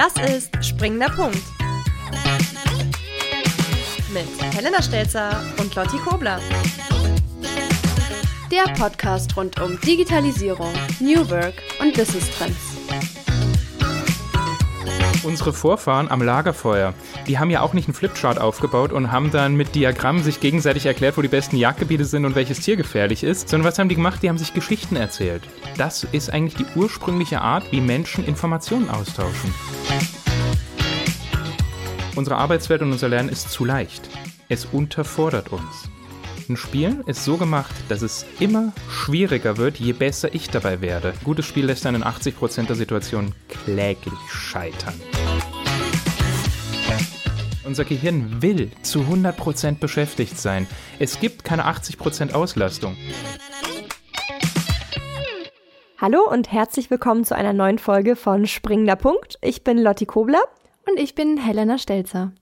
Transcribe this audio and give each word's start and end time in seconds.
Das 0.00 0.14
ist 0.30 0.50
Springender 0.64 1.10
Punkt. 1.10 1.42
Mit 4.14 4.54
Helena 4.54 4.80
Stelzer 4.80 5.44
und 5.58 5.74
Lotti 5.74 5.98
Kobler. 5.98 6.40
Der 8.50 8.72
Podcast 8.78 9.36
rund 9.36 9.60
um 9.60 9.78
Digitalisierung, 9.82 10.72
New 11.00 11.28
Work 11.28 11.52
und 11.80 11.92
Business 11.92 12.30
Trends. 12.38 12.69
Unsere 15.22 15.52
Vorfahren 15.52 16.10
am 16.10 16.22
Lagerfeuer, 16.22 16.94
die 17.26 17.38
haben 17.38 17.50
ja 17.50 17.60
auch 17.60 17.74
nicht 17.74 17.88
einen 17.88 17.94
Flipchart 17.94 18.40
aufgebaut 18.40 18.90
und 18.90 19.12
haben 19.12 19.30
dann 19.30 19.54
mit 19.54 19.74
Diagrammen 19.74 20.22
sich 20.22 20.40
gegenseitig 20.40 20.86
erklärt, 20.86 21.18
wo 21.18 21.22
die 21.22 21.28
besten 21.28 21.56
Jagdgebiete 21.56 22.06
sind 22.06 22.24
und 22.24 22.34
welches 22.34 22.60
Tier 22.60 22.76
gefährlich 22.76 23.22
ist, 23.22 23.50
sondern 23.50 23.68
was 23.68 23.78
haben 23.78 23.90
die 23.90 23.96
gemacht? 23.96 24.22
Die 24.22 24.30
haben 24.30 24.38
sich 24.38 24.54
Geschichten 24.54 24.96
erzählt. 24.96 25.42
Das 25.76 26.04
ist 26.04 26.32
eigentlich 26.32 26.54
die 26.54 26.78
ursprüngliche 26.78 27.42
Art, 27.42 27.70
wie 27.70 27.82
Menschen 27.82 28.24
Informationen 28.24 28.88
austauschen. 28.88 29.52
Unsere 32.16 32.36
Arbeitswelt 32.36 32.80
und 32.80 32.92
unser 32.92 33.08
Lernen 33.08 33.28
ist 33.28 33.50
zu 33.50 33.66
leicht. 33.66 34.08
Es 34.48 34.64
unterfordert 34.64 35.50
uns. 35.50 35.90
Ein 36.48 36.56
Spiel 36.56 37.02
ist 37.06 37.24
so 37.24 37.36
gemacht, 37.36 37.74
dass 37.88 38.02
es 38.02 38.26
immer 38.38 38.72
schwieriger 38.88 39.56
wird, 39.56 39.78
je 39.78 39.92
besser 39.92 40.34
ich 40.34 40.48
dabei 40.48 40.80
werde. 40.80 41.10
Ein 41.10 41.24
gutes 41.24 41.46
Spiel 41.46 41.66
lässt 41.66 41.84
dann 41.84 41.94
in 41.94 42.04
80% 42.04 42.66
der 42.66 42.76
Situationen 42.76 43.34
kläglich 43.48 44.18
scheitern. 44.28 44.94
Unser 47.64 47.84
Gehirn 47.84 48.42
will 48.42 48.70
zu 48.82 49.00
100% 49.00 49.78
beschäftigt 49.78 50.38
sein. 50.38 50.66
Es 50.98 51.20
gibt 51.20 51.44
keine 51.44 51.66
80% 51.66 52.32
Auslastung. 52.32 52.96
Hallo 55.98 56.26
und 56.28 56.50
herzlich 56.50 56.90
willkommen 56.90 57.24
zu 57.24 57.36
einer 57.36 57.52
neuen 57.52 57.78
Folge 57.78 58.16
von 58.16 58.46
Springender 58.46 58.96
Punkt. 58.96 59.38
Ich 59.42 59.62
bin 59.62 59.78
Lotti 59.78 60.06
Kobler. 60.06 60.42
Und 60.88 60.98
ich 60.98 61.14
bin 61.14 61.36
Helena 61.36 61.78
Stelzer. 61.78 62.32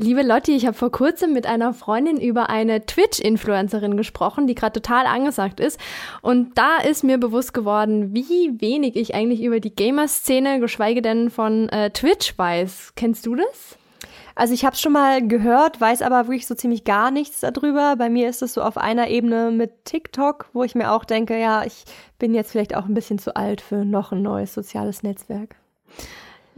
Liebe 0.00 0.22
Lotti, 0.22 0.54
ich 0.54 0.64
habe 0.64 0.76
vor 0.76 0.92
kurzem 0.92 1.32
mit 1.32 1.44
einer 1.44 1.74
Freundin 1.74 2.20
über 2.20 2.48
eine 2.48 2.86
Twitch-Influencerin 2.86 3.96
gesprochen, 3.96 4.46
die 4.46 4.54
gerade 4.54 4.80
total 4.80 5.06
angesagt 5.06 5.58
ist. 5.58 5.80
Und 6.22 6.56
da 6.56 6.76
ist 6.76 7.02
mir 7.02 7.18
bewusst 7.18 7.52
geworden, 7.52 8.14
wie 8.14 8.60
wenig 8.60 8.94
ich 8.94 9.16
eigentlich 9.16 9.42
über 9.42 9.58
die 9.58 9.74
Gamer-Szene, 9.74 10.60
geschweige 10.60 11.02
denn 11.02 11.30
von 11.30 11.68
äh, 11.70 11.90
Twitch 11.90 12.38
weiß. 12.38 12.92
Kennst 12.94 13.26
du 13.26 13.34
das? 13.34 13.76
Also 14.36 14.54
ich 14.54 14.64
habe 14.64 14.74
es 14.74 14.80
schon 14.80 14.92
mal 14.92 15.26
gehört, 15.26 15.80
weiß 15.80 16.02
aber 16.02 16.28
wirklich 16.28 16.46
so 16.46 16.54
ziemlich 16.54 16.84
gar 16.84 17.10
nichts 17.10 17.40
darüber. 17.40 17.96
Bei 17.96 18.08
mir 18.08 18.28
ist 18.28 18.40
es 18.40 18.54
so 18.54 18.62
auf 18.62 18.78
einer 18.78 19.08
Ebene 19.08 19.50
mit 19.50 19.84
TikTok, 19.84 20.48
wo 20.52 20.62
ich 20.62 20.76
mir 20.76 20.92
auch 20.92 21.04
denke, 21.04 21.36
ja, 21.36 21.64
ich 21.64 21.82
bin 22.20 22.34
jetzt 22.34 22.52
vielleicht 22.52 22.76
auch 22.76 22.84
ein 22.84 22.94
bisschen 22.94 23.18
zu 23.18 23.34
alt 23.34 23.60
für 23.60 23.84
noch 23.84 24.12
ein 24.12 24.22
neues 24.22 24.54
soziales 24.54 25.02
Netzwerk. 25.02 25.56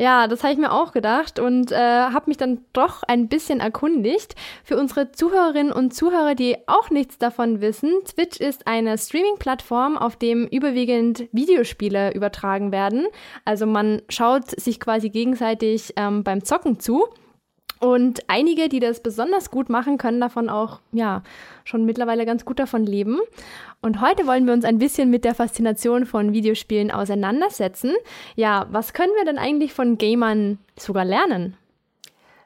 Ja, 0.00 0.28
das 0.28 0.42
habe 0.42 0.54
ich 0.54 0.58
mir 0.58 0.72
auch 0.72 0.92
gedacht 0.92 1.38
und 1.38 1.72
äh, 1.72 1.76
habe 1.76 2.30
mich 2.30 2.38
dann 2.38 2.64
doch 2.72 3.02
ein 3.02 3.28
bisschen 3.28 3.60
erkundigt. 3.60 4.34
Für 4.64 4.78
unsere 4.78 5.12
Zuhörerinnen 5.12 5.74
und 5.74 5.92
Zuhörer, 5.92 6.34
die 6.34 6.56
auch 6.68 6.88
nichts 6.88 7.18
davon 7.18 7.60
wissen, 7.60 7.92
Twitch 8.06 8.40
ist 8.40 8.66
eine 8.66 8.96
Streaming-Plattform, 8.96 9.98
auf 9.98 10.16
dem 10.16 10.46
überwiegend 10.46 11.28
Videospiele 11.32 12.14
übertragen 12.14 12.72
werden. 12.72 13.08
Also 13.44 13.66
man 13.66 14.00
schaut 14.08 14.58
sich 14.58 14.80
quasi 14.80 15.10
gegenseitig 15.10 15.92
ähm, 15.96 16.24
beim 16.24 16.44
Zocken 16.44 16.80
zu. 16.80 17.04
Und 17.80 18.20
einige, 18.28 18.68
die 18.68 18.78
das 18.78 19.02
besonders 19.02 19.50
gut 19.50 19.70
machen, 19.70 19.96
können 19.96 20.20
davon 20.20 20.50
auch, 20.50 20.80
ja, 20.92 21.22
schon 21.64 21.86
mittlerweile 21.86 22.26
ganz 22.26 22.44
gut 22.44 22.58
davon 22.58 22.84
leben. 22.84 23.18
Und 23.80 24.02
heute 24.02 24.26
wollen 24.26 24.46
wir 24.46 24.52
uns 24.52 24.66
ein 24.66 24.78
bisschen 24.78 25.08
mit 25.08 25.24
der 25.24 25.34
Faszination 25.34 26.04
von 26.04 26.34
Videospielen 26.34 26.90
auseinandersetzen. 26.90 27.94
Ja, 28.36 28.66
was 28.70 28.92
können 28.92 29.12
wir 29.16 29.24
denn 29.24 29.38
eigentlich 29.38 29.72
von 29.72 29.96
Gamern 29.96 30.58
sogar 30.78 31.06
lernen? 31.06 31.56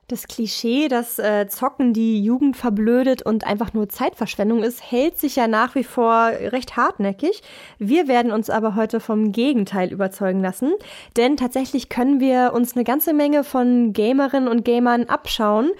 Das 0.09 0.29
Klischee, 0.29 0.89
dass 0.89 1.19
äh, 1.19 1.47
Zocken 1.49 1.95
die 1.95 2.23
Jugend 2.23 2.59
verblödet 2.59 3.23
und 3.23 3.47
einfach 3.47 3.73
nur 3.73 3.89
Zeitverschwendung 3.89 4.63
ist, 4.63 4.83
hält 4.91 5.19
sich 5.19 5.37
ja 5.37 5.49
nach 5.49 5.75
wie 5.75 5.85
vor 5.85 6.27
recht 6.29 6.77
hartnäckig. 6.77 7.43
Wir 7.79 8.07
werden 8.07 8.31
uns 8.31 8.51
aber 8.51 8.75
heute 8.75 9.01
vom 9.01 9.33
Gegenteil 9.33 9.91
überzeugen 9.91 10.43
lassen, 10.43 10.75
denn 11.17 11.39
tatsächlich 11.39 11.89
können 11.89 12.21
wir 12.21 12.53
uns 12.55 12.77
eine 12.77 12.85
ganze 12.85 13.15
Menge 13.15 13.45
von 13.45 13.95
Gamerinnen 13.95 14.49
und 14.49 14.65
Gamern 14.65 15.05
abschauen, 15.05 15.71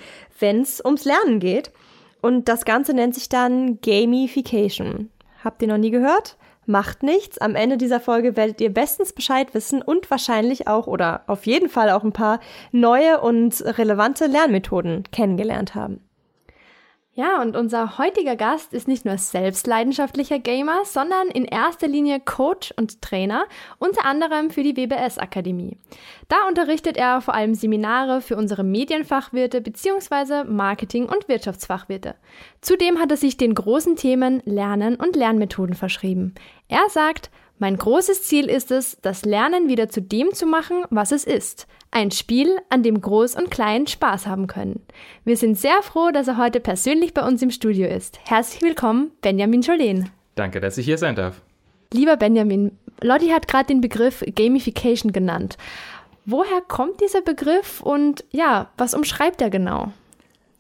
wenn 0.41 0.63
es 0.63 0.83
ums 0.83 1.05
Lernen 1.05 1.39
geht. 1.39 1.71
Und 2.23 2.49
das 2.49 2.65
Ganze 2.65 2.95
nennt 2.95 3.15
sich 3.15 3.29
dann 3.29 3.79
Gamification. 3.83 5.11
Habt 5.45 5.61
ihr 5.61 5.69
noch 5.69 5.77
nie 5.77 5.91
gehört? 5.91 6.39
Macht 6.67 7.03
nichts. 7.03 7.39
Am 7.39 7.55
Ende 7.55 7.77
dieser 7.77 8.01
Folge 8.01 8.37
werdet 8.37 8.61
ihr 8.61 8.73
bestens 8.73 9.13
Bescheid 9.13 9.55
wissen 9.55 9.83
und 9.83 10.11
wahrscheinlich 10.11 10.69
auch 10.69 10.87
oder 10.87 11.23
auf 11.27 11.47
jeden 11.47 11.69
Fall 11.69 11.91
auch 11.91 12.05
ein 12.05 12.13
paar 12.13 12.41
neue 12.73 13.21
und 13.21 13.63
relevante 13.79 14.27
Lernmethoden 14.27 15.05
kennengelernt 15.13 15.75
haben. 15.75 16.01
Ja, 17.17 17.41
und 17.41 17.55
unser 17.55 17.97
heutiger 17.97 18.35
Gast 18.35 18.75
ist 18.75 18.89
nicht 18.89 19.05
nur 19.05 19.19
selbst 19.19 19.69
leidenschaftlicher 19.69 20.41
Gamer, 20.41 20.85
sondern 20.85 21.29
in 21.29 21.45
erster 21.45 21.87
Linie 21.87 22.19
Coach 22.19 22.75
und 22.77 23.03
Trainer, 23.03 23.45
unter 23.79 24.05
anderem 24.05 24.51
für 24.51 24.65
die 24.65 24.77
WBS 24.77 25.19
Akademie. 25.19 25.77
Da 26.27 26.49
unterrichtet 26.49 26.97
er 26.97 27.21
vor 27.21 27.35
allem 27.35 27.55
Seminare 27.55 28.21
für 28.21 28.37
unsere 28.37 28.65
Medienfachwirte 28.65 29.61
bzw. 29.61 30.43
Marketing- 30.43 31.09
und 31.09 31.29
Wirtschaftsfachwirte. 31.29 32.17
Zudem 32.61 32.99
hat 32.99 33.13
er 33.13 33.17
sich 33.17 33.37
den 33.37 33.55
großen 33.55 33.95
Themen 33.95 34.43
Lernen 34.45 34.97
und 34.97 35.15
Lernmethoden 35.15 35.77
verschrieben. 35.77 36.35
Er 36.67 36.89
sagt, 36.89 37.31
mein 37.59 37.77
großes 37.77 38.25
Ziel 38.25 38.47
ist 38.47 38.71
es, 38.71 38.99
das 39.03 39.25
Lernen 39.25 39.69
wieder 39.69 39.89
zu 39.89 40.03
dem 40.03 40.33
zu 40.33 40.45
machen, 40.45 40.85
was 40.91 41.13
es 41.13 41.25
ist. 41.25 41.67
Ein 41.93 42.11
Spiel, 42.11 42.57
an 42.69 42.83
dem 42.83 43.01
Groß 43.01 43.37
und 43.37 43.51
Klein 43.51 43.87
Spaß 43.87 44.27
haben 44.27 44.49
können. 44.49 44.83
Wir 45.25 45.37
sind 45.37 45.57
sehr 45.57 45.81
froh, 45.83 46.11
dass 46.11 46.27
er 46.27 46.37
heute 46.37 46.59
persönlich 46.59 47.15
bei 47.15 47.27
uns 47.27 47.41
im 47.43 47.51
Studio 47.51 47.87
ist. 47.87 48.19
Herzlich 48.25 48.63
willkommen, 48.63 49.13
Benjamin 49.21 49.63
Jolene. 49.63 50.07
Danke, 50.35 50.61
dass 50.61 50.79
ich 50.79 50.85
hier 50.85 50.99
sein 50.99 51.15
darf. 51.15 51.41
Lieber 51.93 52.17
Benjamin, 52.17 52.77
Lotti 53.01 53.29
hat 53.29 53.47
gerade 53.47 53.67
den 53.67 53.81
Begriff 53.81 54.25
Gamification 54.35 55.13
genannt. 55.13 55.57
Woher 56.27 56.61
kommt 56.61 57.01
dieser 57.01 57.21
Begriff 57.21 57.81
und 57.81 58.25
ja, 58.33 58.71
was 58.77 58.95
umschreibt 58.95 59.41
er 59.41 59.51
genau? 59.51 59.93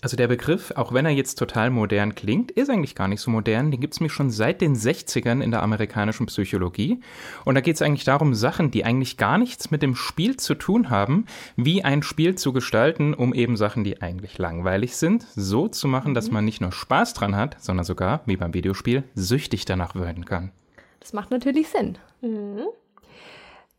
Also 0.04 0.18
der 0.18 0.28
Begriff, 0.28 0.70
auch 0.76 0.92
wenn 0.92 1.06
er 1.06 1.12
jetzt 1.12 1.36
total 1.36 1.70
modern 1.70 2.14
klingt, 2.14 2.50
ist 2.50 2.68
eigentlich 2.68 2.94
gar 2.94 3.08
nicht 3.08 3.22
so 3.22 3.30
modern. 3.30 3.70
Den 3.70 3.80
gibt 3.80 3.94
es 3.94 4.00
nämlich 4.00 4.12
schon 4.12 4.28
seit 4.30 4.60
den 4.60 4.76
60ern 4.76 5.42
in 5.42 5.50
der 5.50 5.62
amerikanischen 5.62 6.26
Psychologie. 6.26 7.00
Und 7.46 7.54
da 7.54 7.62
geht 7.62 7.76
es 7.76 7.80
eigentlich 7.80 8.04
darum, 8.04 8.34
Sachen, 8.34 8.70
die 8.70 8.84
eigentlich 8.84 9.16
gar 9.16 9.38
nichts 9.38 9.70
mit 9.70 9.80
dem 9.80 9.94
Spiel 9.94 10.36
zu 10.36 10.56
tun 10.56 10.90
haben, 10.90 11.24
wie 11.56 11.84
ein 11.84 12.02
Spiel 12.02 12.34
zu 12.34 12.52
gestalten, 12.52 13.14
um 13.14 13.32
eben 13.32 13.56
Sachen, 13.56 13.82
die 13.82 14.02
eigentlich 14.02 14.36
langweilig 14.36 14.94
sind, 14.94 15.24
so 15.36 15.68
zu 15.68 15.88
machen, 15.88 16.12
dass 16.12 16.26
mhm. 16.26 16.34
man 16.34 16.44
nicht 16.44 16.60
nur 16.60 16.72
Spaß 16.72 17.14
dran 17.14 17.34
hat, 17.34 17.56
sondern 17.58 17.86
sogar, 17.86 18.20
wie 18.26 18.36
beim 18.36 18.52
Videospiel, 18.52 19.04
süchtig 19.14 19.64
danach 19.64 19.94
werden 19.94 20.26
kann. 20.26 20.52
Das 21.00 21.14
macht 21.14 21.30
natürlich 21.30 21.68
Sinn. 21.70 21.96
Mhm. 22.20 22.66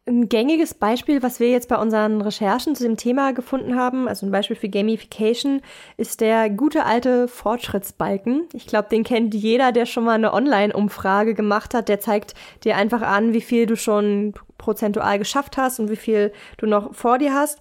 Ein 0.07 0.29
gängiges 0.29 0.75
Beispiel, 0.75 1.23
was 1.23 1.39
wir 1.39 1.49
jetzt 1.49 1.67
bei 1.67 1.77
unseren 1.77 2.21
Recherchen 2.21 2.75
zu 2.75 2.83
dem 2.83 2.95
Thema 2.95 3.33
gefunden 3.33 3.75
haben, 3.75 4.07
also 4.07 4.23
ein 4.27 4.31
Beispiel 4.31 4.55
für 4.55 4.69
Gamification, 4.69 5.61
ist 5.97 6.21
der 6.21 6.51
gute 6.51 6.85
alte 6.85 7.27
Fortschrittsbalken. 7.27 8.43
Ich 8.53 8.67
glaube, 8.67 8.87
den 8.89 9.03
kennt 9.03 9.33
jeder, 9.33 9.71
der 9.71 9.87
schon 9.87 10.03
mal 10.03 10.11
eine 10.11 10.31
Online-Umfrage 10.31 11.33
gemacht 11.33 11.73
hat. 11.73 11.89
Der 11.89 11.99
zeigt 11.99 12.35
dir 12.63 12.75
einfach 12.75 13.01
an, 13.01 13.33
wie 13.33 13.41
viel 13.41 13.65
du 13.65 13.75
schon 13.75 14.35
prozentual 14.59 15.17
geschafft 15.17 15.57
hast 15.57 15.79
und 15.79 15.89
wie 15.89 15.95
viel 15.95 16.31
du 16.57 16.67
noch 16.67 16.93
vor 16.93 17.17
dir 17.17 17.33
hast. 17.33 17.59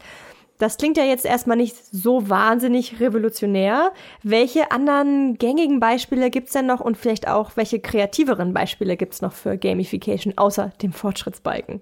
Das 0.59 0.77
klingt 0.77 0.99
ja 0.99 1.05
jetzt 1.05 1.25
erstmal 1.25 1.57
nicht 1.57 1.77
so 1.77 2.29
wahnsinnig 2.29 3.01
revolutionär. 3.01 3.91
Welche 4.23 4.71
anderen 4.71 5.39
gängigen 5.39 5.81
Beispiele 5.81 6.29
gibt's 6.29 6.53
denn 6.53 6.67
noch 6.67 6.81
und 6.81 6.99
vielleicht 6.99 7.27
auch 7.27 7.53
welche 7.57 7.81
kreativeren 7.81 8.53
Beispiele 8.53 8.99
gibt's 8.99 9.23
noch 9.23 9.33
für 9.33 9.57
Gamification 9.57 10.37
außer 10.37 10.73
dem 10.83 10.93
Fortschrittsbalken? 10.93 11.81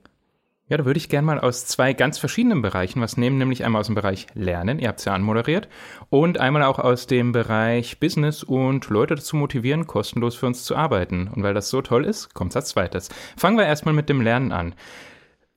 Ja, 0.68 0.76
da 0.78 0.84
würde 0.86 0.98
ich 0.98 1.08
gerne 1.08 1.26
mal 1.26 1.40
aus 1.40 1.66
zwei 1.66 1.92
ganz 1.92 2.18
verschiedenen 2.18 2.62
Bereichen 2.62 3.00
was 3.00 3.16
nehmen, 3.16 3.36
nämlich 3.36 3.64
einmal 3.64 3.80
aus 3.80 3.86
dem 3.86 3.94
Bereich 3.94 4.26
Lernen, 4.34 4.78
ihr 4.78 4.88
habt 4.88 5.00
es 5.00 5.04
ja 5.04 5.12
anmoderiert, 5.12 5.68
und 6.08 6.38
einmal 6.38 6.62
auch 6.62 6.78
aus 6.78 7.06
dem 7.06 7.32
Bereich 7.32 8.00
Business 8.00 8.42
und 8.42 8.88
Leute 8.88 9.16
dazu 9.16 9.36
motivieren, 9.36 9.86
kostenlos 9.86 10.34
für 10.34 10.46
uns 10.46 10.64
zu 10.64 10.76
arbeiten. 10.76 11.28
Und 11.28 11.42
weil 11.42 11.54
das 11.54 11.68
so 11.68 11.82
toll 11.82 12.04
ist, 12.06 12.32
kommt 12.32 12.52
es 12.52 12.56
als 12.56 12.68
zweites. 12.70 13.08
Fangen 13.36 13.58
wir 13.58 13.66
erstmal 13.66 13.94
mit 13.94 14.08
dem 14.08 14.20
Lernen 14.22 14.52
an. 14.52 14.74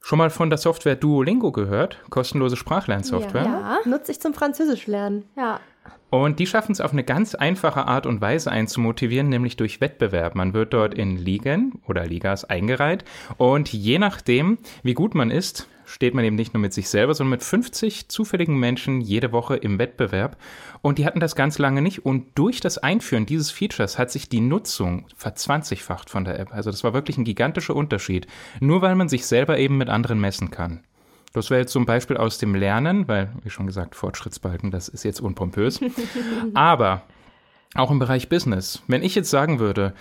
Schon 0.02 0.20
mal 0.20 0.30
von 0.30 0.52
der 0.52 0.60
Software 0.60 0.96
Duolingo 0.96 1.52
gehört? 1.52 1.98
Kostenlose 2.12 2.56
Sprachlernsoftware? 2.56 3.44
Ja, 3.44 3.80
ja. 3.84 3.90
nutze 3.90 4.12
ich 4.12 4.22
zum 4.22 4.36
Französisch 4.36 4.86
lernen. 4.86 5.26
Ja. 5.36 5.60
Und 6.10 6.40
die 6.40 6.48
schaffen 6.48 6.72
es 6.72 6.82
auf 6.82 6.94
eine 6.94 7.04
ganz 7.04 7.36
einfache 7.36 7.88
Art 7.88 8.06
und 8.06 8.22
Weise 8.22 8.52
einzumotivieren, 8.52 9.28
nämlich 9.28 9.58
durch 9.58 9.82
Wettbewerb. 9.82 10.36
Man 10.36 10.54
wird 10.54 10.74
dort 10.74 10.94
in 10.94 11.18
Ligen 11.18 11.82
oder 11.88 12.06
Ligas 12.06 12.46
eingereiht 12.46 13.04
und 13.38 13.74
je 13.74 14.00
nachdem, 14.00 14.58
wie 14.84 14.94
gut 14.94 15.14
man 15.14 15.32
ist, 15.32 15.68
steht 15.86 16.14
man 16.14 16.26
eben 16.26 16.36
nicht 16.36 16.54
nur 16.54 16.62
mit 16.62 16.74
sich 16.74 16.90
selber, 16.90 17.14
sondern 17.14 17.32
mit 17.32 17.44
50 17.44 18.10
zufälligen 18.10 18.58
Menschen 18.58 19.02
jede 19.02 19.32
Woche 19.32 19.56
im 19.56 19.80
Wettbewerb. 19.80 20.38
Und 20.82 20.98
die 20.98 21.06
hatten 21.06 21.20
das 21.20 21.36
ganz 21.36 21.58
lange 21.58 21.82
nicht. 21.82 22.06
Und 22.06 22.26
durch 22.36 22.60
das 22.60 22.78
Einführen 22.78 23.26
dieses 23.26 23.52
Features 23.52 23.98
hat 23.98 24.12
sich 24.12 24.30
die 24.30 24.42
Nutzung 24.42 25.06
verzwanzigfacht 25.16 26.10
von 26.10 26.26
der 26.26 26.40
App. 26.40 26.54
Also 26.54 26.72
das 26.72 26.84
war 26.84 26.94
wirklich 26.94 27.18
ein 27.18 27.26
gigantischer 27.26 27.76
Unterschied. 27.76 28.28
Nur 28.60 28.82
weil 28.82 28.96
man 28.96 29.10
sich 29.10 29.26
selber 29.26 29.58
eben 29.58 29.78
mit 29.78 29.90
anderen 29.90 30.20
messen 30.20 30.52
kann. 30.52 30.84
Das 31.36 31.50
wäre 31.50 31.62
jetzt 31.62 31.74
zum 31.74 31.86
Beispiel 31.86 32.18
aus 32.18 32.38
dem 32.38 32.56
Lernen, 32.56 33.08
weil, 33.08 33.30
wie 33.44 33.50
schon 33.50 33.68
gesagt, 33.68 33.96
Fortschrittsbalken, 33.96 34.72
das 34.72 34.88
ist 34.88 35.04
jetzt 35.04 35.20
unpompös. 35.20 35.82
Aber 36.54 37.02
auch 37.76 37.92
im 37.92 38.00
Bereich 38.00 38.30
Business. 38.30 38.82
Wenn 38.88 39.04
ich 39.04 39.16
jetzt 39.16 39.30
sagen 39.30 39.60
würde, 39.60 39.94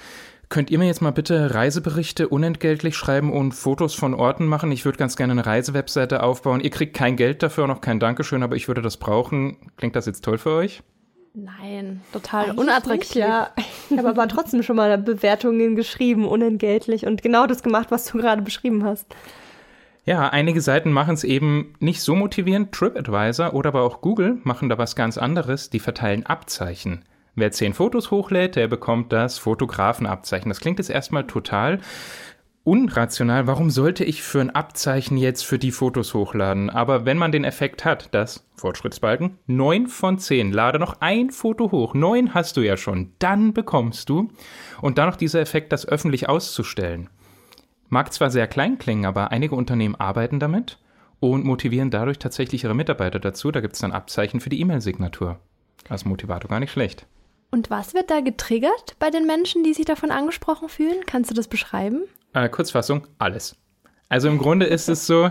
Könnt 0.51 0.71
ihr 0.71 0.79
mir 0.79 0.87
jetzt 0.87 1.03
mal 1.03 1.11
bitte 1.11 1.55
Reiseberichte 1.55 2.29
unentgeltlich 2.29 2.97
schreiben 2.97 3.33
und 3.33 3.53
Fotos 3.53 3.95
von 3.95 4.15
Orten 4.15 4.47
machen? 4.47 4.71
Ich 4.71 4.85
würde 4.85 4.99
ganz 4.99 5.17
gerne 5.17 5.33
eine 5.33 5.47
Reisewebseite 5.47 6.23
aufbauen. 6.23 6.61
Ihr 6.61 6.71
kriegt 6.71 6.95
kein 6.95 7.17
Geld 7.17 7.43
dafür, 7.43 7.67
noch 7.67 7.81
kein 7.81 7.99
Dankeschön, 7.99 8.43
aber 8.43 8.55
ich 8.55 8.69
würde 8.69 8.83
das 8.83 8.99
brauchen. 8.99 9.57
Klingt 9.79 9.97
das 9.97 10.07
jetzt 10.07 10.23
toll 10.23 10.39
für 10.39 10.51
euch? 10.51 10.83
Nein, 11.33 12.03
total 12.13 12.45
Eigentlich 12.45 12.59
unattraktiv. 12.59 13.17
Ja. 13.17 13.51
Ich 13.91 13.99
habe 13.99 14.11
aber 14.11 14.29
trotzdem 14.29 14.63
schon 14.63 14.77
mal 14.77 14.97
Bewertungen 14.99 15.75
geschrieben, 15.75 16.27
unentgeltlich 16.27 17.07
und 17.07 17.23
genau 17.23 17.47
das 17.47 17.63
gemacht, 17.65 17.91
was 17.91 18.05
du 18.05 18.19
gerade 18.19 18.43
beschrieben 18.43 18.85
hast. 18.85 19.07
Ja, 20.07 20.29
einige 20.29 20.61
Seiten 20.61 20.93
machen 20.93 21.15
es 21.15 21.25
eben 21.25 21.75
nicht 21.81 22.03
so 22.03 22.15
motivierend. 22.15 22.73
TripAdvisor 22.73 23.55
oder 23.55 23.69
aber 23.69 23.83
auch 23.83 24.03
Google 24.03 24.39
machen 24.45 24.69
da 24.69 24.77
was 24.77 24.97
ganz 24.97 25.17
anderes. 25.17 25.71
Die 25.71 25.81
verteilen 25.81 26.27
Abzeichen. 26.27 27.05
Wer 27.37 27.53
zehn 27.53 27.73
Fotos 27.73 28.11
hochlädt, 28.11 28.55
der 28.55 28.69
bekommt 28.69 29.13
das 29.13 29.39
Fotografenabzeichen. 29.39 30.51
Das 30.51 30.61
klingt 30.61 30.79
jetzt 30.79 30.91
erstmal 30.91 31.27
total 31.27 31.81
unrational. 32.65 33.47
Warum 33.47 33.71
sollte 33.71 34.05
ich 34.05 34.23
für 34.23 34.43
ein 34.43 34.51
Abzeichen 34.51 35.17
jetzt 35.17 35.45
für 35.45 35.59
die 35.59 35.73
Fotos 35.73 36.13
hochladen? 36.13 36.69
Aber 36.69 37.07
wenn 37.07 37.19
man 37.19 37.33
den 37.33 37.45
Effekt 37.45 37.87
hat, 37.87 38.13
dass, 38.15 38.47
Fortschrittsbalken, 38.57 39.39
neun 39.47 39.87
von 39.87 40.19
zehn, 40.19 40.53
lade 40.53 40.79
noch 40.79 41.01
ein 41.01 41.31
Foto 41.31 41.73
hoch, 41.73 41.95
neun 41.95 42.35
hast 42.35 42.59
du 42.59 42.61
ja 42.61 42.77
schon, 42.77 43.13
dann 43.19 43.55
bekommst 43.55 44.11
du. 44.11 44.31
Und 44.83 44.99
dann 44.99 45.09
noch 45.09 45.17
dieser 45.17 45.41
Effekt, 45.41 45.73
das 45.73 45.89
öffentlich 45.89 46.29
auszustellen. 46.29 47.09
Mag 47.95 48.13
zwar 48.13 48.29
sehr 48.29 48.49
klein 48.49 48.77
klingen, 48.77 49.07
aber 49.07 49.31
einige 49.31 49.55
Unternehmen 49.55 49.95
arbeiten 49.95 50.41
damit 50.41 50.79
und 51.21 51.45
motivieren 51.45 51.93
dadurch 51.93 52.19
tatsächlich 52.19 52.65
ihre 52.65 52.75
Mitarbeiter 52.75 53.21
dazu. 53.21 53.53
Da 53.53 53.61
gibt 53.61 53.75
es 53.75 53.81
dann 53.83 53.93
Abzeichen 53.93 54.41
für 54.41 54.49
die 54.49 54.59
E-Mail-Signatur. 54.61 55.39
Als 55.89 56.05
Motivator 56.05 56.51
gar 56.51 56.59
nicht 56.59 56.73
schlecht. 56.73 57.07
Und 57.53 57.71
was 57.71 57.95
wird 57.95 58.11
da 58.11 58.19
getriggert 58.19 58.97
bei 58.99 59.11
den 59.11 59.29
Menschen, 59.29 59.63
die 59.63 59.75
sich 59.75 59.85
davon 59.85 60.11
angesprochen 60.11 60.69
fühlen? 60.69 61.07
Kannst 61.07 61.31
du 61.31 61.37
das 61.37 61.47
beschreiben? 61.47 62.03
Äh, 62.33 62.49
Kurzfassung, 62.49 63.07
alles. 63.19 63.55
Also 64.09 64.27
im 64.27 64.39
Grunde 64.39 64.67
ist 64.67 64.89
es 64.89 65.07
so, 65.07 65.31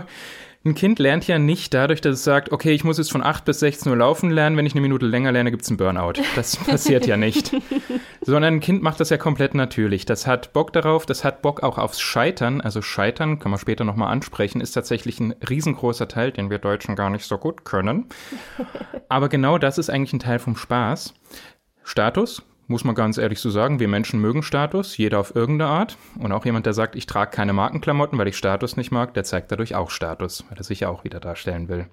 ein 0.64 0.74
Kind 0.74 0.98
lernt 0.98 1.26
ja 1.26 1.38
nicht 1.38 1.74
dadurch, 1.74 2.00
dass 2.00 2.14
es 2.14 2.24
sagt, 2.24 2.50
okay, 2.50 2.72
ich 2.72 2.84
muss 2.84 2.96
jetzt 2.96 3.12
von 3.12 3.22
8 3.22 3.44
bis 3.44 3.60
16 3.60 3.90
Uhr 3.90 3.98
laufen 3.98 4.30
lernen, 4.30 4.56
wenn 4.56 4.64
ich 4.64 4.72
eine 4.72 4.80
Minute 4.80 5.04
länger 5.04 5.30
lerne, 5.30 5.50
gibt 5.50 5.62
es 5.62 5.68
einen 5.68 5.76
Burnout. 5.76 6.14
Das 6.36 6.56
passiert 6.66 7.06
ja 7.06 7.18
nicht. 7.18 7.54
Sondern 8.22 8.54
ein 8.54 8.60
Kind 8.60 8.82
macht 8.82 8.98
das 8.98 9.10
ja 9.10 9.18
komplett 9.18 9.54
natürlich. 9.54 10.06
Das 10.06 10.26
hat 10.26 10.54
Bock 10.54 10.72
darauf, 10.72 11.04
das 11.04 11.22
hat 11.22 11.42
Bock 11.42 11.62
auch 11.62 11.76
aufs 11.76 12.00
Scheitern. 12.00 12.62
Also 12.62 12.80
Scheitern, 12.80 13.38
kann 13.38 13.50
man 13.50 13.60
später 13.60 13.84
nochmal 13.84 14.10
ansprechen, 14.10 14.62
ist 14.62 14.72
tatsächlich 14.72 15.20
ein 15.20 15.34
riesengroßer 15.48 16.08
Teil, 16.08 16.32
den 16.32 16.48
wir 16.48 16.58
Deutschen 16.58 16.96
gar 16.96 17.10
nicht 17.10 17.26
so 17.26 17.36
gut 17.36 17.66
können. 17.66 18.06
Aber 19.10 19.28
genau 19.28 19.58
das 19.58 19.76
ist 19.76 19.90
eigentlich 19.90 20.14
ein 20.14 20.20
Teil 20.20 20.38
vom 20.38 20.56
Spaß. 20.56 21.12
Status, 21.82 22.42
muss 22.66 22.84
man 22.84 22.94
ganz 22.94 23.18
ehrlich 23.18 23.40
so 23.40 23.50
sagen, 23.50 23.80
wir 23.80 23.88
Menschen 23.88 24.20
mögen 24.20 24.42
Status, 24.42 24.96
jeder 24.96 25.20
auf 25.20 25.34
irgendeine 25.34 25.70
Art. 25.70 25.96
Und 26.18 26.32
auch 26.32 26.44
jemand, 26.44 26.66
der 26.66 26.72
sagt, 26.72 26.96
ich 26.96 27.06
trage 27.06 27.30
keine 27.30 27.52
Markenklamotten, 27.52 28.18
weil 28.18 28.28
ich 28.28 28.36
Status 28.36 28.76
nicht 28.76 28.90
mag, 28.90 29.14
der 29.14 29.24
zeigt 29.24 29.52
dadurch 29.52 29.74
auch 29.74 29.90
Status, 29.90 30.44
weil 30.48 30.58
er 30.58 30.64
sich 30.64 30.80
ja 30.80 30.88
auch 30.88 31.04
wieder 31.04 31.20
darstellen 31.20 31.68
will. 31.68 31.86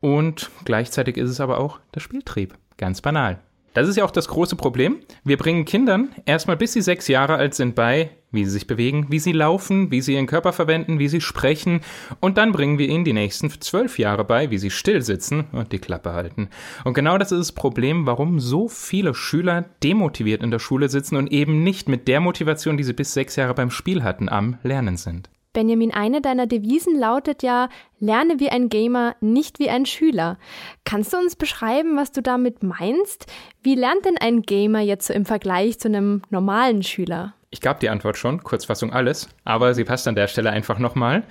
Und 0.00 0.50
gleichzeitig 0.64 1.16
ist 1.16 1.30
es 1.30 1.40
aber 1.40 1.58
auch 1.58 1.78
der 1.94 2.00
Spieltrieb. 2.00 2.54
Ganz 2.78 3.00
banal. 3.00 3.38
Das 3.74 3.86
ist 3.88 3.96
ja 3.96 4.04
auch 4.04 4.10
das 4.10 4.28
große 4.28 4.56
Problem. 4.56 5.00
Wir 5.22 5.36
bringen 5.36 5.64
Kindern 5.64 6.08
erstmal 6.24 6.56
bis 6.56 6.72
sie 6.72 6.80
sechs 6.80 7.06
Jahre 7.06 7.36
alt 7.36 7.54
sind 7.54 7.74
bei, 7.74 8.10
wie 8.32 8.44
sie 8.44 8.50
sich 8.50 8.66
bewegen, 8.66 9.06
wie 9.10 9.18
sie 9.18 9.32
laufen, 9.32 9.90
wie 9.90 10.00
sie 10.00 10.14
ihren 10.14 10.26
Körper 10.26 10.52
verwenden, 10.52 10.98
wie 10.98 11.08
sie 11.08 11.20
sprechen. 11.20 11.80
Und 12.20 12.38
dann 12.38 12.52
bringen 12.52 12.78
wir 12.78 12.88
ihnen 12.88 13.04
die 13.04 13.12
nächsten 13.12 13.50
zwölf 13.50 13.98
Jahre 13.98 14.24
bei, 14.24 14.50
wie 14.50 14.58
sie 14.58 14.70
still 14.70 15.02
sitzen 15.02 15.46
und 15.52 15.72
die 15.72 15.78
Klappe 15.78 16.12
halten. 16.12 16.48
Und 16.84 16.94
genau 16.94 17.18
das 17.18 17.32
ist 17.32 17.38
das 17.38 17.52
Problem, 17.52 18.06
warum 18.06 18.40
so 18.40 18.68
viele 18.68 19.14
Schüler 19.14 19.64
demotiviert 19.82 20.42
in 20.42 20.50
der 20.50 20.58
Schule 20.58 20.88
sitzen 20.88 21.16
und 21.16 21.32
eben 21.32 21.62
nicht 21.62 21.88
mit 21.88 22.08
der 22.08 22.20
Motivation, 22.20 22.76
die 22.76 22.84
sie 22.84 22.92
bis 22.92 23.14
sechs 23.14 23.36
Jahre 23.36 23.54
beim 23.54 23.70
Spiel 23.70 24.02
hatten, 24.02 24.28
am 24.28 24.58
Lernen 24.62 24.96
sind. 24.96 25.28
Benjamin, 25.52 25.92
eine 25.92 26.20
deiner 26.20 26.46
Devisen 26.46 26.96
lautet 26.96 27.42
ja, 27.42 27.68
lerne 27.98 28.38
wie 28.38 28.50
ein 28.50 28.68
Gamer, 28.68 29.16
nicht 29.20 29.58
wie 29.58 29.68
ein 29.68 29.84
Schüler. 29.84 30.38
Kannst 30.84 31.12
du 31.12 31.16
uns 31.16 31.34
beschreiben, 31.34 31.96
was 31.96 32.12
du 32.12 32.22
damit 32.22 32.62
meinst? 32.62 33.26
Wie 33.60 33.74
lernt 33.74 34.04
denn 34.04 34.16
ein 34.16 34.42
Gamer 34.42 34.80
jetzt 34.80 35.08
so 35.08 35.12
im 35.12 35.24
Vergleich 35.24 35.80
zu 35.80 35.88
einem 35.88 36.22
normalen 36.30 36.84
Schüler? 36.84 37.34
Ich 37.52 37.60
gab 37.60 37.80
die 37.80 37.88
Antwort 37.88 38.16
schon, 38.16 38.44
Kurzfassung 38.44 38.92
alles, 38.92 39.28
aber 39.44 39.74
sie 39.74 39.82
passt 39.82 40.06
an 40.06 40.14
der 40.14 40.28
Stelle 40.28 40.50
einfach 40.50 40.78
nochmal. 40.78 41.24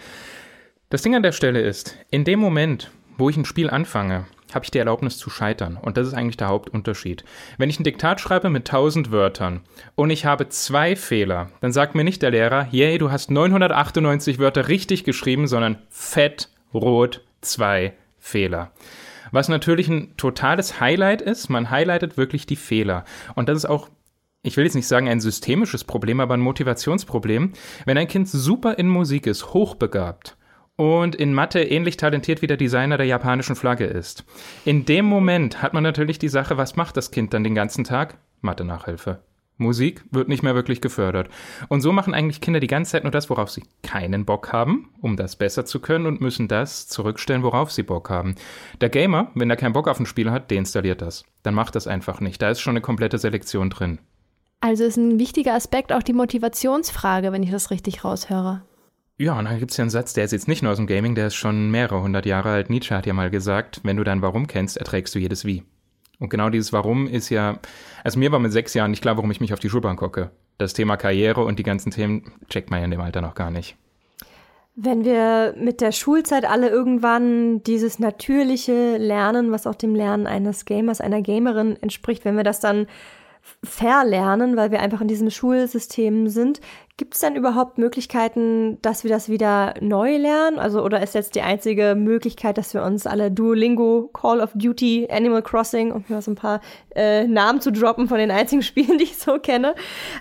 Das 0.90 1.02
Ding 1.02 1.16
an 1.16 1.24
der 1.24 1.32
Stelle 1.32 1.62
ist, 1.62 1.96
in 2.12 2.26
dem 2.26 2.40
Moment, 2.40 2.92
wo 3.18 3.30
ich 3.30 3.38
ein 3.38 3.46
Spiel 3.46 3.70
anfange, 3.70 4.26
habe 4.54 4.66
ich 4.66 4.72
die 4.72 4.80
Erlaubnis 4.80 5.18
zu 5.18 5.30
scheitern. 5.30 5.78
Und 5.82 5.96
das 5.96 6.08
ist 6.08 6.14
eigentlich 6.14 6.36
der 6.36 6.50
Hauptunterschied. 6.50 7.24
Wenn 7.58 7.70
ich 7.70 7.80
ein 7.80 7.86
Diktat 7.86 8.20
schreibe 8.20 8.50
mit 8.50 8.68
1000 8.68 9.12
Wörtern 9.12 9.62
und 9.96 10.10
ich 10.10 10.26
habe 10.26 10.50
zwei 10.50 10.98
Fehler, 10.98 11.52
dann 11.62 11.72
sagt 11.72 11.96
mir 11.96 12.04
nicht 12.04 12.22
der 12.22 12.32
Lehrer, 12.32 12.68
yay, 12.70 12.98
du 12.98 13.12
hast 13.12 13.32
998 13.32 14.40
Wörter 14.40 14.68
richtig 14.68 15.06
geschrieben, 15.06 15.48
sondern 15.48 15.78
fett, 15.90 16.50
rot, 16.74 17.22
zwei 17.40 17.94
Fehler. 18.18 18.72
Was 19.32 19.48
natürlich 19.48 19.88
ein 19.88 20.18
totales 20.18 20.82
Highlight 20.82 21.22
ist, 21.22 21.48
man 21.50 21.70
highlightet 21.70 22.18
wirklich 22.18 22.46
die 22.46 22.58
Fehler. 22.58 23.06
Und 23.36 23.48
das 23.48 23.60
ist 23.60 23.66
auch 23.66 23.88
ich 24.42 24.58
will 24.58 24.64
jetzt 24.64 24.76
nicht 24.76 24.88
sagen 24.88 25.10
ein 25.10 25.20
systemisches 25.20 25.84
Problem, 25.84 26.20
aber 26.20 26.36
ein 26.36 26.40
Motivationsproblem. 26.40 27.54
Wenn 27.86 27.98
ein 27.98 28.08
Kind 28.08 28.30
super 28.30 28.78
in 28.78 28.88
Musik 28.88 29.28
ist, 29.28 29.54
hochbegabt, 29.54 30.38
und 30.80 31.14
in 31.14 31.34
Mathe 31.34 31.62
ähnlich 31.62 31.98
talentiert 31.98 32.42
wie 32.42 32.48
der 32.48 32.56
Designer 32.56 32.96
der 32.96 33.06
japanischen 33.06 33.58
Flagge 33.58 33.84
ist. 33.84 34.24
In 34.64 34.86
dem 34.86 35.04
Moment 35.04 35.62
hat 35.62 35.74
man 35.74 35.84
natürlich 35.84 36.20
die 36.20 36.30
Sache, 36.30 36.56
was 36.56 36.78
macht 36.78 36.96
das 36.96 37.12
Kind 37.12 37.34
dann 37.34 37.44
den 37.44 37.54
ganzen 37.54 37.84
Tag? 37.84 38.18
Mathe-Nachhilfe. 38.40 39.20
Musik 39.58 40.06
wird 40.10 40.30
nicht 40.30 40.42
mehr 40.42 40.56
wirklich 40.56 40.80
gefördert. 40.80 41.28
Und 41.68 41.82
so 41.82 41.92
machen 41.92 42.14
eigentlich 42.14 42.40
Kinder 42.40 42.62
die 42.62 42.68
ganze 42.68 42.92
Zeit 42.92 43.04
nur 43.04 43.12
das, 43.12 43.30
worauf 43.30 43.52
sie 43.52 43.64
keinen 43.84 44.24
Bock 44.24 44.54
haben, 44.54 44.90
um 45.02 45.18
das 45.18 45.36
besser 45.36 45.66
zu 45.66 45.82
können 45.82 46.06
und 46.06 46.22
müssen 46.22 46.48
das 46.48 46.88
zurückstellen, 46.88 47.44
worauf 47.44 47.74
sie 47.74 47.84
Bock 47.84 48.10
haben. 48.10 48.36
Der 48.80 48.88
Gamer, 48.88 49.32
wenn 49.36 49.50
er 49.50 49.58
keinen 49.58 49.74
Bock 49.74 49.90
auf 49.90 50.00
ein 50.00 50.06
Spiel 50.06 50.32
hat, 50.32 50.50
deinstalliert 50.50 51.02
das. 51.02 51.26
Dann 51.44 51.56
macht 51.56 51.76
das 51.76 51.88
einfach 51.88 52.22
nicht. 52.22 52.42
Da 52.42 52.50
ist 52.52 52.62
schon 52.62 52.72
eine 52.72 52.82
komplette 52.82 53.18
Selektion 53.18 53.70
drin. 53.70 54.00
Also 54.62 54.84
ist 54.84 54.98
ein 54.98 55.20
wichtiger 55.20 55.54
Aspekt 55.54 55.94
auch 55.94 56.04
die 56.04 56.14
Motivationsfrage, 56.14 57.32
wenn 57.32 57.44
ich 57.44 57.52
das 57.52 57.72
richtig 57.72 58.04
raushöre. 58.04 58.62
Ja, 59.18 59.38
und 59.38 59.46
dann 59.46 59.60
gibt 59.60 59.72
es 59.72 59.78
ja 59.78 59.84
einen 59.84 59.90
Satz, 59.90 60.14
der 60.14 60.24
ist 60.26 60.32
jetzt 60.32 60.48
nicht 60.48 60.64
nur 60.64 60.72
aus 60.72 60.78
dem 60.78 60.88
Gaming, 60.88 61.14
der 61.14 61.28
ist 61.28 61.36
schon 61.36 61.72
mehrere 61.72 62.02
hundert 62.02 62.26
Jahre 62.26 62.52
alt. 62.52 62.70
Nietzsche 62.70 62.96
hat 62.96 63.06
ja 63.06 63.14
mal 63.14 63.30
gesagt, 63.30 63.82
wenn 63.84 63.98
du 63.98 64.04
dein 64.04 64.22
Warum 64.22 64.48
kennst, 64.48 64.78
erträgst 64.78 65.14
du 65.14 65.20
jedes 65.20 65.44
Wie. 65.44 65.64
Und 66.20 66.30
genau 66.30 66.50
dieses 66.50 66.74
Warum 66.74 67.08
ist 67.08 67.30
ja, 67.30 67.60
also 68.04 68.20
mir 68.20 68.32
war 68.32 68.40
mit 68.40 68.52
sechs 68.52 68.74
Jahren 68.74 68.92
nicht 68.92 69.02
klar, 69.02 69.18
warum 69.18 69.32
ich 69.32 69.42
mich 69.42 69.54
auf 69.54 69.60
die 69.60 69.70
Schulbank 69.70 70.00
gucke. 70.00 70.32
Das 70.58 70.74
Thema 70.74 70.98
Karriere 70.98 71.44
und 71.44 71.60
die 71.60 71.64
ganzen 71.64 71.92
Themen 71.92 72.32
checkt 72.50 72.70
man 72.70 72.80
ja 72.80 72.86
in 72.86 72.92
dem 72.92 73.02
Alter 73.02 73.22
noch 73.22 73.36
gar 73.36 73.52
nicht. 73.52 73.78
Wenn 74.76 75.04
wir 75.04 75.54
mit 75.58 75.82
der 75.82 75.92
Schulzeit 75.92 76.46
alle 76.46 76.70
irgendwann 76.70 77.64
dieses 77.64 78.00
natürliche 78.00 78.98
Lernen, 78.98 79.52
was 79.52 79.68
auch 79.68 79.76
dem 79.76 79.96
Lernen 79.96 80.28
eines 80.28 80.64
Gamers, 80.64 81.02
einer 81.02 81.22
Gamerin 81.22 81.76
entspricht, 81.82 82.24
wenn 82.24 82.38
wir 82.38 82.46
das 82.46 82.62
dann 82.62 82.88
verlernen, 83.64 84.56
weil 84.56 84.72
wir 84.72 84.80
einfach 84.80 85.02
in 85.02 85.08
diesem 85.08 85.30
Schulsystem 85.30 86.28
sind. 86.28 86.62
Gibt 86.98 87.14
es 87.14 87.22
denn 87.22 87.36
überhaupt 87.36 87.78
Möglichkeiten, 87.78 88.78
dass 88.82 89.04
wir 89.04 89.10
das 89.10 89.30
wieder 89.30 89.74
neu 89.80 90.18
lernen? 90.18 90.60
Also, 90.60 90.84
oder 90.84 91.02
ist 91.02 91.16
jetzt 91.16 91.36
die 91.36 91.42
einzige 91.42 91.96
Möglichkeit, 91.96 92.58
dass 92.58 92.74
wir 92.74 92.84
uns 92.84 93.08
alle 93.08 93.32
Duolingo, 93.32 94.10
Call 94.14 94.42
of 94.42 94.52
Duty, 94.54 95.08
Animal 95.10 95.42
Crossing, 95.42 95.92
um 95.92 96.04
mal 96.10 96.22
so 96.22 96.32
ein 96.32 96.36
paar 96.36 96.60
äh, 96.96 97.26
Namen 97.26 97.62
zu 97.62 97.72
droppen 97.72 98.08
von 98.08 98.18
den 98.18 98.32
einzigen 98.32 98.62
Spielen, 98.64 98.98
die 98.98 99.06
ich 99.06 99.18
so 99.18 99.40
kenne. 99.40 99.76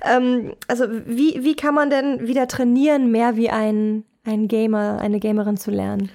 Ähm, 0.04 0.54
also, 0.68 0.84
wie, 0.88 1.42
wie 1.42 1.56
kann 1.56 1.74
man 1.74 1.90
denn 1.90 2.28
wieder 2.28 2.46
trainieren, 2.46 3.10
mehr 3.10 3.36
wie 3.36 3.50
ein, 3.50 4.04
ein 4.24 4.46
Gamer, 4.46 4.98
eine 5.00 5.18
Gamerin 5.18 5.56
zu 5.56 5.70
lernen? 5.70 6.10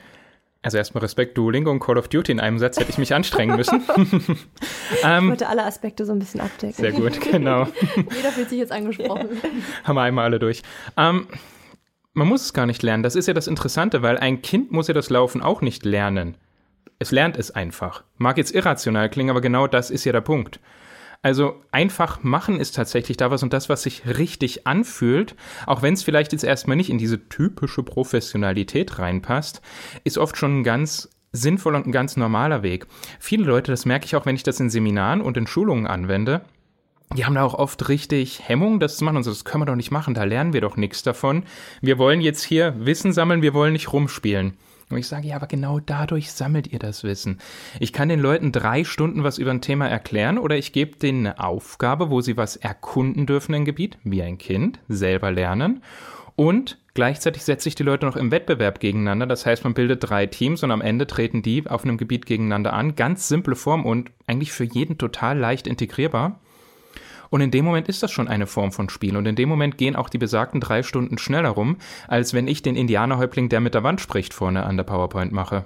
Also 0.63 0.77
erstmal 0.77 1.01
Respekt, 1.01 1.37
Duolingo 1.37 1.69
und 1.69 1.81
Call 1.81 1.97
of 1.97 2.07
Duty 2.07 2.31
in 2.31 2.39
einem 2.39 2.57
Satz 2.57 2.79
hätte 2.79 2.89
ich 2.89 2.97
mich 2.97 3.13
anstrengen 3.13 3.57
müssen. 3.57 3.81
ähm, 5.03 5.25
ich 5.25 5.29
wollte 5.29 5.49
alle 5.49 5.65
Aspekte 5.65 6.05
so 6.05 6.13
ein 6.13 6.19
bisschen 6.19 6.39
abdecken. 6.39 6.75
Sehr 6.75 6.93
gut, 6.93 7.19
genau. 7.19 7.67
Jeder 8.15 8.31
fühlt 8.31 8.49
sich 8.49 8.59
jetzt 8.59 8.71
angesprochen. 8.71 9.27
Haben 9.83 9.95
wir 9.95 10.01
einmal 10.01 10.23
alle 10.23 10.39
durch. 10.39 10.63
Ähm, 10.95 11.27
man 12.13 12.29
muss 12.29 12.43
es 12.43 12.53
gar 12.53 12.65
nicht 12.65 12.81
lernen. 12.81 13.03
Das 13.03 13.15
ist 13.15 13.27
ja 13.27 13.33
das 13.33 13.47
Interessante, 13.47 14.01
weil 14.03 14.17
ein 14.17 14.41
Kind 14.41 14.71
muss 14.71 14.87
ja 14.87 14.93
das 14.93 15.09
Laufen 15.09 15.41
auch 15.41 15.61
nicht 15.61 15.83
lernen. 15.83 16.37
Es 16.97 17.11
lernt 17.11 17.35
es 17.35 17.51
einfach. 17.51 18.05
Mag 18.17 18.37
jetzt 18.37 18.55
irrational 18.55 19.09
klingen, 19.09 19.31
aber 19.31 19.41
genau 19.41 19.67
das 19.67 19.91
ist 19.91 20.05
ja 20.05 20.13
der 20.13 20.21
Punkt. 20.21 20.61
Also 21.23 21.61
einfach 21.71 22.21
machen 22.21 22.59
ist 22.59 22.75
tatsächlich 22.75 23.15
da 23.15 23.31
was 23.31 23.43
und 23.43 23.53
das, 23.53 23.69
was 23.69 23.83
sich 23.83 24.03
richtig 24.05 24.67
anfühlt, 24.67 25.35
auch 25.65 25.81
wenn 25.81 25.93
es 25.93 26.03
vielleicht 26.03 26.33
jetzt 26.33 26.43
erstmal 26.43 26.75
nicht 26.75 26.89
in 26.89 26.97
diese 26.97 27.29
typische 27.29 27.81
Professionalität 27.81 28.99
reinpasst, 28.99 29.61
ist 30.03 30.17
oft 30.17 30.35
schon 30.37 30.59
ein 30.59 30.63
ganz 30.65 31.09
sinnvoller 31.31 31.77
und 31.77 31.87
ein 31.87 31.93
ganz 31.93 32.17
normaler 32.17 32.61
Weg. 32.61 32.87
Viele 33.19 33.45
Leute, 33.45 33.71
das 33.71 33.85
merke 33.85 34.05
ich 34.05 34.17
auch, 34.17 34.25
wenn 34.25 34.35
ich 34.35 34.43
das 34.43 34.59
in 34.59 34.69
Seminaren 34.69 35.21
und 35.21 35.37
in 35.37 35.47
Schulungen 35.47 35.87
anwende, 35.87 36.41
die 37.15 37.25
haben 37.25 37.35
da 37.35 37.43
auch 37.43 37.53
oft 37.53 37.87
richtig 37.87 38.47
Hemmung, 38.47 38.81
das 38.81 38.97
zu 38.97 39.05
machen 39.05 39.17
und 39.17 39.23
so, 39.23 39.31
das 39.31 39.45
können 39.45 39.61
wir 39.61 39.67
doch 39.67 39.75
nicht 39.75 39.91
machen, 39.91 40.13
da 40.13 40.25
lernen 40.25 40.51
wir 40.51 40.61
doch 40.61 40.75
nichts 40.75 41.03
davon. 41.03 41.43
Wir 41.81 41.97
wollen 41.97 42.19
jetzt 42.19 42.43
hier 42.43 42.75
Wissen 42.79 43.13
sammeln, 43.13 43.41
wir 43.41 43.53
wollen 43.53 43.73
nicht 43.73 43.93
rumspielen. 43.93 44.57
Und 44.89 44.97
ich 44.97 45.07
sage, 45.07 45.27
ja, 45.27 45.35
aber 45.35 45.47
genau 45.47 45.79
dadurch 45.79 46.31
sammelt 46.31 46.67
ihr 46.67 46.79
das 46.79 47.03
Wissen. 47.03 47.39
Ich 47.79 47.93
kann 47.93 48.09
den 48.09 48.19
Leuten 48.19 48.51
drei 48.51 48.83
Stunden 48.83 49.23
was 49.23 49.37
über 49.37 49.51
ein 49.51 49.61
Thema 49.61 49.87
erklären 49.87 50.37
oder 50.37 50.57
ich 50.57 50.73
gebe 50.73 50.97
denen 50.97 51.25
eine 51.27 51.39
Aufgabe, 51.39 52.09
wo 52.09 52.21
sie 52.21 52.37
was 52.37 52.55
erkunden 52.55 53.25
dürfen 53.25 53.53
im 53.53 53.65
Gebiet, 53.65 53.97
wie 54.03 54.21
ein 54.21 54.37
Kind, 54.37 54.79
selber 54.87 55.31
lernen. 55.31 55.81
Und 56.35 56.79
gleichzeitig 56.93 57.43
setze 57.43 57.69
ich 57.69 57.75
die 57.75 57.83
Leute 57.83 58.05
noch 58.05 58.15
im 58.15 58.31
Wettbewerb 58.31 58.79
gegeneinander. 58.79 59.27
Das 59.27 59.45
heißt, 59.45 59.63
man 59.63 59.73
bildet 59.73 60.09
drei 60.09 60.25
Teams 60.25 60.63
und 60.63 60.71
am 60.71 60.81
Ende 60.81 61.05
treten 61.05 61.43
die 61.43 61.67
auf 61.67 61.83
einem 61.83 61.97
Gebiet 61.97 62.25
gegeneinander 62.25 62.73
an. 62.73 62.95
Ganz 62.95 63.27
simple 63.27 63.55
Form 63.55 63.85
und 63.85 64.11
eigentlich 64.27 64.51
für 64.51 64.63
jeden 64.63 64.97
total 64.97 65.37
leicht 65.37 65.67
integrierbar. 65.67 66.39
Und 67.33 67.41
in 67.41 67.49
dem 67.49 67.65
Moment 67.65 67.89
ist 67.89 68.03
das 68.03 68.11
schon 68.11 68.27
eine 68.27 68.45
Form 68.45 68.71
von 68.71 68.89
Spiel. 68.89 69.17
Und 69.17 69.25
in 69.25 69.35
dem 69.35 69.49
Moment 69.49 69.79
gehen 69.79 69.95
auch 69.95 70.07
die 70.07 70.19
besagten 70.19 70.61
drei 70.61 70.83
Stunden 70.83 71.17
schneller 71.17 71.49
rum, 71.49 71.77
als 72.07 72.35
wenn 72.35 72.47
ich 72.47 72.61
den 72.61 72.75
Indianerhäuptling, 72.75 73.49
der 73.49 73.59
mit 73.59 73.73
der 73.73 73.81
Wand 73.81 74.01
spricht, 74.01 74.35
vorne 74.35 74.67
an 74.67 74.77
der 74.77 74.83
PowerPoint 74.83 75.31
mache. 75.31 75.65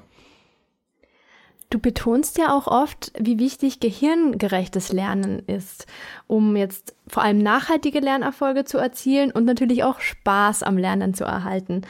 Du 1.69 1.77
betonst 1.79 2.37
ja 2.37 2.55
auch 2.55 2.67
oft, 2.67 3.11
wie 3.19 3.37
wichtig 3.37 3.81
gehirngerechtes 3.81 4.93
Lernen 4.93 5.39
ist, 5.39 5.87
um 6.25 6.55
jetzt 6.55 6.95
vor 7.05 7.23
allem 7.23 7.39
nachhaltige 7.39 7.99
Lernerfolge 7.99 8.63
zu 8.63 8.77
erzielen 8.77 9.31
und 9.31 9.43
natürlich 9.43 9.83
auch 9.83 9.99
Spaß 9.99 10.63
am 10.63 10.77
Lernen 10.77 11.15
zu 11.15 11.25
erhalten. 11.25 11.81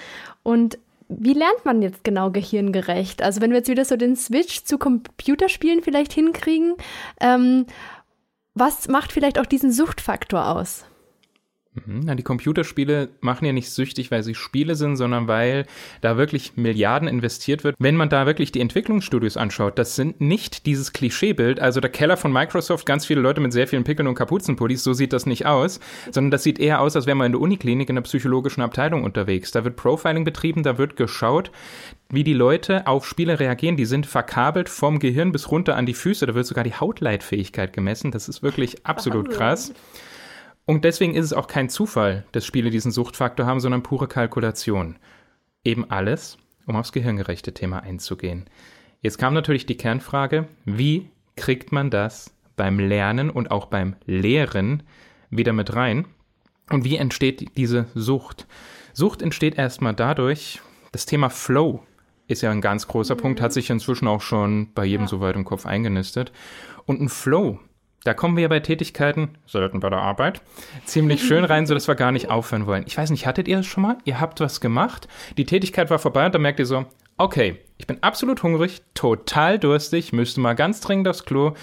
Und 0.41 0.79
wie 1.09 1.33
lernt 1.33 1.63
man 1.63 1.81
jetzt 1.81 2.03
genau 2.03 2.31
gehirngerecht? 2.31 3.21
Also 3.21 3.41
wenn 3.41 3.51
wir 3.51 3.57
jetzt 3.57 3.69
wieder 3.69 3.85
so 3.85 3.95
den 3.95 4.15
Switch 4.15 4.63
zu 4.63 4.77
Computerspielen 4.77 5.81
vielleicht 5.81 6.13
hinkriegen, 6.13 6.75
ähm, 7.21 7.65
was 8.59 8.87
macht 8.87 9.11
vielleicht 9.11 9.39
auch 9.39 9.45
diesen 9.45 9.71
Suchtfaktor 9.71 10.47
aus? 10.47 10.85
Mhm. 11.85 12.01
Na, 12.05 12.15
die 12.15 12.23
Computerspiele 12.23 13.09
machen 13.21 13.45
ja 13.45 13.53
nicht 13.53 13.69
süchtig, 13.69 14.11
weil 14.11 14.23
sie 14.23 14.35
Spiele 14.35 14.75
sind, 14.75 14.95
sondern 14.95 15.27
weil 15.27 15.65
da 16.01 16.17
wirklich 16.17 16.55
Milliarden 16.55 17.07
investiert 17.07 17.63
wird. 17.63 17.75
Wenn 17.79 17.95
man 17.95 18.09
da 18.09 18.25
wirklich 18.25 18.51
die 18.51 18.61
Entwicklungsstudios 18.61 19.37
anschaut, 19.37 19.77
das 19.77 19.95
sind 19.95 20.21
nicht 20.21 20.65
dieses 20.65 20.93
Klischeebild, 20.93 21.59
also 21.59 21.79
der 21.79 21.91
Keller 21.91 22.17
von 22.17 22.31
Microsoft, 22.31 22.85
ganz 22.85 23.05
viele 23.05 23.21
Leute 23.21 23.41
mit 23.41 23.53
sehr 23.53 23.67
vielen 23.67 23.83
Pickeln 23.83 24.07
und 24.07 24.15
Kapuzenpullis, 24.15 24.83
so 24.83 24.93
sieht 24.93 25.13
das 25.13 25.25
nicht 25.25 25.45
aus, 25.45 25.79
sondern 26.11 26.31
das 26.31 26.43
sieht 26.43 26.59
eher 26.59 26.81
aus, 26.81 26.95
als 26.95 27.05
wäre 27.05 27.15
man 27.15 27.27
in 27.27 27.31
der 27.33 27.41
Uniklinik 27.41 27.89
in 27.89 27.95
der 27.95 28.03
psychologischen 28.03 28.61
Abteilung 28.61 29.03
unterwegs. 29.03 29.51
Da 29.51 29.63
wird 29.63 29.75
Profiling 29.75 30.23
betrieben, 30.23 30.63
da 30.63 30.77
wird 30.77 30.95
geschaut, 30.95 31.51
wie 32.09 32.23
die 32.23 32.33
Leute 32.33 32.87
auf 32.87 33.05
Spiele 33.05 33.39
reagieren. 33.39 33.77
Die 33.77 33.85
sind 33.85 34.05
verkabelt 34.05 34.69
vom 34.69 34.99
Gehirn 34.99 35.31
bis 35.31 35.51
runter 35.51 35.75
an 35.75 35.85
die 35.85 35.93
Füße. 35.93 36.25
Da 36.25 36.35
wird 36.35 36.45
sogar 36.45 36.63
die 36.63 36.75
Hautleitfähigkeit 36.75 37.73
gemessen. 37.73 38.11
Das 38.11 38.29
ist 38.29 38.43
wirklich 38.43 38.85
absolut 38.85 39.29
krass. 39.29 39.73
Und 40.65 40.83
deswegen 40.83 41.15
ist 41.15 41.25
es 41.25 41.33
auch 41.33 41.47
kein 41.47 41.69
Zufall, 41.69 42.25
dass 42.31 42.45
Spiele 42.45 42.69
diesen 42.69 42.91
Suchtfaktor 42.91 43.45
haben, 43.45 43.59
sondern 43.59 43.83
pure 43.83 44.07
Kalkulation. 44.07 44.97
Eben 45.63 45.89
alles, 45.89 46.37
um 46.65 46.75
aufs 46.75 46.91
gehirngerechte 46.91 47.53
Thema 47.53 47.79
einzugehen. 47.79 48.45
Jetzt 49.01 49.17
kam 49.17 49.33
natürlich 49.33 49.65
die 49.65 49.77
Kernfrage, 49.77 50.47
wie 50.65 51.09
kriegt 51.35 51.71
man 51.71 51.89
das 51.89 52.33
beim 52.55 52.79
Lernen 52.79 53.29
und 53.29 53.51
auch 53.51 53.67
beim 53.67 53.95
Lehren 54.05 54.83
wieder 55.29 55.53
mit 55.53 55.73
rein? 55.75 56.05
Und 56.69 56.83
wie 56.83 56.97
entsteht 56.97 57.55
diese 57.55 57.85
Sucht? 57.95 58.45
Sucht 58.91 59.21
entsteht 59.21 59.57
erstmal 59.57 59.93
dadurch, 59.93 60.59
das 60.91 61.05
Thema 61.05 61.29
Flow 61.29 61.83
ist 62.27 62.41
ja 62.41 62.51
ein 62.51 62.61
ganz 62.61 62.87
großer 62.87 63.15
mhm. 63.15 63.19
Punkt, 63.19 63.41
hat 63.41 63.53
sich 63.53 63.69
inzwischen 63.69 64.07
auch 64.07 64.21
schon 64.21 64.73
bei 64.73 64.85
jedem 64.85 65.05
ja. 65.05 65.09
soweit 65.09 65.35
im 65.35 65.45
Kopf 65.45 65.65
eingenistet. 65.65 66.31
Und 66.85 67.01
ein 67.01 67.09
Flow 67.09 67.59
da 68.07 68.13
kommen 68.13 68.37
wir 68.37 68.43
ja 68.43 68.47
bei 68.47 68.61
Tätigkeiten, 68.61 69.37
selten 69.47 69.81
bei 69.81 69.89
der 69.89 69.99
Arbeit, 69.99 70.41
ziemlich 70.85 71.21
schön 71.21 71.43
rein, 71.43 71.65
sodass 71.65 71.89
wir 71.89 71.95
gar 71.95 72.13
nicht 72.13 72.29
aufhören 72.29 72.65
wollen. 72.65 72.85
Ich 72.87 72.97
weiß 72.97 73.09
nicht, 73.09 73.27
hattet 73.27 73.49
ihr 73.49 73.57
das 73.57 73.65
schon 73.65 73.83
mal? 73.83 73.97
Ihr 74.05 74.21
habt 74.21 74.39
was 74.39 74.61
gemacht, 74.61 75.09
die 75.35 75.43
Tätigkeit 75.43 75.89
war 75.89 75.99
vorbei 75.99 76.25
und 76.25 76.33
dann 76.33 76.41
merkt 76.41 76.59
ihr 76.59 76.65
so, 76.65 76.85
okay, 77.17 77.59
ich 77.77 77.85
bin 77.85 78.01
absolut 78.01 78.43
hungrig, 78.43 78.81
total 78.93 79.59
durstig, 79.59 80.13
müsste 80.13 80.39
mal 80.39 80.53
ganz 80.53 80.79
dringend 80.79 81.09
aufs 81.09 81.25
Klo 81.25 81.53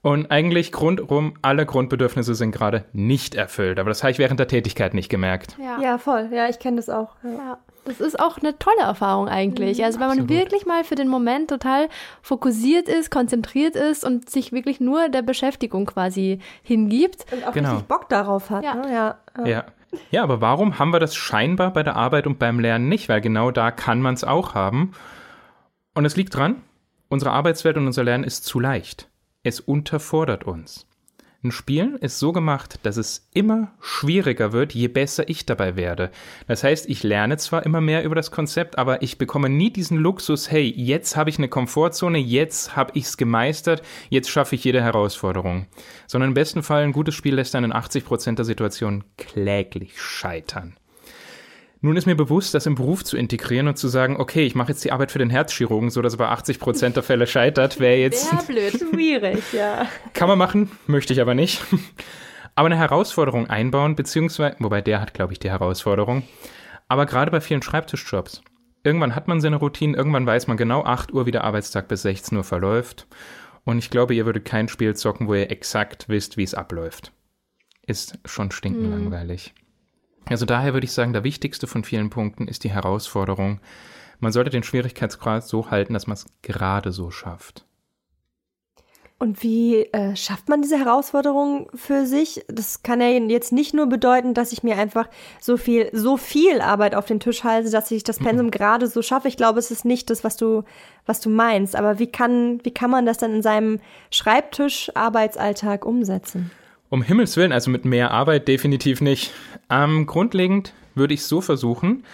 und 0.00 0.30
eigentlich 0.30 0.72
grundrum 0.72 1.34
alle 1.42 1.66
Grundbedürfnisse 1.66 2.34
sind 2.34 2.52
gerade 2.52 2.86
nicht 2.94 3.34
erfüllt. 3.34 3.78
Aber 3.78 3.90
das 3.90 4.02
habe 4.02 4.12
ich 4.12 4.18
während 4.18 4.40
der 4.40 4.48
Tätigkeit 4.48 4.94
nicht 4.94 5.10
gemerkt. 5.10 5.56
Ja, 5.62 5.82
ja 5.82 5.98
voll. 5.98 6.30
Ja, 6.32 6.48
ich 6.48 6.58
kenne 6.58 6.76
das 6.76 6.88
auch. 6.88 7.16
Ja. 7.22 7.30
ja. 7.30 7.58
Das 7.84 8.00
ist 8.00 8.20
auch 8.20 8.38
eine 8.38 8.58
tolle 8.58 8.80
Erfahrung 8.80 9.28
eigentlich. 9.28 9.78
Mhm, 9.78 9.84
also 9.84 10.00
wenn 10.00 10.08
man 10.08 10.20
absolut. 10.20 10.40
wirklich 10.40 10.66
mal 10.66 10.84
für 10.84 10.94
den 10.94 11.08
Moment 11.08 11.50
total 11.50 11.88
fokussiert 12.22 12.88
ist, 12.88 13.10
konzentriert 13.10 13.74
ist 13.74 14.04
und 14.04 14.28
sich 14.28 14.52
wirklich 14.52 14.80
nur 14.80 15.08
der 15.08 15.22
Beschäftigung 15.22 15.86
quasi 15.86 16.40
hingibt. 16.62 17.24
Und 17.32 17.46
auch 17.46 17.52
genau. 17.52 17.70
richtig 17.70 17.88
Bock 17.88 18.08
darauf 18.08 18.50
hat. 18.50 18.64
Ja. 18.64 18.74
Ne? 18.74 18.92
Ja. 18.92 19.18
ja. 19.44 19.64
Ja, 20.10 20.22
aber 20.22 20.40
warum 20.40 20.78
haben 20.78 20.92
wir 20.92 21.00
das 21.00 21.16
scheinbar 21.16 21.72
bei 21.72 21.82
der 21.82 21.96
Arbeit 21.96 22.26
und 22.26 22.38
beim 22.38 22.60
Lernen 22.60 22.88
nicht? 22.88 23.08
Weil 23.08 23.20
genau 23.20 23.50
da 23.50 23.72
kann 23.72 24.00
man 24.00 24.14
es 24.14 24.22
auch 24.22 24.54
haben. 24.54 24.92
Und 25.94 26.04
es 26.04 26.16
liegt 26.16 26.36
dran, 26.36 26.62
unsere 27.08 27.32
Arbeitswelt 27.32 27.76
und 27.76 27.86
unser 27.86 28.04
Lernen 28.04 28.24
ist 28.24 28.44
zu 28.44 28.60
leicht. 28.60 29.08
Es 29.42 29.58
unterfordert 29.58 30.44
uns. 30.44 30.86
Ein 31.42 31.52
Spiel 31.52 31.96
ist 32.02 32.18
so 32.18 32.32
gemacht, 32.32 32.80
dass 32.82 32.98
es 32.98 33.26
immer 33.32 33.72
schwieriger 33.80 34.52
wird, 34.52 34.74
je 34.74 34.88
besser 34.88 35.26
ich 35.30 35.46
dabei 35.46 35.74
werde. 35.74 36.10
Das 36.46 36.62
heißt, 36.62 36.86
ich 36.86 37.02
lerne 37.02 37.38
zwar 37.38 37.64
immer 37.64 37.80
mehr 37.80 38.04
über 38.04 38.14
das 38.14 38.30
Konzept, 38.30 38.76
aber 38.76 39.00
ich 39.00 39.16
bekomme 39.16 39.48
nie 39.48 39.70
diesen 39.70 39.96
Luxus, 39.96 40.50
hey, 40.50 40.70
jetzt 40.76 41.16
habe 41.16 41.30
ich 41.30 41.38
eine 41.38 41.48
Komfortzone, 41.48 42.18
jetzt 42.18 42.76
habe 42.76 42.92
ich 42.94 43.04
es 43.04 43.16
gemeistert, 43.16 43.80
jetzt 44.10 44.28
schaffe 44.28 44.54
ich 44.54 44.64
jede 44.64 44.82
Herausforderung. 44.82 45.64
Sondern 46.06 46.28
im 46.28 46.34
besten 46.34 46.62
Fall 46.62 46.82
ein 46.82 46.92
gutes 46.92 47.14
Spiel 47.14 47.36
lässt 47.36 47.54
einen 47.54 47.70
in 47.70 47.76
80% 47.76 48.34
der 48.34 48.44
Situationen 48.44 49.04
kläglich 49.16 49.98
scheitern. 49.98 50.76
Nun 51.82 51.96
ist 51.96 52.04
mir 52.04 52.14
bewusst, 52.14 52.52
das 52.52 52.66
im 52.66 52.74
Beruf 52.74 53.04
zu 53.04 53.16
integrieren 53.16 53.66
und 53.66 53.78
zu 53.78 53.88
sagen, 53.88 54.16
okay, 54.18 54.44
ich 54.44 54.54
mache 54.54 54.72
jetzt 54.72 54.84
die 54.84 54.92
Arbeit 54.92 55.10
für 55.10 55.18
den 55.18 55.30
Herzchirurgen, 55.30 55.88
so 55.88 56.02
dass 56.02 56.14
er 56.14 56.18
bei 56.18 56.28
80 56.28 56.58
Prozent 56.58 56.96
der 56.96 57.02
Fälle 57.02 57.26
scheitert, 57.26 57.80
wäre 57.80 57.96
jetzt. 57.96 58.30
Ja, 58.30 58.42
blöd, 58.42 58.78
schwierig, 58.78 59.42
ja. 59.54 59.86
Kann 60.12 60.28
man 60.28 60.38
machen, 60.38 60.70
möchte 60.86 61.14
ich 61.14 61.20
aber 61.22 61.34
nicht. 61.34 61.62
Aber 62.54 62.66
eine 62.66 62.76
Herausforderung 62.76 63.48
einbauen, 63.48 63.96
beziehungsweise, 63.96 64.56
wobei 64.58 64.82
der 64.82 65.00
hat, 65.00 65.14
glaube 65.14 65.32
ich, 65.32 65.38
die 65.38 65.48
Herausforderung. 65.48 66.24
Aber 66.88 67.06
gerade 67.06 67.30
bei 67.30 67.40
vielen 67.40 67.62
Schreibtischjobs. 67.62 68.42
Irgendwann 68.82 69.14
hat 69.14 69.28
man 69.28 69.40
seine 69.40 69.56
Routine, 69.56 69.96
irgendwann 69.96 70.26
weiß 70.26 70.48
man 70.48 70.58
genau 70.58 70.84
8 70.84 71.14
Uhr, 71.14 71.24
wie 71.24 71.30
der 71.30 71.44
Arbeitstag 71.44 71.88
bis 71.88 72.02
16 72.02 72.36
Uhr 72.36 72.44
verläuft. 72.44 73.06
Und 73.64 73.78
ich 73.78 73.88
glaube, 73.88 74.14
ihr 74.14 74.26
würdet 74.26 74.44
kein 74.44 74.68
Spiel 74.68 74.94
zocken, 74.96 75.28
wo 75.28 75.34
ihr 75.34 75.50
exakt 75.50 76.08
wisst, 76.08 76.36
wie 76.36 76.42
es 76.42 76.54
abläuft. 76.54 77.12
Ist 77.86 78.18
schon 78.26 78.50
stinkenlangweilig. 78.50 79.54
Hm. 79.54 79.59
Also 80.28 80.46
daher 80.46 80.74
würde 80.74 80.84
ich 80.84 80.92
sagen, 80.92 81.12
der 81.12 81.24
wichtigste 81.24 81.66
von 81.66 81.84
vielen 81.84 82.10
Punkten 82.10 82.46
ist 82.46 82.64
die 82.64 82.70
Herausforderung. 82.70 83.60
Man 84.20 84.32
sollte 84.32 84.50
den 84.50 84.62
Schwierigkeitsgrad 84.62 85.44
so 85.44 85.70
halten, 85.70 85.94
dass 85.94 86.06
man 86.06 86.14
es 86.14 86.26
gerade 86.42 86.92
so 86.92 87.10
schafft. 87.10 87.64
Und 89.22 89.42
wie 89.42 89.82
äh, 89.92 90.16
schafft 90.16 90.48
man 90.48 90.62
diese 90.62 90.78
Herausforderung 90.78 91.68
für 91.74 92.06
sich? 92.06 92.42
Das 92.48 92.82
kann 92.82 93.02
ja 93.02 93.08
jetzt 93.08 93.52
nicht 93.52 93.74
nur 93.74 93.86
bedeuten, 93.86 94.32
dass 94.32 94.52
ich 94.52 94.62
mir 94.62 94.78
einfach 94.78 95.10
so 95.38 95.58
viel, 95.58 95.90
so 95.92 96.16
viel 96.16 96.62
Arbeit 96.62 96.94
auf 96.94 97.04
den 97.04 97.20
Tisch 97.20 97.44
halte, 97.44 97.70
dass 97.70 97.90
ich 97.90 98.02
das 98.02 98.18
Pensum 98.18 98.46
mhm. 98.46 98.50
gerade 98.52 98.86
so 98.86 99.02
schaffe. 99.02 99.28
Ich 99.28 99.36
glaube, 99.36 99.58
es 99.58 99.70
ist 99.70 99.84
nicht 99.84 100.08
das, 100.08 100.24
was 100.24 100.38
du, 100.38 100.64
was 101.04 101.20
du 101.20 101.28
meinst. 101.28 101.76
Aber 101.76 101.98
wie 101.98 102.10
kann, 102.10 102.60
wie 102.64 102.72
kann 102.72 102.90
man 102.90 103.04
das 103.04 103.18
dann 103.18 103.34
in 103.34 103.42
seinem 103.42 103.80
Schreibtisch-Arbeitsalltag 104.10 105.84
umsetzen? 105.84 106.50
Um 106.90 107.02
Himmels 107.02 107.36
Willen, 107.36 107.52
also 107.52 107.70
mit 107.70 107.84
mehr 107.84 108.10
Arbeit 108.10 108.48
definitiv 108.48 109.00
nicht. 109.00 109.32
Ähm, 109.70 110.06
grundlegend 110.06 110.74
würde 110.96 111.14
ich 111.14 111.22
so 111.22 111.40
versuchen, 111.40 112.04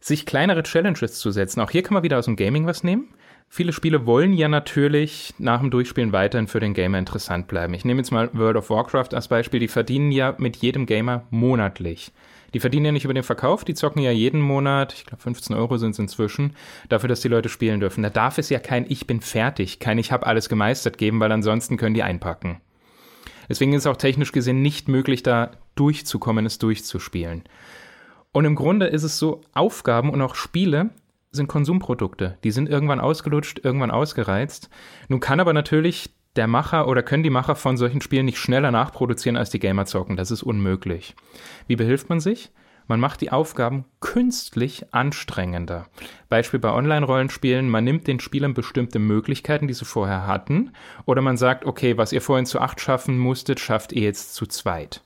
sich 0.00 0.26
kleinere 0.26 0.64
Challenges 0.64 1.20
zu 1.20 1.30
setzen. 1.30 1.60
Auch 1.60 1.70
hier 1.70 1.84
kann 1.84 1.94
man 1.94 2.02
wieder 2.02 2.18
aus 2.18 2.24
dem 2.24 2.34
Gaming 2.34 2.66
was 2.66 2.82
nehmen. 2.82 3.14
Viele 3.48 3.72
Spiele 3.72 4.06
wollen 4.06 4.32
ja 4.32 4.48
natürlich 4.48 5.32
nach 5.38 5.60
dem 5.60 5.70
Durchspielen 5.70 6.12
weiterhin 6.12 6.48
für 6.48 6.58
den 6.58 6.74
Gamer 6.74 6.98
interessant 6.98 7.46
bleiben. 7.46 7.72
Ich 7.74 7.84
nehme 7.84 8.00
jetzt 8.00 8.10
mal 8.10 8.30
World 8.32 8.56
of 8.56 8.68
Warcraft 8.68 9.14
als 9.14 9.28
Beispiel. 9.28 9.60
Die 9.60 9.68
verdienen 9.68 10.10
ja 10.10 10.34
mit 10.38 10.56
jedem 10.56 10.86
Gamer 10.86 11.22
monatlich. 11.30 12.10
Die 12.52 12.60
verdienen 12.60 12.86
ja 12.86 12.92
nicht 12.92 13.04
über 13.04 13.14
den 13.14 13.22
Verkauf, 13.22 13.64
die 13.64 13.74
zocken 13.74 14.02
ja 14.02 14.10
jeden 14.10 14.40
Monat, 14.40 14.92
ich 14.92 15.06
glaube 15.06 15.22
15 15.22 15.54
Euro 15.54 15.76
sind 15.76 15.92
es 15.92 16.00
inzwischen, 16.00 16.56
dafür, 16.88 17.08
dass 17.08 17.20
die 17.20 17.28
Leute 17.28 17.48
spielen 17.48 17.78
dürfen. 17.78 18.02
Da 18.02 18.10
darf 18.10 18.38
es 18.38 18.50
ja 18.50 18.58
kein 18.58 18.86
Ich 18.88 19.06
bin 19.06 19.20
fertig, 19.20 19.78
kein 19.78 19.98
Ich 19.98 20.10
habe 20.10 20.26
alles 20.26 20.48
gemeistert 20.48 20.98
geben, 20.98 21.20
weil 21.20 21.30
ansonsten 21.30 21.76
können 21.76 21.94
die 21.94 22.02
einpacken. 22.02 22.60
Deswegen 23.50 23.72
ist 23.72 23.82
es 23.82 23.86
auch 23.86 23.96
technisch 23.96 24.30
gesehen 24.30 24.62
nicht 24.62 24.88
möglich, 24.88 25.24
da 25.24 25.50
durchzukommen, 25.74 26.46
es 26.46 26.58
durchzuspielen. 26.58 27.42
Und 28.32 28.44
im 28.44 28.54
Grunde 28.54 28.86
ist 28.86 29.02
es 29.02 29.18
so, 29.18 29.40
Aufgaben 29.52 30.08
und 30.10 30.22
auch 30.22 30.36
Spiele 30.36 30.90
sind 31.32 31.48
Konsumprodukte. 31.48 32.38
Die 32.44 32.52
sind 32.52 32.68
irgendwann 32.68 33.00
ausgelutscht, 33.00 33.60
irgendwann 33.64 33.90
ausgereizt. 33.90 34.70
Nun 35.08 35.18
kann 35.18 35.40
aber 35.40 35.52
natürlich 35.52 36.10
der 36.36 36.46
Macher 36.46 36.86
oder 36.86 37.02
können 37.02 37.24
die 37.24 37.30
Macher 37.30 37.56
von 37.56 37.76
solchen 37.76 38.00
Spielen 38.00 38.26
nicht 38.26 38.38
schneller 38.38 38.70
nachproduzieren 38.70 39.36
als 39.36 39.50
die 39.50 39.58
Gamer 39.58 39.84
zocken. 39.84 40.16
Das 40.16 40.30
ist 40.30 40.44
unmöglich. 40.44 41.16
Wie 41.66 41.76
behilft 41.76 42.08
man 42.08 42.20
sich? 42.20 42.52
Man 42.90 42.98
macht 42.98 43.20
die 43.20 43.30
Aufgaben 43.30 43.84
künstlich 44.00 44.92
anstrengender. 44.92 45.86
Beispiel 46.28 46.58
bei 46.58 46.72
Online-Rollenspielen, 46.72 47.68
man 47.68 47.84
nimmt 47.84 48.08
den 48.08 48.18
Spielern 48.18 48.52
bestimmte 48.52 48.98
Möglichkeiten, 48.98 49.68
die 49.68 49.74
sie 49.74 49.84
vorher 49.84 50.26
hatten, 50.26 50.72
oder 51.06 51.22
man 51.22 51.36
sagt, 51.36 51.64
okay, 51.66 51.96
was 51.98 52.12
ihr 52.12 52.20
vorhin 52.20 52.46
zu 52.46 52.58
acht 52.58 52.80
schaffen 52.80 53.16
musstet, 53.16 53.60
schafft 53.60 53.92
ihr 53.92 54.02
jetzt 54.02 54.34
zu 54.34 54.44
zweit. 54.44 55.04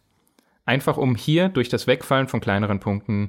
Einfach 0.64 0.96
um 0.96 1.14
hier 1.14 1.50
durch 1.50 1.68
das 1.68 1.86
Wegfallen 1.86 2.26
von 2.26 2.40
kleineren 2.40 2.80
Punkten 2.80 3.28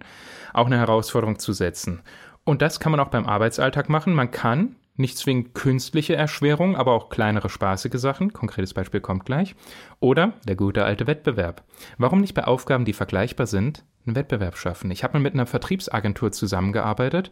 auch 0.53 0.67
eine 0.67 0.77
Herausforderung 0.77 1.37
zu 1.37 1.51
setzen. 1.51 1.99
Und 2.45 2.61
das 2.61 2.79
kann 2.79 2.91
man 2.91 3.01
auch 3.01 3.09
beim 3.09 3.25
Arbeitsalltag 3.25 3.89
machen. 3.89 4.13
Man 4.13 4.31
kann 4.31 4.77
nicht 4.95 5.17
zwingend 5.17 5.53
künstliche 5.53 6.15
Erschwerung, 6.15 6.77
aber 6.77 6.93
auch 6.93 7.09
kleinere 7.09 7.49
spaßige 7.49 7.99
Sachen. 7.99 8.31
Konkretes 8.31 8.73
Beispiel 8.73 9.01
kommt 9.01 9.25
gleich. 9.25 9.53
Oder 9.99 10.31
der 10.47 10.55
gute 10.55 10.85
alte 10.85 11.07
Wettbewerb. 11.07 11.65
Warum 11.97 12.21
nicht 12.21 12.35
bei 12.35 12.45
Aufgaben, 12.45 12.85
die 12.85 12.93
vergleichbar 12.93 13.47
sind, 13.47 13.83
einen 14.05 14.15
Wettbewerb 14.15 14.57
schaffen? 14.57 14.91
Ich 14.91 15.03
habe 15.03 15.13
mal 15.13 15.23
mit 15.23 15.33
einer 15.33 15.45
Vertriebsagentur 15.45 16.31
zusammengearbeitet 16.31 17.31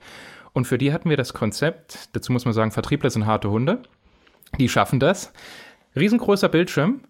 und 0.54 0.66
für 0.66 0.78
die 0.78 0.94
hatten 0.94 1.10
wir 1.10 1.18
das 1.18 1.34
Konzept, 1.34 2.16
dazu 2.16 2.32
muss 2.32 2.46
man 2.46 2.54
sagen, 2.54 2.72
Vertriebler 2.72 3.10
sind 3.10 3.26
harte 3.26 3.50
Hunde. 3.50 3.82
Die 4.60 4.70
schaffen 4.70 5.00
das. 5.00 5.34
Riesengroßer 5.96 6.50
Bildschirm, 6.50 7.02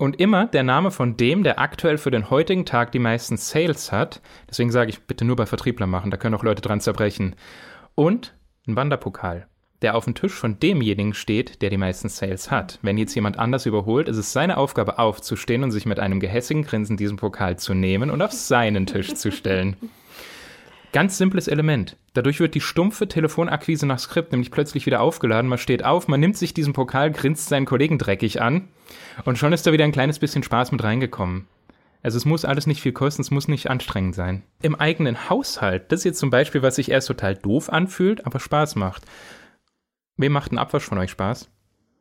und 0.00 0.18
immer 0.18 0.46
der 0.46 0.62
Name 0.62 0.90
von 0.90 1.18
dem, 1.18 1.44
der 1.44 1.58
aktuell 1.58 1.98
für 1.98 2.10
den 2.10 2.30
heutigen 2.30 2.64
Tag 2.64 2.90
die 2.90 2.98
meisten 2.98 3.36
Sales 3.36 3.92
hat. 3.92 4.22
Deswegen 4.48 4.72
sage 4.72 4.88
ich 4.88 5.02
bitte 5.02 5.26
nur 5.26 5.36
bei 5.36 5.44
Vertriebler 5.44 5.86
machen, 5.86 6.10
da 6.10 6.16
können 6.16 6.34
auch 6.34 6.42
Leute 6.42 6.62
dran 6.62 6.80
zerbrechen. 6.80 7.36
Und 7.94 8.34
ein 8.66 8.76
Wanderpokal 8.76 9.49
der 9.82 9.96
auf 9.96 10.04
dem 10.04 10.14
Tisch 10.14 10.32
von 10.32 10.58
demjenigen 10.58 11.14
steht, 11.14 11.62
der 11.62 11.70
die 11.70 11.78
meisten 11.78 12.08
Sales 12.08 12.50
hat. 12.50 12.78
Wenn 12.82 12.98
jetzt 12.98 13.14
jemand 13.14 13.38
anders 13.38 13.66
überholt, 13.66 14.08
ist 14.08 14.16
es 14.16 14.32
seine 14.32 14.56
Aufgabe 14.56 14.98
aufzustehen 14.98 15.64
und 15.64 15.70
sich 15.70 15.86
mit 15.86 15.98
einem 15.98 16.20
gehässigen 16.20 16.64
Grinsen 16.64 16.96
diesen 16.96 17.16
Pokal 17.16 17.58
zu 17.58 17.74
nehmen 17.74 18.10
und 18.10 18.22
auf 18.22 18.32
seinen 18.32 18.86
Tisch 18.86 19.14
zu 19.14 19.32
stellen. 19.32 19.76
Ganz 20.92 21.18
simples 21.18 21.46
Element. 21.46 21.96
Dadurch 22.14 22.40
wird 22.40 22.56
die 22.56 22.60
stumpfe 22.60 23.06
Telefonakquise 23.06 23.86
nach 23.86 24.00
Skript 24.00 24.32
nämlich 24.32 24.50
plötzlich 24.50 24.86
wieder 24.86 25.00
aufgeladen. 25.00 25.48
Man 25.48 25.58
steht 25.58 25.84
auf, 25.84 26.08
man 26.08 26.18
nimmt 26.18 26.36
sich 26.36 26.52
diesen 26.52 26.72
Pokal, 26.72 27.12
grinst 27.12 27.48
seinen 27.48 27.66
Kollegen 27.66 27.96
dreckig 27.96 28.42
an 28.42 28.68
und 29.24 29.38
schon 29.38 29.52
ist 29.52 29.66
da 29.66 29.72
wieder 29.72 29.84
ein 29.84 29.92
kleines 29.92 30.18
bisschen 30.18 30.42
Spaß 30.42 30.72
mit 30.72 30.82
reingekommen. 30.82 31.46
Also 32.02 32.16
es 32.16 32.24
muss 32.24 32.44
alles 32.44 32.66
nicht 32.66 32.80
viel 32.80 32.92
kosten, 32.92 33.22
es 33.22 33.30
muss 33.30 33.46
nicht 33.46 33.70
anstrengend 33.70 34.14
sein. 34.14 34.42
Im 34.62 34.74
eigenen 34.74 35.28
Haushalt, 35.28 35.92
das 35.92 36.00
ist 36.00 36.04
jetzt 36.04 36.18
zum 36.18 36.30
Beispiel, 36.30 36.62
was 36.62 36.76
sich 36.76 36.90
erst 36.90 37.08
total 37.08 37.36
doof 37.36 37.70
anfühlt, 37.70 38.26
aber 38.26 38.40
Spaß 38.40 38.74
macht. 38.76 39.04
Wem 40.20 40.32
macht 40.32 40.52
ein 40.52 40.58
Abwasch 40.58 40.84
von 40.84 40.98
euch 40.98 41.10
Spaß? 41.10 41.48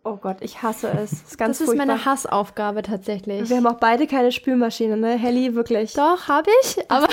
Oh 0.03 0.15
Gott, 0.15 0.37
ich 0.41 0.61
hasse 0.61 0.89
es. 0.89 1.11
Das 1.11 1.21
ist, 1.21 1.37
ganz 1.37 1.59
das 1.59 1.69
ist 1.69 1.77
meine 1.77 2.05
Hassaufgabe 2.05 2.81
tatsächlich. 2.81 3.49
Wir 3.49 3.57
haben 3.57 3.67
auch 3.67 3.79
beide 3.79 4.07
keine 4.07 4.31
Spülmaschine, 4.31 4.97
ne? 4.97 5.17
Helly, 5.17 5.55
wirklich. 5.55 5.93
Doch, 5.93 6.27
habe 6.27 6.49
ich. 6.61 6.79
Aber 6.89 7.07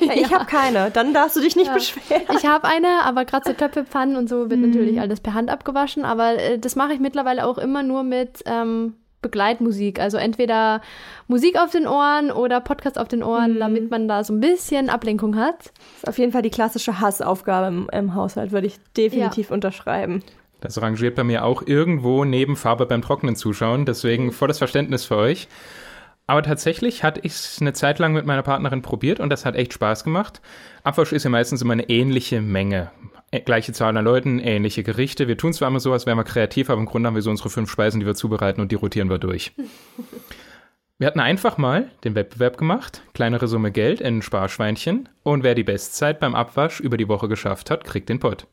ja, 0.00 0.14
ich 0.14 0.34
habe 0.34 0.46
keine. 0.46 0.90
Dann 0.90 1.14
darfst 1.14 1.36
du 1.36 1.40
dich 1.40 1.56
nicht 1.56 1.68
ja. 1.68 1.74
beschweren. 1.74 2.22
Ich 2.36 2.46
habe 2.46 2.66
eine, 2.66 3.04
aber 3.04 3.24
gerade 3.24 3.48
so 3.48 3.52
Töpfe, 3.56 3.84
Pfannen 3.84 4.16
und 4.16 4.28
so 4.28 4.50
wird 4.50 4.60
mhm. 4.60 4.68
natürlich 4.68 5.00
alles 5.00 5.20
per 5.20 5.34
Hand 5.34 5.50
abgewaschen. 5.50 6.04
Aber 6.04 6.34
äh, 6.34 6.58
das 6.58 6.76
mache 6.76 6.92
ich 6.92 7.00
mittlerweile 7.00 7.46
auch 7.46 7.58
immer 7.58 7.82
nur 7.82 8.02
mit 8.02 8.42
ähm, 8.46 8.94
Begleitmusik. 9.22 10.00
Also 10.00 10.16
entweder 10.16 10.80
Musik 11.28 11.60
auf 11.60 11.70
den 11.70 11.86
Ohren 11.86 12.30
oder 12.30 12.60
Podcast 12.60 12.98
auf 12.98 13.08
den 13.08 13.22
Ohren, 13.22 13.54
mhm. 13.54 13.60
damit 13.60 13.90
man 13.90 14.08
da 14.08 14.24
so 14.24 14.32
ein 14.32 14.40
bisschen 14.40 14.88
Ablenkung 14.88 15.36
hat. 15.36 15.58
Das 15.58 16.02
ist 16.02 16.08
auf 16.08 16.18
jeden 16.18 16.32
Fall 16.32 16.42
die 16.42 16.50
klassische 16.50 17.00
Hassaufgabe 17.00 17.68
im, 17.68 17.90
im 17.92 18.14
Haushalt, 18.14 18.50
würde 18.50 18.66
ich 18.66 18.78
definitiv 18.96 19.50
ja. 19.50 19.54
unterschreiben. 19.54 20.22
Das 20.60 20.80
rangiert 20.80 21.14
bei 21.14 21.24
mir 21.24 21.44
auch 21.44 21.62
irgendwo 21.66 22.24
neben 22.24 22.56
Farbe 22.56 22.86
beim 22.86 23.02
Trocknen 23.02 23.36
zuschauen, 23.36 23.86
deswegen 23.86 24.32
volles 24.32 24.58
Verständnis 24.58 25.04
für 25.04 25.16
euch. 25.16 25.48
Aber 26.26 26.42
tatsächlich 26.42 27.02
hatte 27.02 27.20
ich 27.24 27.32
es 27.32 27.58
eine 27.60 27.72
Zeit 27.72 27.98
lang 27.98 28.12
mit 28.12 28.24
meiner 28.24 28.42
Partnerin 28.42 28.82
probiert 28.82 29.18
und 29.18 29.30
das 29.30 29.44
hat 29.44 29.56
echt 29.56 29.72
Spaß 29.72 30.04
gemacht. 30.04 30.40
Abwasch 30.84 31.12
ist 31.12 31.24
ja 31.24 31.30
meistens 31.30 31.60
immer 31.60 31.72
eine 31.72 31.88
ähnliche 31.88 32.40
Menge. 32.40 32.92
Äh, 33.32 33.40
gleiche 33.40 33.72
Zahl 33.72 33.96
an 33.96 34.04
Leuten, 34.04 34.38
ähnliche 34.38 34.82
Gerichte. 34.82 35.26
Wir 35.28 35.36
tun 35.36 35.52
zwar 35.52 35.68
immer 35.68 35.80
so, 35.80 35.92
als 35.92 36.06
wären 36.06 36.18
wir 36.18 36.24
kreativ, 36.24 36.70
aber 36.70 36.80
im 36.80 36.86
Grunde 36.86 37.08
haben 37.08 37.14
wir 37.14 37.22
so 37.22 37.30
unsere 37.30 37.50
fünf 37.50 37.68
Speisen, 37.68 38.00
die 38.00 38.06
wir 38.06 38.14
zubereiten 38.14 38.60
und 38.60 38.70
die 38.70 38.76
rotieren 38.76 39.10
wir 39.10 39.18
durch. 39.18 39.52
Wir 40.98 41.06
hatten 41.06 41.20
einfach 41.20 41.56
mal 41.56 41.90
den 42.04 42.14
Wettbewerb 42.14 42.58
gemacht, 42.58 43.00
kleinere 43.14 43.48
Summe 43.48 43.72
Geld 43.72 44.02
in 44.02 44.18
ein 44.18 44.22
Sparschweinchen 44.22 45.08
und 45.22 45.42
wer 45.42 45.54
die 45.54 45.64
Bestzeit 45.64 46.20
beim 46.20 46.34
Abwasch 46.34 46.78
über 46.78 46.98
die 46.98 47.08
Woche 47.08 47.26
geschafft 47.26 47.70
hat, 47.70 47.84
kriegt 47.84 48.10
den 48.10 48.20
Pott. 48.20 48.46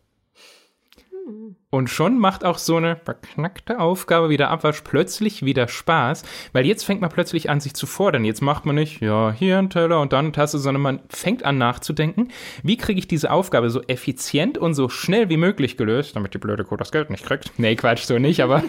Und 1.78 1.92
schon 1.92 2.18
macht 2.18 2.44
auch 2.44 2.58
so 2.58 2.78
eine 2.78 2.96
verknackte 2.96 3.80
Aufgabe 3.80 4.30
wie 4.30 4.38
der 4.38 4.50
Abwasch 4.50 4.82
plötzlich 4.82 5.46
wieder 5.46 5.68
Spaß, 5.68 6.24
weil 6.52 6.66
jetzt 6.66 6.84
fängt 6.84 7.02
man 7.02 7.12
plötzlich 7.12 7.52
an, 7.52 7.60
sich 7.60 7.76
zu 7.76 7.86
fordern. 7.86 8.26
Jetzt 8.26 8.42
macht 8.42 8.66
man 8.66 8.74
nicht, 8.74 9.00
ja, 9.00 9.32
hier 9.32 9.60
ein 9.60 9.70
Teller 9.70 10.02
und 10.02 10.12
dann 10.12 10.26
eine 10.26 10.32
Tasse, 10.32 10.58
sondern 10.58 10.82
man 10.82 11.00
fängt 11.10 11.46
an 11.46 11.60
nachzudenken, 11.60 12.30
wie 12.64 12.78
kriege 12.78 12.98
ich 12.98 13.08
diese 13.08 13.30
Aufgabe 13.30 13.70
so 13.70 13.84
effizient 13.84 14.58
und 14.58 14.74
so 14.74 14.90
schnell 14.90 15.30
wie 15.30 15.38
möglich 15.38 15.78
gelöst, 15.78 16.16
damit 16.16 16.34
die 16.34 16.40
blöde 16.40 16.64
Kuh 16.64 16.78
das 16.78 16.92
Geld 16.92 17.12
nicht 17.12 17.24
kriegt. 17.24 17.52
Nee, 17.60 17.76
Quatsch, 17.76 18.06
so 18.06 18.18
nicht, 18.18 18.42
aber. 18.42 18.64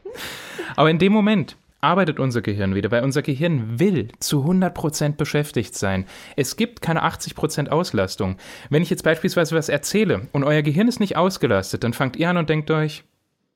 aber 0.76 0.88
in 0.88 0.98
dem 0.98 1.12
Moment 1.12 1.56
arbeitet 1.80 2.20
unser 2.20 2.42
Gehirn 2.42 2.74
wieder, 2.74 2.90
weil 2.90 3.02
unser 3.02 3.22
Gehirn 3.22 3.78
will 3.78 4.08
zu 4.18 4.44
100% 4.44 5.16
beschäftigt 5.16 5.74
sein. 5.74 6.06
Es 6.36 6.56
gibt 6.56 6.82
keine 6.82 7.04
80% 7.04 7.68
Auslastung. 7.68 8.36
Wenn 8.68 8.82
ich 8.82 8.90
jetzt 8.90 9.04
beispielsweise 9.04 9.56
was 9.56 9.68
erzähle 9.68 10.28
und 10.32 10.44
euer 10.44 10.62
Gehirn 10.62 10.88
ist 10.88 11.00
nicht 11.00 11.16
ausgelastet, 11.16 11.84
dann 11.84 11.92
fangt 11.92 12.16
ihr 12.16 12.28
an 12.30 12.36
und 12.36 12.48
denkt 12.48 12.70
euch, 12.70 13.04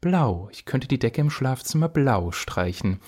blau, 0.01 0.49
ich 0.53 0.67
könnte 0.67 0.87
die 0.87 0.99
Decke 0.99 1.23
im 1.23 1.31
Schlafzimmer 1.31 1.89
blau 1.89 2.31
streichen. 2.31 3.01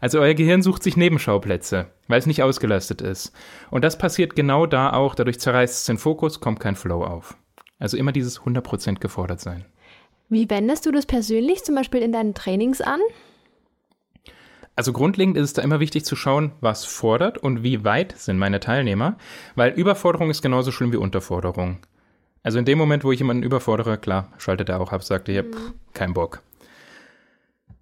Also 0.00 0.20
euer 0.20 0.34
Gehirn 0.34 0.62
sucht 0.62 0.84
sich 0.84 0.96
Nebenschauplätze, 0.96 1.86
weil 2.06 2.20
es 2.20 2.26
nicht 2.26 2.42
ausgelastet 2.42 3.00
ist. 3.00 3.32
Und 3.70 3.82
das 3.82 3.98
passiert 3.98 4.36
genau 4.36 4.66
da 4.66 4.92
auch, 4.92 5.16
dadurch 5.16 5.40
zerreißt 5.40 5.74
es 5.74 5.84
den 5.84 5.98
Fokus, 5.98 6.40
kommt 6.40 6.60
kein 6.60 6.76
Flow 6.76 7.04
auf. 7.04 7.36
Also 7.80 7.96
immer 7.96 8.12
dieses 8.12 8.40
100% 8.40 9.00
gefordert 9.00 9.40
sein. 9.40 9.64
Wie 10.28 10.48
wendest 10.48 10.86
du 10.86 10.92
das 10.92 11.06
persönlich 11.06 11.64
zum 11.64 11.74
Beispiel 11.74 12.00
in 12.00 12.12
deinen 12.12 12.34
Trainings 12.34 12.80
an? 12.80 13.00
Also 14.76 14.92
grundlegend 14.92 15.36
ist 15.36 15.44
es 15.44 15.52
da 15.52 15.62
immer 15.62 15.78
wichtig 15.80 16.04
zu 16.04 16.16
schauen, 16.16 16.52
was 16.60 16.84
fordert 16.84 17.38
und 17.38 17.62
wie 17.62 17.84
weit 17.84 18.18
sind 18.18 18.38
meine 18.38 18.60
Teilnehmer, 18.60 19.16
weil 19.54 19.72
Überforderung 19.72 20.30
ist 20.30 20.42
genauso 20.42 20.72
schlimm 20.72 20.92
wie 20.92 20.96
Unterforderung. 20.96 21.78
Also 22.42 22.58
in 22.58 22.64
dem 22.64 22.78
Moment, 22.78 23.04
wo 23.04 23.12
ich 23.12 23.20
jemanden 23.20 23.42
überfordere, 23.42 23.98
klar, 23.98 24.32
schaltet 24.38 24.68
er 24.68 24.80
auch 24.80 24.92
ab, 24.92 25.02
sagt 25.04 25.28
er, 25.28 25.44
mhm. 25.44 25.74
kein 25.92 26.12
Bock. 26.12 26.42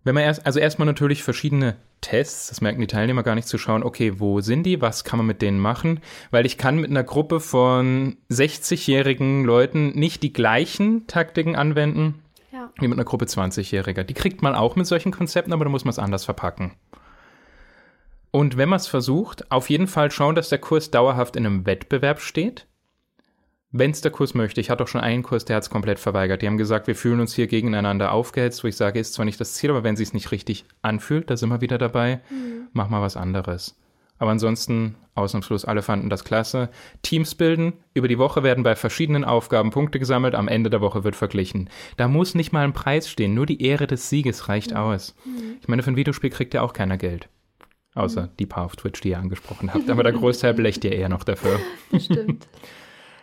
Wenn 0.05 0.15
man 0.15 0.25
erst, 0.25 0.45
also 0.47 0.59
erstmal 0.59 0.87
natürlich 0.87 1.23
verschiedene 1.23 1.77
Tests, 2.01 2.49
das 2.49 2.61
merken 2.61 2.81
die 2.81 2.89
Teilnehmer 2.89 3.23
gar 3.23 3.37
nicht 3.37 3.49
zu 3.49 3.57
schauen, 3.57 3.85
okay, 3.85 4.19
wo 4.19 4.41
sind 4.41 4.65
die, 4.65 4.81
was 4.81 5.05
kann 5.05 5.19
man 5.19 5.27
mit 5.27 5.43
denen 5.43 5.61
machen, 5.61 6.01
weil 6.31 6.45
ich 6.45 6.59
kann 6.59 6.77
mit 6.77 6.91
einer 6.91 7.05
Gruppe 7.05 7.41
von 7.41 8.17
60-jährigen 8.31 9.45
Leuten 9.45 9.91
nicht 9.91 10.23
die 10.23 10.33
gleichen 10.33 11.07
Taktiken 11.07 11.55
anwenden, 11.55 12.17
ja. 12.17 12.21
Wie 12.79 12.89
mit 12.89 12.99
einer 12.99 13.05
Gruppe 13.05 13.27
20-Jähriger. 13.27 14.03
Die 14.03 14.15
kriegt 14.15 14.43
man 14.43 14.55
auch 14.55 14.77
mit 14.77 14.87
solchen 14.87 15.13
Konzepten, 15.13 15.53
aber 15.53 15.65
da 15.65 15.71
muss 15.71 15.85
man 15.85 15.91
es 15.91 15.99
anders 15.99 16.25
verpacken. 16.25 16.73
Und 18.31 18.57
wenn 18.57 18.71
man 18.71 18.79
es 18.79 18.89
versucht, 18.89 19.51
auf 19.53 19.69
jeden 19.69 19.87
Fall 19.87 20.11
schauen, 20.11 20.35
dass 20.35 20.49
der 20.49 20.59
Kurs 20.59 20.91
dauerhaft 20.91 21.37
in 21.37 21.45
einem 21.45 21.67
Wettbewerb 21.67 22.21
steht. 22.21 22.67
Wenn 23.71 23.91
es 23.91 24.01
der 24.01 24.11
Kurs 24.11 24.35
möchte. 24.35 24.61
Ich 24.61 24.69
hatte 24.69 24.85
auch 24.85 24.89
schon 24.89 25.01
einen 25.01 25.23
Kurs, 25.23 25.45
der 25.45 25.57
hat 25.57 25.63
es 25.63 25.71
komplett 25.71 25.99
verweigert. 25.99 26.43
Die 26.43 26.47
haben 26.47 26.59
gesagt, 26.59 26.87
wir 26.87 26.95
fühlen 26.95 27.21
uns 27.21 27.35
hier 27.35 27.47
gegeneinander 27.47 28.13
aufgehetzt, 28.13 28.65
wo 28.65 28.69
ich 28.69 28.77
sage, 28.77 29.01
ist 29.01 29.15
zwar 29.15 29.25
nicht 29.25 29.41
das 29.41 29.55
Ziel, 29.55 29.71
aber 29.71 29.85
wenn 29.85 29.97
sie 29.97 30.03
es 30.03 30.13
nicht 30.13 30.31
richtig 30.31 30.65
anfühlt, 30.83 31.31
da 31.31 31.37
sind 31.37 31.49
wir 31.49 31.63
wieder 31.63 31.79
dabei, 31.79 32.21
mhm. 32.29 32.69
mach 32.73 32.89
mal 32.89 33.01
was 33.01 33.17
anderes. 33.17 33.79
Aber 34.23 34.31
ansonsten, 34.31 34.95
ausnahmslos, 35.17 35.65
alle 35.65 35.83
fanden 35.83 36.09
das 36.09 36.23
klasse. 36.23 36.69
Teams 37.03 37.35
bilden. 37.35 37.73
Über 37.93 38.07
die 38.07 38.19
Woche 38.19 38.45
werden 38.45 38.63
bei 38.63 38.77
verschiedenen 38.77 39.25
Aufgaben 39.25 39.71
Punkte 39.71 39.99
gesammelt. 39.99 40.37
Am 40.37 40.47
Ende 40.47 40.71
der 40.71 40.81
Woche 40.81 41.03
wird 41.03 41.17
verglichen. 41.17 41.69
Da 41.97 42.07
muss 42.07 42.37
nicht 42.37 42.53
mal 42.53 42.63
ein 42.63 42.73
Preis 42.73 43.11
stehen. 43.11 43.35
Nur 43.35 43.47
die 43.47 43.61
Ehre 43.61 43.89
des 43.89 44.09
Sieges 44.09 44.49
reicht 44.49 44.71
mhm. 44.71 44.77
aus. 44.77 45.17
Ich 45.61 45.67
meine, 45.67 45.83
für 45.83 45.91
ein 45.91 45.97
Videospiel 45.97 46.31
kriegt 46.31 46.55
ja 46.55 46.63
auch 46.63 46.73
keiner 46.73 46.99
Geld. 46.99 47.29
Außer 47.97 48.23
mhm. 48.23 48.29
die 48.39 48.47
paar 48.47 48.67
auf 48.67 48.77
Twitch, 48.77 49.01
die 49.01 49.09
ihr 49.09 49.19
angesprochen 49.19 49.75
habt. 49.75 49.91
Aber 49.91 50.05
der 50.05 50.13
Großteil 50.13 50.55
belächt 50.55 50.85
ihr 50.85 50.93
eher 50.93 51.09
noch 51.09 51.25
dafür. 51.25 51.59
Stimmt. 51.99 52.47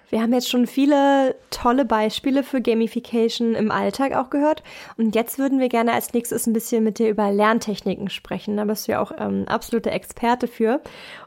Wir 0.10 0.22
haben 0.22 0.34
jetzt 0.34 0.50
schon 0.50 0.66
viele 0.66 1.36
tolle 1.52 1.86
Beispiele 1.86 2.44
für 2.44 2.62
Gamification 2.62 3.54
im 3.54 3.70
Alltag 3.70 4.14
auch 4.14 4.30
gehört. 4.30 4.64
Und 4.98 5.14
jetzt 5.14 5.38
würden 5.38 5.60
wir 5.60 5.70
gerne 5.70 5.94
als 5.94 6.14
nächstes 6.14 6.48
ein 6.48 6.54
bisschen 6.54 6.84
mit 6.84 6.98
dir 6.98 7.10
über 7.10 7.32
Lerntechniken 7.32 8.10
sprechen. 8.10 8.58
Da 8.58 8.66
bist 8.66 8.88
du 8.88 8.94
ja 8.94 9.02
auch 9.02 9.12
ähm, 9.18 9.46
absolute 9.48 9.92
Experte 9.92 10.48
für. 10.48 10.82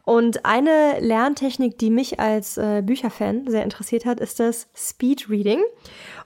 Und 0.05 0.45
eine 0.45 0.99
Lerntechnik, 0.99 1.79
die 1.79 1.91
mich 1.91 2.19
als 2.19 2.59
äh, 2.59 2.83
Bücherfan 2.85 3.49
sehr 3.49 3.63
interessiert 3.63 4.05
hat, 4.05 4.19
ist 4.19 4.41
das 4.41 4.69
Speed 4.75 5.31
Reading. 5.31 5.61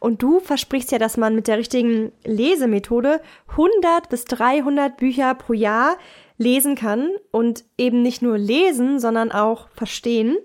Und 0.01 0.23
du 0.23 0.41
versprichst 0.41 0.93
ja, 0.93 0.99
dass 0.99 1.19
man 1.19 1.35
mit 1.35 1.49
der 1.49 1.59
richtigen 1.59 2.13
Lesemethode 2.25 3.21
100 3.51 4.09
bis 4.09 4.25
300 4.25 4.97
Bücher 4.97 5.35
pro 5.35 5.53
Jahr 5.53 5.97
lesen 6.39 6.75
kann 6.75 7.11
und 7.31 7.65
eben 7.77 8.03
nicht 8.03 8.23
nur 8.23 8.39
lesen, 8.39 8.99
sondern 8.99 9.31
auch 9.33 9.69
verstehen. 9.71 10.37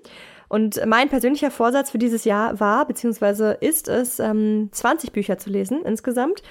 Und 0.52 0.86
mein 0.86 1.08
persönlicher 1.08 1.50
Vorsatz 1.50 1.92
für 1.92 1.98
dieses 1.98 2.26
Jahr 2.26 2.60
war, 2.60 2.86
beziehungsweise 2.86 3.54
ist 3.62 3.88
es, 3.88 4.20
ähm, 4.20 4.68
20 4.74 5.14
Bücher 5.14 5.38
zu 5.38 5.50
lesen 5.50 5.82
insgesamt. 5.86 6.44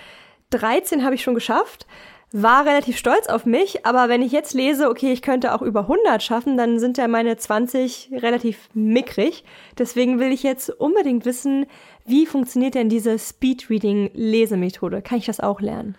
13 0.48 1.04
habe 1.04 1.16
ich 1.16 1.22
schon 1.22 1.34
geschafft, 1.34 1.86
war 2.32 2.64
relativ 2.64 2.96
stolz 2.96 3.26
auf 3.26 3.44
mich, 3.44 3.84
aber 3.84 4.08
wenn 4.08 4.22
ich 4.22 4.32
jetzt 4.32 4.54
lese, 4.54 4.88
okay, 4.88 5.12
ich 5.12 5.20
könnte 5.20 5.54
auch 5.54 5.60
über 5.60 5.82
100 5.82 6.22
schaffen, 6.22 6.56
dann 6.56 6.78
sind 6.78 6.96
ja 6.96 7.08
meine 7.08 7.36
20 7.36 8.08
relativ 8.12 8.70
mickrig. 8.72 9.44
Deswegen 9.76 10.18
will 10.18 10.32
ich 10.32 10.44
jetzt 10.44 10.70
unbedingt 10.70 11.26
wissen, 11.26 11.66
wie 12.06 12.24
funktioniert 12.24 12.76
denn 12.76 12.88
diese 12.88 13.18
Speedreading-Lesemethode? 13.18 15.02
Kann 15.02 15.18
ich 15.18 15.26
das 15.26 15.40
auch 15.40 15.60
lernen? 15.60 15.94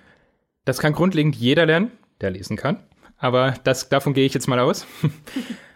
Das 0.66 0.80
kann 0.80 0.94
grundlegend 0.94 1.36
jeder 1.36 1.68
lernen, 1.68 1.92
der 2.20 2.32
lesen 2.32 2.58
kann. 2.58 2.80
Aber 3.20 3.54
das, 3.64 3.90
davon 3.90 4.16
gehe 4.16 4.26
ich 4.26 4.34
jetzt 4.34 4.48
mal 4.48 4.58
aus. 4.58 4.88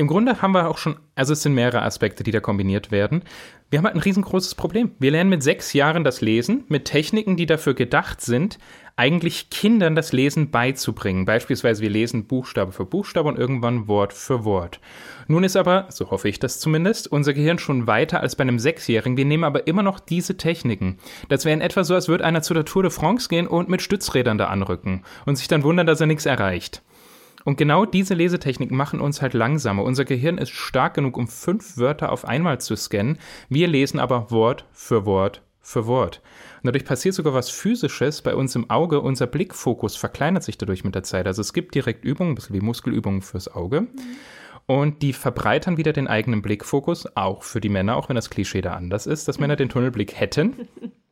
Im 0.00 0.06
Grunde 0.06 0.40
haben 0.40 0.52
wir 0.52 0.68
auch 0.68 0.78
schon, 0.78 0.94
also 1.16 1.32
es 1.32 1.42
sind 1.42 1.54
mehrere 1.54 1.82
Aspekte, 1.82 2.22
die 2.22 2.30
da 2.30 2.38
kombiniert 2.38 2.92
werden. 2.92 3.24
Wir 3.68 3.80
haben 3.80 3.86
halt 3.86 3.96
ein 3.96 4.00
riesengroßes 4.00 4.54
Problem. 4.54 4.92
Wir 5.00 5.10
lernen 5.10 5.28
mit 5.28 5.42
sechs 5.42 5.72
Jahren 5.72 6.04
das 6.04 6.20
Lesen 6.20 6.62
mit 6.68 6.84
Techniken, 6.84 7.36
die 7.36 7.46
dafür 7.46 7.74
gedacht 7.74 8.20
sind, 8.20 8.60
eigentlich 8.94 9.50
Kindern 9.50 9.96
das 9.96 10.12
Lesen 10.12 10.52
beizubringen. 10.52 11.24
Beispielsweise 11.24 11.82
wir 11.82 11.90
lesen 11.90 12.26
Buchstabe 12.28 12.70
für 12.70 12.84
Buchstabe 12.84 13.28
und 13.28 13.40
irgendwann 13.40 13.88
Wort 13.88 14.12
für 14.12 14.44
Wort. 14.44 14.78
Nun 15.26 15.42
ist 15.42 15.56
aber, 15.56 15.86
so 15.90 16.12
hoffe 16.12 16.28
ich 16.28 16.38
das 16.38 16.60
zumindest, 16.60 17.10
unser 17.10 17.32
Gehirn 17.32 17.58
schon 17.58 17.88
weiter 17.88 18.20
als 18.20 18.36
bei 18.36 18.42
einem 18.42 18.60
Sechsjährigen. 18.60 19.16
Wir 19.16 19.24
nehmen 19.24 19.42
aber 19.42 19.66
immer 19.66 19.82
noch 19.82 19.98
diese 19.98 20.36
Techniken. 20.36 20.98
Das 21.28 21.44
wäre 21.44 21.54
in 21.54 21.60
etwa 21.60 21.82
so, 21.82 21.96
als 21.96 22.06
würde 22.06 22.24
einer 22.24 22.42
zu 22.42 22.54
der 22.54 22.64
Tour 22.64 22.84
de 22.84 22.92
France 22.92 23.28
gehen 23.28 23.48
und 23.48 23.68
mit 23.68 23.82
Stützrädern 23.82 24.38
da 24.38 24.46
anrücken 24.46 25.02
und 25.26 25.34
sich 25.34 25.48
dann 25.48 25.64
wundern, 25.64 25.88
dass 25.88 26.00
er 26.00 26.06
nichts 26.06 26.24
erreicht. 26.24 26.82
Und 27.48 27.56
genau 27.56 27.86
diese 27.86 28.12
Lesetechniken 28.12 28.76
machen 28.76 29.00
uns 29.00 29.22
halt 29.22 29.32
langsamer. 29.32 29.82
Unser 29.82 30.04
Gehirn 30.04 30.36
ist 30.36 30.50
stark 30.50 30.92
genug, 30.92 31.16
um 31.16 31.28
fünf 31.28 31.78
Wörter 31.78 32.12
auf 32.12 32.26
einmal 32.26 32.60
zu 32.60 32.76
scannen. 32.76 33.16
Wir 33.48 33.68
lesen 33.68 34.00
aber 34.00 34.30
Wort 34.30 34.66
für 34.70 35.06
Wort 35.06 35.40
für 35.62 35.86
Wort. 35.86 36.20
Und 36.56 36.66
dadurch 36.66 36.84
passiert 36.84 37.14
sogar 37.14 37.32
was 37.32 37.48
Physisches 37.48 38.20
bei 38.20 38.34
uns 38.34 38.54
im 38.54 38.68
Auge. 38.68 39.00
Unser 39.00 39.26
Blickfokus 39.26 39.96
verkleinert 39.96 40.42
sich 40.42 40.58
dadurch 40.58 40.84
mit 40.84 40.94
der 40.94 41.04
Zeit. 41.04 41.26
Also 41.26 41.40
es 41.40 41.54
gibt 41.54 41.74
direkt 41.74 42.04
Übungen, 42.04 42.32
ein 42.32 42.34
bisschen 42.34 42.54
wie 42.54 42.60
Muskelübungen 42.60 43.22
fürs 43.22 43.48
Auge. 43.48 43.80
Mhm. 43.80 43.88
Und 44.66 45.00
die 45.00 45.14
verbreitern 45.14 45.78
wieder 45.78 45.94
den 45.94 46.06
eigenen 46.06 46.42
Blickfokus, 46.42 47.16
auch 47.16 47.44
für 47.44 47.62
die 47.62 47.70
Männer, 47.70 47.96
auch 47.96 48.10
wenn 48.10 48.16
das 48.16 48.28
Klischee 48.28 48.60
da 48.60 48.74
anders 48.74 49.06
ist, 49.06 49.26
dass 49.26 49.38
Männer 49.38 49.56
den 49.56 49.70
Tunnelblick 49.70 50.20
hätten. 50.20 50.68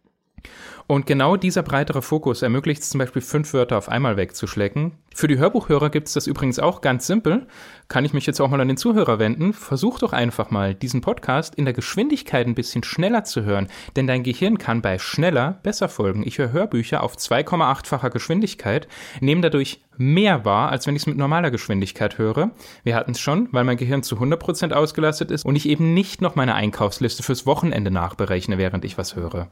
Und 0.89 1.07
genau 1.07 1.37
dieser 1.37 1.63
breitere 1.63 2.01
Fokus 2.01 2.43
ermöglicht 2.43 2.83
es 2.83 2.91
zum 2.91 2.99
Beispiel, 2.99 3.23
fünf 3.23 3.53
Wörter 3.55 3.77
auf 3.77 3.89
einmal 3.89 4.17
wegzuschlecken. 4.17 4.93
Für 5.17 5.27
die 5.27 5.39
Hörbuchhörer 5.39 5.91
gibt 5.91 6.07
es 6.07 6.15
das 6.15 6.29
übrigens 6.29 6.61
auch 6.61 6.81
ganz 6.81 7.09
simpel. 7.09 7.47
Kann 7.89 8.05
ich 8.05 8.13
mich 8.13 8.27
jetzt 8.27 8.41
auch 8.41 8.51
mal 8.51 8.61
an 8.61 8.69
den 8.69 8.77
Zuhörer 8.77 9.19
wenden? 9.19 9.53
Versuch 9.53 9.99
doch 9.99 10.13
einfach 10.13 10.51
mal, 10.51 10.75
diesen 10.75 11.01
Podcast 11.01 11.57
in 11.57 11.65
der 11.65 11.75
Geschwindigkeit 11.75 12.47
ein 12.47 12.55
bisschen 12.55 12.85
schneller 12.85 13.25
zu 13.25 13.43
hören, 13.43 13.67
denn 13.97 14.07
dein 14.07 14.23
Gehirn 14.23 14.59
kann 14.59 14.81
bei 14.81 14.99
schneller 14.99 15.59
besser 15.65 15.89
folgen. 15.89 16.23
Ich 16.25 16.39
höre 16.39 16.53
Hörbücher 16.53 17.03
auf 17.03 17.17
2,8-facher 17.17 18.11
Geschwindigkeit, 18.11 18.87
nehme 19.21 19.41
dadurch 19.41 19.81
mehr 19.97 20.45
wahr, 20.45 20.71
als 20.71 20.87
wenn 20.87 20.95
ich 20.95 21.03
es 21.03 21.07
mit 21.07 21.17
normaler 21.17 21.51
Geschwindigkeit 21.51 22.19
höre. 22.19 22.51
Wir 22.85 22.95
hatten 22.95 23.13
es 23.13 23.21
schon, 23.21 23.49
weil 23.53 23.65
mein 23.65 23.77
Gehirn 23.77 24.03
zu 24.03 24.17
100% 24.17 24.73
ausgelastet 24.73 25.31
ist 25.31 25.45
und 25.45 25.57
ich 25.57 25.69
eben 25.69 25.95
nicht 25.95 26.21
noch 26.21 26.37
meine 26.37 26.55
Einkaufsliste 26.55 27.23
fürs 27.23 27.47
Wochenende 27.47 27.91
nachberechne, 27.91 28.59
während 28.59 28.85
ich 28.85 28.99
was 28.99 29.17
höre. 29.17 29.49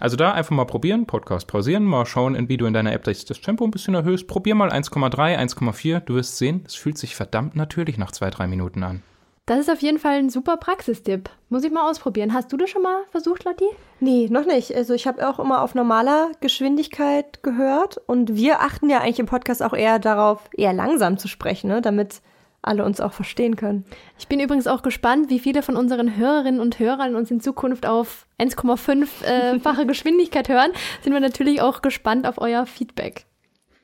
Also 0.00 0.16
da 0.16 0.32
einfach 0.32 0.54
mal 0.54 0.64
probieren, 0.64 1.06
Podcast 1.06 1.46
pausieren, 1.46 1.84
mal 1.84 2.06
schauen, 2.06 2.48
wie 2.48 2.56
du 2.56 2.66
in 2.66 2.74
deiner 2.74 2.92
App 2.92 3.04
das 3.04 3.24
Tempo 3.24 3.64
ein 3.64 3.70
bisschen 3.70 3.94
erhöhst. 3.94 4.26
Probier 4.26 4.54
mal 4.54 4.70
1,3, 4.70 5.38
1,4. 5.38 6.00
Du 6.00 6.14
wirst 6.14 6.38
sehen, 6.38 6.64
es 6.66 6.74
fühlt 6.74 6.98
sich 6.98 7.16
verdammt 7.16 7.56
natürlich 7.56 7.98
nach 7.98 8.12
zwei, 8.12 8.30
drei 8.30 8.46
Minuten 8.46 8.82
an. 8.82 9.02
Das 9.46 9.58
ist 9.58 9.70
auf 9.70 9.82
jeden 9.82 9.98
Fall 9.98 10.14
ein 10.14 10.30
super 10.30 10.56
Praxistipp. 10.56 11.28
Muss 11.50 11.64
ich 11.64 11.70
mal 11.70 11.88
ausprobieren. 11.88 12.32
Hast 12.32 12.50
du 12.50 12.56
das 12.56 12.70
schon 12.70 12.82
mal 12.82 13.02
versucht, 13.10 13.44
Lotti? 13.44 13.66
Nee, 14.00 14.28
noch 14.30 14.46
nicht. 14.46 14.74
Also 14.74 14.94
ich 14.94 15.06
habe 15.06 15.28
auch 15.28 15.38
immer 15.38 15.62
auf 15.62 15.74
normaler 15.74 16.32
Geschwindigkeit 16.40 17.42
gehört 17.42 18.00
und 18.06 18.36
wir 18.36 18.60
achten 18.60 18.88
ja 18.88 19.00
eigentlich 19.00 19.18
im 19.18 19.26
Podcast 19.26 19.62
auch 19.62 19.74
eher 19.74 19.98
darauf, 19.98 20.48
eher 20.56 20.72
langsam 20.72 21.18
zu 21.18 21.28
sprechen, 21.28 21.68
ne? 21.68 21.82
damit 21.82 22.22
alle 22.66 22.84
uns 22.84 23.00
auch 23.00 23.12
verstehen 23.12 23.56
können. 23.56 23.84
Ich 24.18 24.28
bin 24.28 24.40
übrigens 24.40 24.66
auch 24.66 24.82
gespannt, 24.82 25.30
wie 25.30 25.38
viele 25.38 25.62
von 25.62 25.76
unseren 25.76 26.16
Hörerinnen 26.16 26.60
und 26.60 26.78
Hörern 26.78 27.14
uns 27.14 27.30
in 27.30 27.40
Zukunft 27.40 27.86
auf 27.86 28.26
1,5-fache 28.38 29.82
äh, 29.82 29.86
Geschwindigkeit 29.86 30.48
hören. 30.48 30.70
Sind 31.02 31.12
wir 31.12 31.20
natürlich 31.20 31.60
auch 31.60 31.82
gespannt 31.82 32.26
auf 32.26 32.38
euer 32.38 32.66
Feedback. 32.66 33.26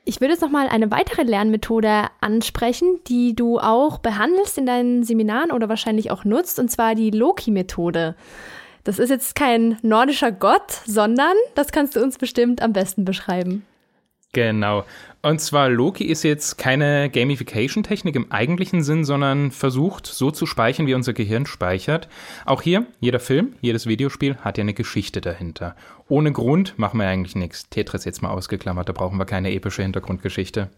Ich 0.05 0.21
würde 0.21 0.33
jetzt 0.33 0.41
noch 0.41 0.51
mal 0.51 0.67
eine 0.69 0.91
weitere 0.91 1.23
Lernmethode 1.23 2.07
ansprechen, 2.21 3.01
die 3.07 3.35
du 3.37 3.59
auch 3.59 3.99
behandelst 3.99 4.59
in 4.59 4.67
deinen 4.67 5.05
Seminaren 5.05 5.53
oder 5.53 5.69
wahrscheinlich 5.69 6.11
auch 6.11 6.25
nutzt, 6.25 6.59
und 6.59 6.71
zwar 6.71 6.95
die 6.95 7.11
Loki-Methode. 7.11 8.17
Das 8.83 8.99
ist 8.99 9.11
jetzt 9.11 9.35
kein 9.35 9.79
nordischer 9.83 10.33
Gott, 10.33 10.73
sondern 10.87 11.35
das 11.55 11.71
kannst 11.71 11.97
du 11.97 12.03
uns 12.03 12.17
bestimmt 12.17 12.63
am 12.63 12.73
besten 12.73 13.05
beschreiben. 13.05 13.67
Genau. 14.33 14.85
Und 15.23 15.41
zwar 15.41 15.69
Loki 15.69 16.05
ist 16.05 16.23
jetzt 16.23 16.57
keine 16.57 17.11
Gamification-Technik 17.11 18.15
im 18.15 18.31
eigentlichen 18.31 18.83
Sinn, 18.83 19.05
sondern 19.05 19.51
versucht 19.51 20.07
so 20.07 20.31
zu 20.31 20.47
speichern, 20.47 20.87
wie 20.87 20.95
unser 20.95 21.13
Gehirn 21.13 21.47
speichert. 21.47 22.09
Auch 22.47 22.63
hier, 22.63 22.87
jeder 23.01 23.21
Film, 23.21 23.55
jedes 23.61 23.87
Videospiel 23.87 24.37
hat 24.37 24.57
ja 24.57 24.63
eine 24.63 24.73
Geschichte 24.73 25.21
dahinter. 25.21 25.75
Ohne 26.09 26.33
Grund 26.33 26.79
machen 26.79 27.01
wir 27.01 27.09
eigentlich 27.09 27.35
nichts. 27.35 27.69
Tetris 27.69 28.05
jetzt 28.05 28.23
mal 28.23 28.31
ausgeklammert, 28.31 28.89
da 28.89 28.93
brauchen 28.93 29.19
wir 29.19 29.27
keine 29.27 29.53
epische 29.53 29.83
Hintergrundgeschichte. 29.83 30.71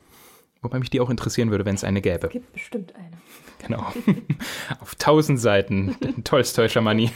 Wobei 0.62 0.78
mich 0.78 0.90
die 0.90 1.00
auch 1.00 1.10
interessieren 1.10 1.50
würde, 1.50 1.64
wenn 1.64 1.74
es 1.74 1.82
eine 1.82 2.00
gäbe. 2.00 2.28
Es 2.28 2.32
gibt 2.32 2.52
bestimmt 2.52 2.94
eine. 2.94 3.10
Genau. 3.66 3.92
Auf 4.80 4.94
tausend 4.94 5.40
Seiten. 5.40 5.96
Tolstoi 6.24 6.68
Schamani. 6.68 7.10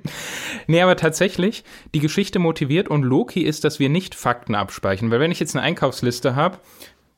nee, 0.66 0.82
aber 0.82 0.96
tatsächlich, 0.96 1.64
die 1.94 2.00
Geschichte 2.00 2.40
motiviert 2.40 2.88
und 2.88 3.04
Loki 3.04 3.42
ist, 3.42 3.62
dass 3.62 3.78
wir 3.78 3.88
nicht 3.88 4.16
Fakten 4.16 4.56
abspeichern. 4.56 5.10
Weil 5.10 5.20
wenn 5.20 5.30
ich 5.30 5.38
jetzt 5.40 5.54
eine 5.54 5.64
Einkaufsliste 5.64 6.34
habe, 6.34 6.58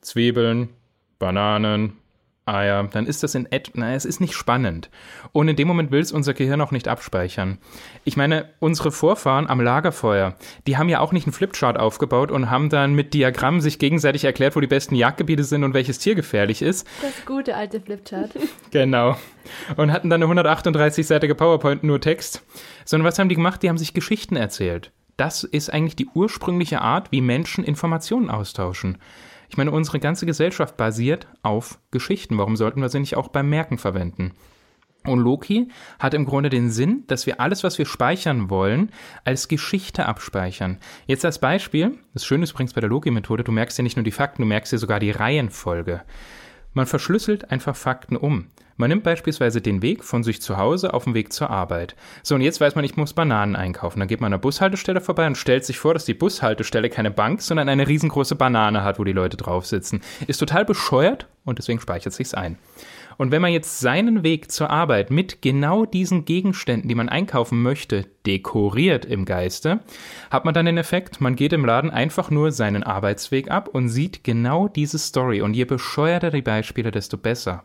Zwiebeln, 0.01 0.69
Bananen, 1.17 1.97
Ah 2.45 2.65
ja, 2.65 2.83
dann 2.83 3.05
ist 3.05 3.23
das 3.23 3.35
in 3.35 3.47
et 3.51 3.71
na, 3.73 3.93
es 3.93 4.03
ist 4.03 4.19
nicht 4.19 4.33
spannend. 4.33 4.89
Und 5.31 5.47
in 5.47 5.55
dem 5.55 5.65
Moment 5.65 5.91
will 5.91 6.01
es 6.01 6.11
unser 6.11 6.33
Gehirn 6.33 6.59
auch 6.59 6.71
nicht 6.71 6.89
abspeichern. 6.89 7.57
Ich 8.03 8.17
meine, 8.17 8.49
unsere 8.59 8.91
Vorfahren 8.91 9.47
am 9.47 9.61
Lagerfeuer, 9.61 10.35
die 10.67 10.77
haben 10.77 10.89
ja 10.89 10.99
auch 10.99 11.13
nicht 11.13 11.25
einen 11.25 11.31
Flipchart 11.31 11.79
aufgebaut 11.79 12.31
und 12.31 12.49
haben 12.49 12.69
dann 12.69 12.95
mit 12.95 13.13
Diagrammen 13.13 13.61
sich 13.61 13.79
gegenseitig 13.79 14.25
erklärt, 14.25 14.57
wo 14.57 14.59
die 14.59 14.67
besten 14.67 14.95
Jagdgebiete 14.95 15.45
sind 15.45 15.63
und 15.63 15.73
welches 15.73 15.99
Tier 15.99 16.15
gefährlich 16.15 16.61
ist. 16.61 16.85
Das 17.01 17.25
gute 17.25 17.55
alte 17.55 17.79
Flipchart. 17.79 18.31
genau. 18.71 19.15
Und 19.77 19.93
hatten 19.93 20.09
dann 20.09 20.21
eine 20.21 20.41
138-seitige 20.41 21.35
PowerPoint 21.35 21.83
nur 21.83 22.01
Text. 22.01 22.43
Sondern 22.83 23.07
was 23.07 23.19
haben 23.19 23.29
die 23.29 23.35
gemacht? 23.35 23.63
Die 23.63 23.69
haben 23.69 23.77
sich 23.77 23.93
Geschichten 23.93 24.35
erzählt. 24.35 24.91
Das 25.15 25.45
ist 25.45 25.71
eigentlich 25.71 25.95
die 25.95 26.07
ursprüngliche 26.07 26.81
Art, 26.81 27.11
wie 27.13 27.21
Menschen 27.21 27.63
Informationen 27.63 28.29
austauschen. 28.29 28.97
Ich 29.53 29.57
meine, 29.57 29.69
unsere 29.69 29.99
ganze 29.99 30.25
Gesellschaft 30.25 30.77
basiert 30.77 31.27
auf 31.43 31.77
Geschichten. 31.91 32.39
Warum 32.39 32.55
sollten 32.55 32.81
wir 32.81 32.89
sie 32.89 32.99
nicht 32.99 33.15
auch 33.15 33.27
beim 33.27 33.51
Merken 33.51 33.77
verwenden? 33.77 34.31
Und 35.05 35.19
Loki 35.19 35.67
hat 35.99 36.15
im 36.15 36.25
Grunde 36.25 36.49
den 36.49 36.71
Sinn, 36.71 37.03
dass 37.05 37.27
wir 37.27 37.39
alles, 37.39 37.63
was 37.63 37.77
wir 37.77 37.85
speichern 37.85 38.49
wollen, 38.49 38.89
als 39.25 39.47
Geschichte 39.47 40.07
abspeichern. 40.07 40.79
Jetzt 41.05 41.23
als 41.23 41.37
Beispiel, 41.37 41.99
das 42.15 42.25
Schöne 42.25 42.45
ist 42.45 42.53
übrigens 42.53 42.73
bei 42.73 42.81
der 42.81 42.89
Loki-Methode, 42.89 43.43
du 43.43 43.51
merkst 43.51 43.77
ja 43.77 43.83
nicht 43.83 43.95
nur 43.95 44.03
die 44.03 44.09
Fakten, 44.09 44.41
du 44.41 44.47
merkst 44.47 44.71
ja 44.71 44.79
sogar 44.79 44.99
die 44.99 45.11
Reihenfolge. 45.11 46.01
Man 46.73 46.87
verschlüsselt 46.87 47.51
einfach 47.51 47.75
Fakten 47.75 48.17
um. 48.17 48.47
Man 48.77 48.89
nimmt 48.89 49.03
beispielsweise 49.03 49.61
den 49.61 49.81
Weg 49.81 50.03
von 50.03 50.23
sich 50.23 50.41
zu 50.41 50.57
Hause 50.57 50.93
auf 50.93 51.03
den 51.03 51.13
Weg 51.13 51.31
zur 51.31 51.49
Arbeit. 51.49 51.95
So, 52.23 52.35
und 52.35 52.41
jetzt 52.41 52.59
weiß 52.59 52.75
man, 52.75 52.83
ich 52.85 52.97
muss 52.97 53.13
Bananen 53.13 53.55
einkaufen. 53.55 53.99
Dann 53.99 54.07
geht 54.07 54.21
man 54.21 54.27
an 54.27 54.39
der 54.39 54.43
Bushaltestelle 54.43 55.01
vorbei 55.01 55.27
und 55.27 55.37
stellt 55.37 55.65
sich 55.65 55.77
vor, 55.77 55.93
dass 55.93 56.05
die 56.05 56.13
Bushaltestelle 56.13 56.89
keine 56.89 57.11
Bank, 57.11 57.41
sondern 57.41 57.69
eine 57.69 57.87
riesengroße 57.87 58.35
Banane 58.35 58.83
hat, 58.83 58.99
wo 58.99 59.03
die 59.03 59.13
Leute 59.13 59.37
drauf 59.37 59.65
sitzen. 59.65 60.01
Ist 60.27 60.39
total 60.39 60.65
bescheuert 60.65 61.27
und 61.45 61.59
deswegen 61.59 61.79
speichert 61.79 62.13
sich's 62.13 62.33
ein. 62.33 62.57
Und 63.17 63.31
wenn 63.31 63.41
man 63.41 63.51
jetzt 63.51 63.79
seinen 63.79 64.23
Weg 64.23 64.51
zur 64.51 64.69
Arbeit 64.69 65.11
mit 65.11 65.41
genau 65.41 65.85
diesen 65.85 66.25
Gegenständen, 66.25 66.89
die 66.89 66.95
man 66.95 67.09
einkaufen 67.09 67.61
möchte, 67.61 68.05
dekoriert 68.25 69.05
im 69.05 69.25
Geiste, 69.25 69.81
hat 70.29 70.45
man 70.45 70.53
dann 70.53 70.65
den 70.65 70.77
Effekt, 70.77 71.21
man 71.21 71.35
geht 71.35 71.53
im 71.53 71.65
Laden 71.65 71.91
einfach 71.91 72.31
nur 72.31 72.51
seinen 72.51 72.83
Arbeitsweg 72.83 73.51
ab 73.51 73.67
und 73.67 73.89
sieht 73.89 74.23
genau 74.23 74.67
diese 74.67 74.97
Story. 74.97 75.41
Und 75.41 75.53
je 75.55 75.65
bescheuerter 75.65 76.31
die 76.31 76.41
Beispiele, 76.41 76.91
desto 76.91 77.17
besser. 77.17 77.63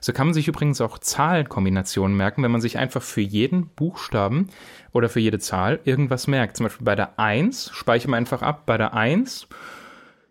So 0.00 0.12
kann 0.12 0.28
man 0.28 0.34
sich 0.34 0.48
übrigens 0.48 0.80
auch 0.80 0.98
Zahlenkombinationen 0.98 2.16
merken, 2.16 2.42
wenn 2.42 2.52
man 2.52 2.60
sich 2.60 2.78
einfach 2.78 3.02
für 3.02 3.20
jeden 3.20 3.68
Buchstaben 3.68 4.48
oder 4.92 5.08
für 5.08 5.20
jede 5.20 5.38
Zahl 5.38 5.80
irgendwas 5.84 6.26
merkt. 6.26 6.56
Zum 6.56 6.66
Beispiel 6.66 6.84
bei 6.84 6.94
der 6.94 7.18
1 7.18 7.70
speichert 7.72 8.10
man 8.10 8.18
einfach 8.18 8.42
ab, 8.42 8.66
bei 8.66 8.78
der 8.78 8.94
1 8.94 9.48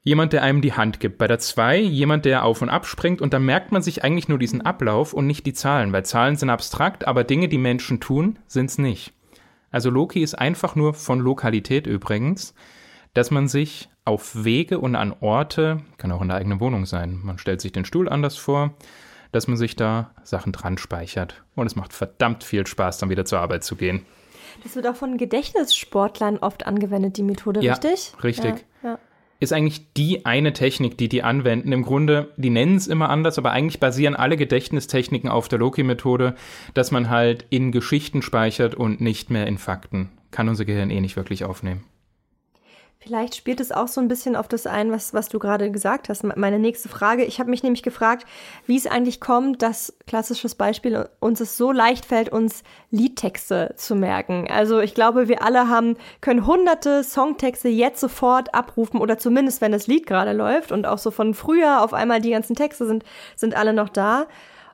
jemand, 0.06 0.32
der 0.32 0.44
einem 0.44 0.62
die 0.62 0.74
Hand 0.74 1.02
gibt. 1.02 1.18
Bei 1.18 1.28
der 1.28 1.40
2 1.40 1.80
jemand, 1.80 2.24
der 2.24 2.46
auf 2.46 2.62
und 2.62 2.70
ab 2.70 2.86
springt 2.86 3.22
und 3.22 3.34
dann 3.34 3.44
merkt 3.44 3.74
man 3.74 3.82
sich 3.82 4.04
eigentlich 4.04 4.30
nur 4.30 4.40
diesen 4.40 4.62
Ablauf 4.62 5.12
und 5.12 5.28
nicht 5.28 5.46
die 5.46 5.54
Zahlen, 5.54 5.92
weil 5.92 6.06
Zahlen 6.06 6.38
sind 6.38 6.50
abstrakt, 6.50 7.06
aber 7.06 7.26
Dinge, 7.26 7.50
die 7.50 7.58
Menschen 7.58 8.00
tun, 8.00 8.40
sind 8.48 8.70
es 8.70 8.78
nicht. 8.78 9.12
Also 9.72 9.90
Loki 9.90 10.22
ist 10.22 10.36
einfach 10.36 10.76
nur 10.76 10.94
von 10.94 11.20
Lokalität 11.20 11.88
übrigens, 11.88 12.54
dass 13.14 13.32
man 13.32 13.50
sich 13.50 13.90
auf 14.06 14.46
Wege 14.46 14.80
und 14.80 14.96
an 14.96 15.14
Orte, 15.20 15.82
kann 15.98 16.12
auch 16.12 16.22
in 16.22 16.28
der 16.28 16.38
eigenen 16.38 16.60
Wohnung 16.60 16.86
sein, 16.86 17.20
man 17.24 17.40
stellt 17.40 17.60
sich 17.60 17.72
den 17.72 17.84
Stuhl 17.84 18.08
anders 18.08 18.38
vor, 18.38 18.76
dass 19.32 19.48
man 19.48 19.58
sich 19.58 19.76
da 19.76 20.12
Sachen 20.24 20.54
dran 20.54 20.78
speichert. 20.78 21.44
Und 21.56 21.66
es 21.66 21.76
macht 21.76 21.92
verdammt 21.92 22.44
viel 22.44 22.68
Spaß, 22.68 23.00
dann 23.00 23.10
wieder 23.10 23.26
zur 23.26 23.40
Arbeit 23.40 23.64
zu 23.64 23.76
gehen. 23.76 24.06
Das 24.64 24.76
wird 24.76 24.88
auch 24.88 24.96
von 24.96 25.18
Gedächtnissportlern 25.18 26.38
oft 26.38 26.68
angewendet, 26.68 27.18
die 27.18 27.24
Methode, 27.24 27.62
ja, 27.62 27.74
richtig? 27.74 28.14
Richtig. 28.24 28.66
Ja, 28.84 28.92
ja 28.92 29.00
ist 29.40 29.54
eigentlich 29.54 29.94
die 29.94 30.26
eine 30.26 30.54
Technik, 30.54 30.98
die 30.98 31.10
die 31.10 31.24
anwenden. 31.24 31.72
Im 31.72 31.84
Grunde, 31.84 32.32
die 32.38 32.50
nennen 32.50 32.76
es 32.76 32.88
immer 32.88 33.10
anders, 33.10 33.38
aber 33.38 33.52
eigentlich 33.52 33.80
basieren 33.80 34.16
alle 34.16 34.38
Gedächtnistechniken 34.38 35.30
auf 35.30 35.48
der 35.48 35.60
Loki-Methode, 35.60 36.36
dass 36.74 36.92
man 36.92 37.10
halt 37.10 37.46
in 37.50 37.72
Geschichten 37.72 38.22
speichert 38.22 38.76
und 38.76 39.02
nicht 39.02 39.30
mehr 39.30 39.48
in 39.48 39.58
Fakten. 39.58 40.10
Kann 40.32 40.50
unser 40.50 40.66
Gehirn 40.66 40.90
eh 40.90 41.02
nicht 41.02 41.16
wirklich 41.16 41.44
aufnehmen. 41.44 41.84
Vielleicht 43.06 43.36
spielt 43.36 43.60
es 43.60 43.72
auch 43.72 43.88
so 43.88 44.02
ein 44.02 44.08
bisschen 44.08 44.36
auf 44.36 44.48
das 44.48 44.66
ein, 44.66 44.92
was, 44.92 45.14
was 45.14 45.30
du 45.30 45.38
gerade 45.38 45.70
gesagt 45.70 46.10
hast. 46.10 46.24
Meine 46.24 46.58
nächste 46.58 46.90
Frage. 46.90 47.24
Ich 47.24 47.40
habe 47.40 47.52
mich 47.52 47.62
nämlich 47.62 47.84
gefragt, 47.84 48.26
wie 48.66 48.78
es 48.78 48.88
eigentlich 48.88 49.22
kommt, 49.22 49.62
dass 49.62 49.96
klassisches 50.08 50.56
Beispiel 50.56 51.08
uns 51.20 51.40
es 51.40 51.56
so 51.56 51.72
leicht 51.72 52.04
fällt, 52.04 52.30
uns 52.30 52.64
Liedtexte 52.90 53.76
zu 53.78 53.96
merken. 53.96 54.48
Also 54.50 54.80
ich 54.80 54.96
glaube, 54.96 55.28
wir 55.28 55.44
alle 55.44 55.70
haben, 55.70 55.98
können 56.20 56.48
hunderte 56.48 57.04
Songtexte 57.04 57.70
jetzt 57.70 58.00
sofort 58.00 58.56
abrufen 58.56 59.00
oder 59.00 59.20
zumindest, 59.20 59.62
wenn 59.62 59.72
das 59.72 59.86
Lied 59.86 60.08
gerade 60.08 60.34
läuft 60.34 60.72
und 60.72 60.88
auch 60.88 60.98
so 60.98 61.12
von 61.12 61.36
früher 61.36 61.84
auf 61.84 61.94
einmal 61.94 62.22
die 62.22 62.32
ganzen 62.32 62.56
Texte 62.56 62.88
sind, 62.88 63.04
sind 63.36 63.56
alle 63.56 63.74
noch 63.74 63.90
da. 63.90 64.26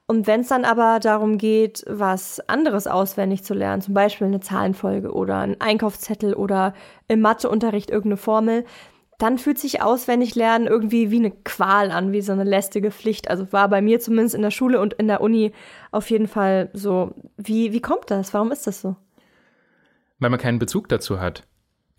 Und 0.08 0.28
wenn 0.28 0.42
es 0.42 0.50
dann 0.50 0.66
aber 0.66 1.00
darum 1.00 1.38
geht, 1.38 1.84
was 1.88 2.42
anderes 2.50 2.86
auswendig 2.86 3.44
zu 3.44 3.54
lernen, 3.54 3.82
zum 3.82 3.94
Beispiel 3.94 4.28
eine 4.28 4.42
Zahlenfolge 4.42 5.14
oder 5.14 5.38
ein 5.38 5.60
Einkaufszettel 5.62 6.34
oder 6.34 6.74
im 7.08 7.22
Matheunterricht 7.22 7.90
irgendeine 7.90 8.18
Formel, 8.18 8.66
dann 9.22 9.38
fühlt 9.38 9.60
sich 9.60 9.84
auswendig 9.84 10.34
lernen 10.34 10.66
irgendwie 10.66 11.12
wie 11.12 11.20
eine 11.20 11.32
Qual 11.32 11.92
an, 11.92 12.12
wie 12.12 12.22
so 12.22 12.32
eine 12.32 12.44
lästige 12.44 12.90
Pflicht. 12.90 13.30
Also 13.30 13.54
war 13.54 13.70
bei 13.70 13.82
mir 13.82 14.00
zumindest 14.00 14.34
in 14.34 14.42
der 14.42 14.50
Schule 14.50 14.82
und 14.82 14.94
in 14.94 15.08
der 15.08 15.22
Uni 15.22 15.52
auf 15.92 16.10
jeden 16.10 16.28
Fall 16.28 16.72
so. 16.74 17.14
Wie, 17.38 17.72
wie 17.72 17.82
kommt 17.82 18.10
das? 18.10 18.34
Warum 18.34 18.52
ist 18.52 18.66
das 18.66 18.82
so? 18.82 18.96
Weil 20.18 20.32
man 20.32 20.40
keinen 20.40 20.58
Bezug 20.58 20.90
dazu 20.90 21.20
hat. 21.20 21.44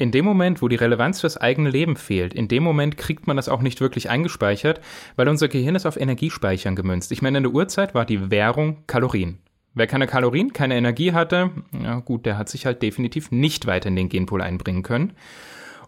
In 0.03 0.11
dem 0.11 0.25
Moment, 0.25 0.61
wo 0.63 0.67
die 0.67 0.75
Relevanz 0.75 1.21
fürs 1.21 1.37
eigene 1.37 1.71
Leben 1.71 1.95
fehlt, 1.95 2.35
in 2.35 2.49
dem 2.49 2.65
Moment 2.65 2.97
kriegt 2.97 3.29
man 3.29 3.37
das 3.37 3.49
auch 3.49 3.63
nicht 3.63 3.81
wirklich 3.81 4.11
eingespeichert, 4.11 4.81
weil 5.15 5.29
unser 5.29 5.47
Gehirn 5.47 5.77
ist 5.77 5.87
auf 5.87 5.97
Energiespeichern 5.97 6.75
gemünzt. 6.75 7.13
Ich 7.13 7.23
meine, 7.23 7.39
in 7.39 7.45
der 7.45 7.55
Urzeit 7.55 7.95
war 7.95 8.05
die 8.05 8.29
Währung 8.29 8.79
Kalorien. 8.89 9.39
Wer 9.75 9.87
keine 9.87 10.09
Kalorien, 10.09 10.53
keine 10.53 10.77
Energie 10.77 11.13
hatte, 11.13 11.53
ja 11.81 12.01
gut, 12.01 12.27
der 12.27 12.37
hat 12.37 12.49
sich 12.49 12.67
halt 12.67 12.83
definitiv 12.83 13.31
nicht 13.31 13.69
weiter 13.69 13.91
in 13.91 13.95
den 13.95 14.09
Genpool 14.09 14.43
einbringen 14.43 14.83
können. 14.83 15.13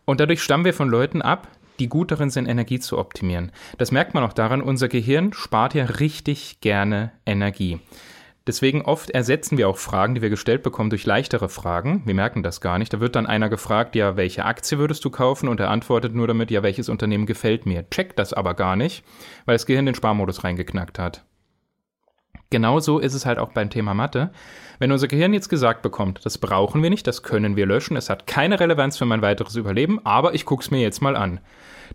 Und 0.04 0.20
dadurch 0.20 0.44
stammen 0.44 0.64
wir 0.64 0.74
von 0.74 0.88
Leuten 0.88 1.20
ab, 1.20 1.48
die 1.80 1.88
gut 1.88 2.12
darin 2.12 2.30
sind, 2.30 2.46
Energie 2.46 2.78
zu 2.78 2.98
optimieren. 2.98 3.50
Das 3.78 3.90
merkt 3.90 4.14
man 4.14 4.22
auch 4.22 4.32
daran, 4.32 4.62
unser 4.62 4.86
Gehirn 4.86 5.32
spart 5.32 5.74
ja 5.74 5.86
richtig 5.86 6.60
gerne 6.60 7.10
Energie. 7.26 7.80
Deswegen 8.46 8.82
oft 8.82 9.10
ersetzen 9.10 9.56
wir 9.56 9.68
auch 9.68 9.78
Fragen, 9.78 10.14
die 10.14 10.20
wir 10.20 10.28
gestellt 10.28 10.62
bekommen, 10.62 10.90
durch 10.90 11.06
leichtere 11.06 11.48
Fragen. 11.48 12.02
Wir 12.04 12.14
merken 12.14 12.42
das 12.42 12.60
gar 12.60 12.78
nicht. 12.78 12.92
Da 12.92 13.00
wird 13.00 13.16
dann 13.16 13.26
einer 13.26 13.48
gefragt, 13.48 13.96
ja, 13.96 14.16
welche 14.16 14.44
Aktie 14.44 14.78
würdest 14.78 15.02
du 15.04 15.10
kaufen? 15.10 15.48
Und 15.48 15.60
er 15.60 15.70
antwortet 15.70 16.14
nur 16.14 16.26
damit, 16.26 16.50
ja, 16.50 16.62
welches 16.62 16.90
Unternehmen 16.90 17.24
gefällt 17.24 17.64
mir. 17.64 17.88
Checkt 17.88 18.18
das 18.18 18.34
aber 18.34 18.52
gar 18.52 18.76
nicht, 18.76 19.02
weil 19.46 19.54
das 19.54 19.64
Gehirn 19.64 19.86
den 19.86 19.94
Sparmodus 19.94 20.44
reingeknackt 20.44 20.98
hat. 20.98 21.24
Genauso 22.50 22.98
ist 22.98 23.14
es 23.14 23.24
halt 23.24 23.38
auch 23.38 23.52
beim 23.52 23.70
Thema 23.70 23.94
Mathe. 23.94 24.30
Wenn 24.78 24.92
unser 24.92 25.08
Gehirn 25.08 25.32
jetzt 25.32 25.48
gesagt 25.48 25.80
bekommt, 25.80 26.20
das 26.24 26.36
brauchen 26.36 26.82
wir 26.82 26.90
nicht, 26.90 27.06
das 27.06 27.22
können 27.22 27.56
wir 27.56 27.64
löschen, 27.64 27.96
es 27.96 28.10
hat 28.10 28.26
keine 28.26 28.60
Relevanz 28.60 28.98
für 28.98 29.06
mein 29.06 29.22
weiteres 29.22 29.56
Überleben, 29.56 30.04
aber 30.04 30.34
ich 30.34 30.44
guck's 30.44 30.70
mir 30.70 30.80
jetzt 30.80 31.00
mal 31.00 31.16
an 31.16 31.40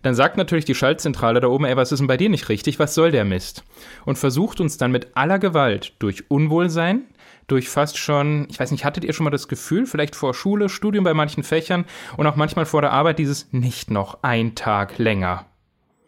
dann 0.02 0.14
sagt 0.14 0.36
natürlich 0.36 0.64
die 0.64 0.74
Schaltzentrale 0.74 1.40
da 1.40 1.48
oben, 1.48 1.64
ey, 1.64 1.76
was 1.76 1.92
ist 1.92 1.98
denn 1.98 2.06
bei 2.06 2.16
dir 2.16 2.28
nicht 2.28 2.48
richtig? 2.48 2.78
Was 2.78 2.94
soll 2.94 3.10
der 3.10 3.24
Mist? 3.24 3.64
Und 4.04 4.18
versucht 4.18 4.60
uns 4.60 4.76
dann 4.76 4.92
mit 4.92 5.16
aller 5.16 5.38
Gewalt 5.38 5.94
durch 5.98 6.30
Unwohlsein, 6.30 7.04
durch 7.46 7.68
fast 7.68 7.98
schon, 7.98 8.46
ich 8.48 8.60
weiß 8.60 8.70
nicht, 8.70 8.84
hattet 8.84 9.04
ihr 9.04 9.12
schon 9.12 9.24
mal 9.24 9.30
das 9.30 9.48
Gefühl, 9.48 9.86
vielleicht 9.86 10.14
vor 10.14 10.34
Schule, 10.34 10.68
Studium 10.68 11.04
bei 11.04 11.14
manchen 11.14 11.42
Fächern 11.42 11.84
und 12.16 12.26
auch 12.26 12.36
manchmal 12.36 12.66
vor 12.66 12.80
der 12.80 12.92
Arbeit 12.92 13.18
dieses 13.18 13.52
nicht 13.52 13.90
noch 13.90 14.18
ein 14.22 14.54
Tag 14.54 14.98
länger? 14.98 15.46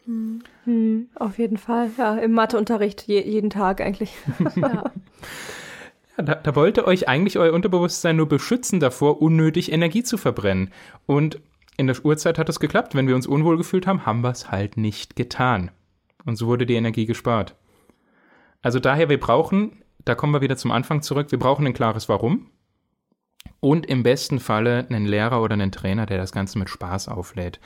Hm, 0.04 0.42
hm 0.64 1.08
auf 1.14 1.38
jeden 1.38 1.58
Fall, 1.58 1.90
ja, 1.98 2.16
im 2.16 2.32
Matheunterricht 2.32 3.02
je, 3.06 3.22
jeden 3.22 3.50
Tag 3.50 3.80
eigentlich. 3.80 4.12
ja. 4.56 4.84
Ja, 6.16 6.24
da, 6.24 6.34
da, 6.34 6.54
wollte 6.54 6.86
euch 6.86 7.08
eigentlich 7.08 7.38
euer 7.38 7.54
Unterbewusstsein 7.54 8.16
nur 8.16 8.28
beschützen 8.28 8.80
davor, 8.80 9.22
unnötig 9.22 9.72
Energie 9.72 10.02
zu 10.02 10.18
verbrennen. 10.18 10.70
Und 11.06 11.40
in 11.82 11.88
der 11.88 12.04
Uhrzeit 12.04 12.38
hat 12.38 12.48
es 12.48 12.60
geklappt. 12.60 12.94
Wenn 12.94 13.08
wir 13.08 13.16
uns 13.16 13.26
unwohl 13.26 13.56
gefühlt 13.56 13.86
haben, 13.86 14.06
haben 14.06 14.22
wir 14.22 14.30
es 14.30 14.50
halt 14.50 14.76
nicht 14.76 15.16
getan. 15.16 15.70
Und 16.24 16.36
so 16.36 16.46
wurde 16.46 16.64
die 16.64 16.76
Energie 16.76 17.06
gespart. 17.06 17.56
Also 18.62 18.78
daher, 18.78 19.08
wir 19.08 19.18
brauchen, 19.18 19.82
da 20.04 20.14
kommen 20.14 20.32
wir 20.32 20.40
wieder 20.40 20.56
zum 20.56 20.70
Anfang 20.70 21.02
zurück, 21.02 21.32
wir 21.32 21.38
brauchen 21.40 21.66
ein 21.66 21.74
klares 21.74 22.08
Warum. 22.08 22.50
Und 23.58 23.86
im 23.86 24.04
besten 24.04 24.38
Falle 24.38 24.86
einen 24.88 25.06
Lehrer 25.06 25.42
oder 25.42 25.54
einen 25.54 25.72
Trainer, 25.72 26.06
der 26.06 26.18
das 26.18 26.30
Ganze 26.30 26.58
mit 26.60 26.70
Spaß 26.70 27.08
auflädt. 27.08 27.58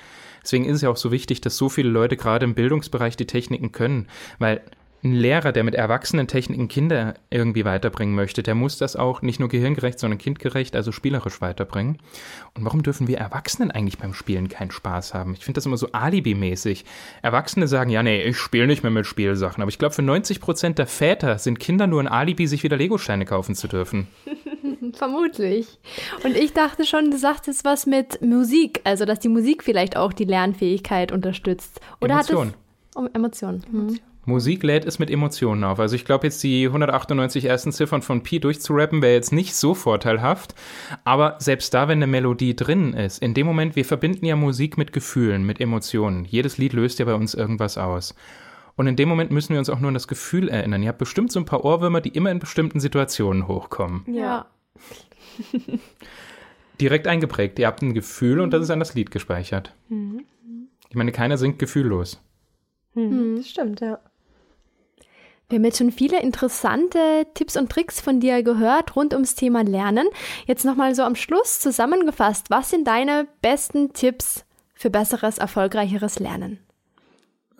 Deswegen 0.42 0.64
ist 0.64 0.76
es 0.76 0.82
ja 0.82 0.88
auch 0.88 0.96
so 0.96 1.12
wichtig, 1.12 1.42
dass 1.42 1.58
so 1.58 1.68
viele 1.68 1.90
Leute 1.90 2.16
gerade 2.16 2.44
im 2.44 2.54
Bildungsbereich 2.54 3.16
die 3.16 3.26
Techniken 3.26 3.72
können, 3.72 4.08
weil 4.38 4.62
ein 5.02 5.12
Lehrer, 5.12 5.52
der 5.52 5.64
mit 5.64 5.74
erwachsenen 5.74 6.26
Techniken 6.26 6.68
Kinder 6.68 7.14
irgendwie 7.30 7.64
weiterbringen 7.64 8.14
möchte, 8.14 8.42
der 8.42 8.54
muss 8.54 8.78
das 8.78 8.96
auch 8.96 9.22
nicht 9.22 9.40
nur 9.40 9.48
gehirngerecht, 9.48 9.98
sondern 9.98 10.18
kindgerecht, 10.18 10.74
also 10.74 10.92
spielerisch 10.92 11.40
weiterbringen. 11.40 11.98
Und 12.54 12.64
warum 12.64 12.82
dürfen 12.82 13.06
wir 13.06 13.18
Erwachsenen 13.18 13.70
eigentlich 13.70 13.98
beim 13.98 14.14
Spielen 14.14 14.48
keinen 14.48 14.70
Spaß 14.70 15.14
haben? 15.14 15.34
Ich 15.34 15.44
finde 15.44 15.58
das 15.58 15.66
immer 15.66 15.76
so 15.76 15.88
alibimäßig. 15.92 16.84
Erwachsene 17.22 17.68
sagen, 17.68 17.90
ja, 17.90 18.02
nee, 18.02 18.22
ich 18.22 18.36
spiele 18.36 18.66
nicht 18.66 18.82
mehr 18.82 18.92
mit 18.92 19.06
Spielsachen. 19.06 19.62
Aber 19.62 19.68
ich 19.68 19.78
glaube, 19.78 19.94
für 19.94 20.02
90 20.02 20.40
Prozent 20.40 20.78
der 20.78 20.86
Väter 20.86 21.38
sind 21.38 21.60
Kinder 21.60 21.86
nur 21.86 22.00
ein 22.00 22.08
Alibi, 22.08 22.46
sich 22.46 22.62
wieder 22.62 22.76
Legosteine 22.76 23.24
kaufen 23.24 23.54
zu 23.54 23.68
dürfen. 23.68 24.08
Vermutlich. 24.92 25.78
Und 26.24 26.36
ich 26.36 26.52
dachte 26.52 26.84
schon, 26.84 27.10
du 27.10 27.18
sagtest 27.18 27.64
was 27.64 27.86
mit 27.86 28.22
Musik, 28.22 28.80
also 28.84 29.04
dass 29.04 29.20
die 29.20 29.28
Musik 29.28 29.62
vielleicht 29.62 29.96
auch 29.96 30.12
die 30.12 30.24
Lernfähigkeit 30.24 31.12
unterstützt. 31.12 31.80
Oder 32.00 32.14
Emotion. 32.14 32.48
hat 32.48 32.54
es 32.54 32.96
um 32.96 33.08
Emotionen. 33.12 33.62
Hm. 33.70 33.98
Musik 34.26 34.64
lädt 34.64 34.84
es 34.84 34.98
mit 34.98 35.08
Emotionen 35.08 35.62
auf. 35.62 35.78
Also 35.78 35.94
ich 35.94 36.04
glaube 36.04 36.26
jetzt 36.26 36.42
die 36.42 36.66
198 36.66 37.44
ersten 37.44 37.70
Ziffern 37.70 38.02
von 38.02 38.24
Pi 38.24 38.40
durchzurappen 38.40 39.00
wäre 39.00 39.14
jetzt 39.14 39.32
nicht 39.32 39.54
so 39.54 39.72
vorteilhaft. 39.72 40.54
Aber 41.04 41.36
selbst 41.38 41.72
da, 41.72 41.86
wenn 41.86 41.98
eine 41.98 42.08
Melodie 42.08 42.56
drin 42.56 42.92
ist, 42.92 43.22
in 43.22 43.34
dem 43.34 43.46
Moment, 43.46 43.76
wir 43.76 43.84
verbinden 43.84 44.26
ja 44.26 44.34
Musik 44.34 44.76
mit 44.78 44.92
Gefühlen, 44.92 45.46
mit 45.46 45.60
Emotionen. 45.60 46.24
Jedes 46.24 46.58
Lied 46.58 46.72
löst 46.72 46.98
ja 46.98 47.04
bei 47.04 47.14
uns 47.14 47.34
irgendwas 47.34 47.78
aus. 47.78 48.16
Und 48.74 48.88
in 48.88 48.96
dem 48.96 49.08
Moment 49.08 49.30
müssen 49.30 49.52
wir 49.52 49.60
uns 49.60 49.70
auch 49.70 49.78
nur 49.78 49.88
an 49.88 49.94
das 49.94 50.08
Gefühl 50.08 50.48
erinnern. 50.48 50.82
Ihr 50.82 50.88
habt 50.88 50.98
bestimmt 50.98 51.30
so 51.30 51.38
ein 51.38 51.46
paar 51.46 51.64
Ohrwürmer, 51.64 52.00
die 52.00 52.10
immer 52.10 52.32
in 52.32 52.40
bestimmten 52.40 52.80
Situationen 52.80 53.46
hochkommen. 53.46 54.02
Ja. 54.12 54.46
Direkt 56.80 57.06
eingeprägt. 57.06 57.60
Ihr 57.60 57.68
habt 57.68 57.80
ein 57.80 57.94
Gefühl 57.94 58.40
und 58.40 58.50
das 58.50 58.62
ist 58.62 58.70
an 58.70 58.80
das 58.80 58.94
Lied 58.94 59.12
gespeichert. 59.12 59.72
Mhm. 59.88 60.24
Ich 60.90 60.96
meine, 60.96 61.12
keiner 61.12 61.38
singt 61.38 61.60
gefühllos. 61.60 62.20
Mhm. 62.94 63.42
Stimmt, 63.44 63.80
ja. 63.80 64.00
Wir 65.48 65.58
haben 65.58 65.64
jetzt 65.64 65.78
schon 65.78 65.92
viele 65.92 66.20
interessante 66.20 67.24
Tipps 67.34 67.56
und 67.56 67.70
Tricks 67.70 68.00
von 68.00 68.18
dir 68.18 68.42
gehört 68.42 68.96
rund 68.96 69.12
ums 69.14 69.36
Thema 69.36 69.62
Lernen. 69.62 70.08
Jetzt 70.46 70.64
nochmal 70.64 70.96
so 70.96 71.04
am 71.04 71.14
Schluss 71.14 71.60
zusammengefasst, 71.60 72.50
was 72.50 72.70
sind 72.70 72.84
deine 72.88 73.28
besten 73.42 73.92
Tipps 73.92 74.44
für 74.74 74.90
besseres, 74.90 75.38
erfolgreicheres 75.38 76.18
Lernen? 76.18 76.58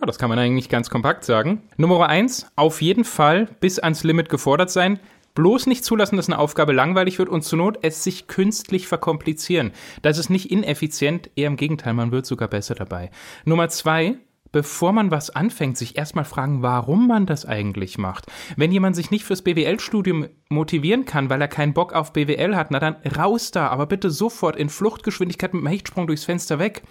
Ja, 0.01 0.07
das 0.07 0.19
kann 0.19 0.29
man 0.29 0.39
eigentlich 0.41 0.69
ganz 0.69 0.91
kompakt 0.91 1.25
sagen. 1.25 1.63
Nummer 1.77 2.09
eins, 2.09 2.49
auf 2.57 2.83
jeden 2.83 3.05
Fall 3.05 3.47
bis 3.61 3.79
ans 3.79 4.03
Limit 4.03 4.31
gefordert 4.31 4.71
sein. 4.71 4.99
Bloß 5.37 5.67
nicht 5.67 5.85
zulassen, 5.85 6.17
dass 6.17 6.29
eine 6.29 6.41
Aufgabe 6.41 6.73
langweilig 6.73 7.21
wird 7.21 7.29
und 7.29 7.43
zur 7.43 7.59
Not 7.59 7.79
es 7.83 8.03
sich 8.03 8.27
künstlich 8.27 8.89
verkomplizieren. 8.89 9.71
Das 10.03 10.19
ist 10.19 10.29
nicht 10.29 10.51
ineffizient, 10.51 11.31
eher 11.37 11.47
im 11.47 11.57
Gegenteil, 11.57 11.95
man 11.95 12.11
wird 12.11 12.27
sogar 12.27 12.49
besser 12.49 12.75
dabei. 12.75 13.11
Nummer 13.45 13.69
zwei, 13.69 14.17
bevor 14.57 14.95
man 14.95 15.11
was 15.11 15.29
anfängt, 15.29 15.77
sich 15.77 15.99
erstmal 15.99 16.25
fragen, 16.25 16.63
warum 16.63 17.07
man 17.07 17.27
das 17.27 17.45
eigentlich 17.45 17.99
macht. 17.99 18.25
Wenn 18.57 18.73
jemand 18.73 18.97
sich 18.97 19.11
nicht 19.11 19.27
fürs 19.27 19.43
BWL-Studium 19.43 20.29
motivieren 20.49 21.05
kann, 21.05 21.31
weil 21.31 21.41
er 21.41 21.49
keinen 21.49 21.75
Bock 21.75 21.93
auf 21.93 22.13
BWL 22.13 22.55
hat, 22.55 22.71
na 22.71 22.79
dann 22.79 22.97
raus 23.17 23.51
da, 23.51 23.69
aber 23.69 23.87
bitte 23.87 24.11
sofort 24.11 24.57
in 24.57 24.69
Fluchtgeschwindigkeit 24.69 25.55
mit 25.55 25.63
einem 25.63 25.73
Hechtsprung 25.73 26.07
durchs 26.07 26.25
Fenster 26.25 26.59
weg. 26.59 26.83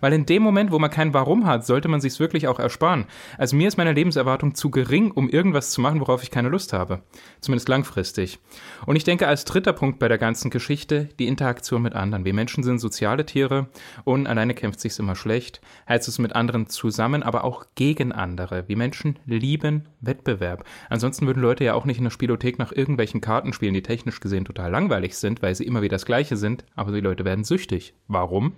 Weil 0.00 0.12
in 0.12 0.26
dem 0.26 0.42
Moment, 0.42 0.72
wo 0.72 0.78
man 0.78 0.90
kein 0.90 1.12
Warum 1.12 1.46
hat, 1.46 1.66
sollte 1.66 1.88
man 1.88 2.00
sich's 2.00 2.20
wirklich 2.20 2.48
auch 2.48 2.58
ersparen. 2.58 3.06
Also 3.38 3.56
mir 3.56 3.68
ist 3.68 3.76
meine 3.76 3.92
Lebenserwartung 3.92 4.54
zu 4.54 4.70
gering, 4.70 5.10
um 5.10 5.28
irgendwas 5.28 5.70
zu 5.70 5.80
machen, 5.80 6.00
worauf 6.00 6.22
ich 6.22 6.30
keine 6.30 6.48
Lust 6.48 6.72
habe. 6.72 7.02
Zumindest 7.40 7.68
langfristig. 7.68 8.38
Und 8.86 8.96
ich 8.96 9.04
denke 9.04 9.28
als 9.28 9.44
dritter 9.44 9.72
Punkt 9.72 9.98
bei 9.98 10.08
der 10.08 10.18
ganzen 10.18 10.50
Geschichte 10.50 11.08
die 11.18 11.26
Interaktion 11.26 11.82
mit 11.82 11.94
anderen. 11.94 12.24
Wir 12.24 12.34
Menschen 12.34 12.62
sind 12.62 12.78
soziale 12.78 13.26
Tiere 13.26 13.68
und 14.04 14.26
alleine 14.26 14.54
kämpft 14.54 14.80
sich's 14.80 14.98
immer 14.98 15.16
schlecht. 15.16 15.60
Heißt 15.88 16.08
es 16.08 16.18
mit 16.18 16.34
anderen 16.34 16.68
zusammen 16.68 16.92
zusammen, 16.92 17.22
aber 17.22 17.44
auch 17.44 17.64
gegen 17.74 18.12
andere. 18.12 18.68
Wir 18.68 18.76
Menschen 18.76 19.18
lieben 19.24 19.88
Wettbewerb. 20.00 20.64
Ansonsten 20.90 21.26
würden 21.26 21.42
Leute 21.42 21.64
ja 21.64 21.74
auch 21.74 21.84
nicht 21.84 21.98
in 21.98 22.04
der 22.04 22.10
Spielothek 22.10 22.58
nach 22.58 22.72
irgendwelchen 22.72 23.01
Karten 23.20 23.52
spielen, 23.52 23.74
die 23.74 23.82
technisch 23.82 24.20
gesehen 24.20 24.44
total 24.44 24.70
langweilig 24.70 25.16
sind, 25.16 25.42
weil 25.42 25.54
sie 25.54 25.64
immer 25.64 25.82
wieder 25.82 25.96
das 25.96 26.06
Gleiche 26.06 26.36
sind, 26.36 26.64
aber 26.74 26.92
die 26.92 27.00
Leute 27.00 27.24
werden 27.24 27.44
süchtig. 27.44 27.94
Warum? 28.08 28.54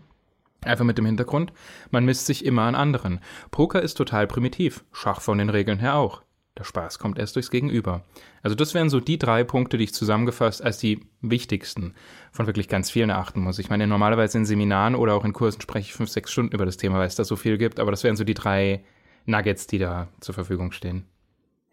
Einfach 0.63 0.85
mit 0.85 0.99
dem 0.99 1.07
Hintergrund, 1.07 1.53
man 1.91 2.05
misst 2.05 2.27
sich 2.27 2.45
immer 2.45 2.63
an 2.63 2.75
anderen. 2.75 3.21
Poker 3.51 3.83
ist 3.83 3.95
total 3.95 4.27
primitiv, 4.27 4.85
Schach 4.93 5.21
von 5.21 5.39
den 5.39 5.51
Regeln 5.51 5.79
her 5.79 5.97
auch. 5.97 6.23
Der 6.57 6.65
Spaß 6.65 7.01
kommt 7.01 7.19
erst 7.19 7.35
durchs 7.35 7.51
Gegenüber. 7.51 8.05
Also 8.43 8.55
das 8.55 8.75
wären 8.75 8.89
so 8.89 9.01
die 9.01 9.19
drei 9.19 9.43
Punkte, 9.43 9.77
die 9.77 9.85
ich 9.85 9.95
zusammengefasst 9.95 10.63
als 10.63 10.79
die 10.79 11.01
wichtigsten 11.21 11.95
von 12.31 12.47
wirklich 12.47 12.69
ganz 12.69 12.91
vielen 12.91 13.11
erachten 13.11 13.41
muss. 13.41 13.59
Ich 13.59 13.71
meine, 13.71 13.89
normalerweise 13.89 14.39
in 14.39 14.45
Seminaren 14.45 14.95
oder 14.95 15.15
auch 15.15 15.25
in 15.25 15.33
Kursen 15.33 15.61
spreche 15.61 15.89
ich 15.89 15.95
fünf, 15.95 16.11
sechs 16.11 16.31
Stunden 16.31 16.55
über 16.55 16.65
das 16.65 16.77
Thema, 16.77 16.99
weil 16.99 17.09
es 17.09 17.17
da 17.17 17.25
so 17.25 17.35
viel 17.35 17.59
gibt, 17.59 17.81
aber 17.81 17.91
das 17.91 18.05
wären 18.05 18.17
so 18.17 18.23
die 18.23 18.35
drei 18.35 18.85
Nuggets, 19.27 19.67
die 19.67 19.79
da 19.79 20.09
zur 20.21 20.35
Verfügung 20.35 20.71
stehen. 20.71 21.07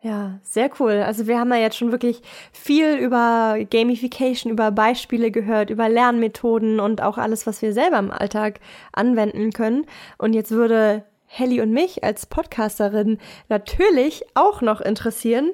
Ja, 0.04 0.40
sehr 0.42 0.72
cool. 0.80 1.04
Also 1.06 1.28
wir 1.28 1.40
haben 1.40 1.52
ja 1.52 1.60
jetzt 1.60 1.78
schon 1.78 1.92
wirklich 1.92 2.24
viel 2.52 2.96
über 2.96 3.58
Gamification, 3.70 4.52
über 4.52 4.72
Beispiele 4.72 5.30
gehört, 5.30 5.70
über 5.70 5.90
Lernmethoden 5.90 6.80
und 6.80 7.04
auch 7.04 7.20
alles, 7.20 7.46
was 7.46 7.62
wir 7.62 7.72
selber 7.72 8.00
im 8.00 8.10
Alltag 8.10 8.60
anwenden 8.94 9.52
können. 9.52 9.86
Und 10.18 10.34
jetzt 10.34 10.50
würde 10.50 11.04
Helly 11.28 11.62
und 11.62 11.72
mich 11.72 12.04
als 12.04 12.26
Podcasterin 12.26 13.20
natürlich 13.48 14.24
auch 14.34 14.62
noch 14.62 14.82
interessieren, 14.82 15.52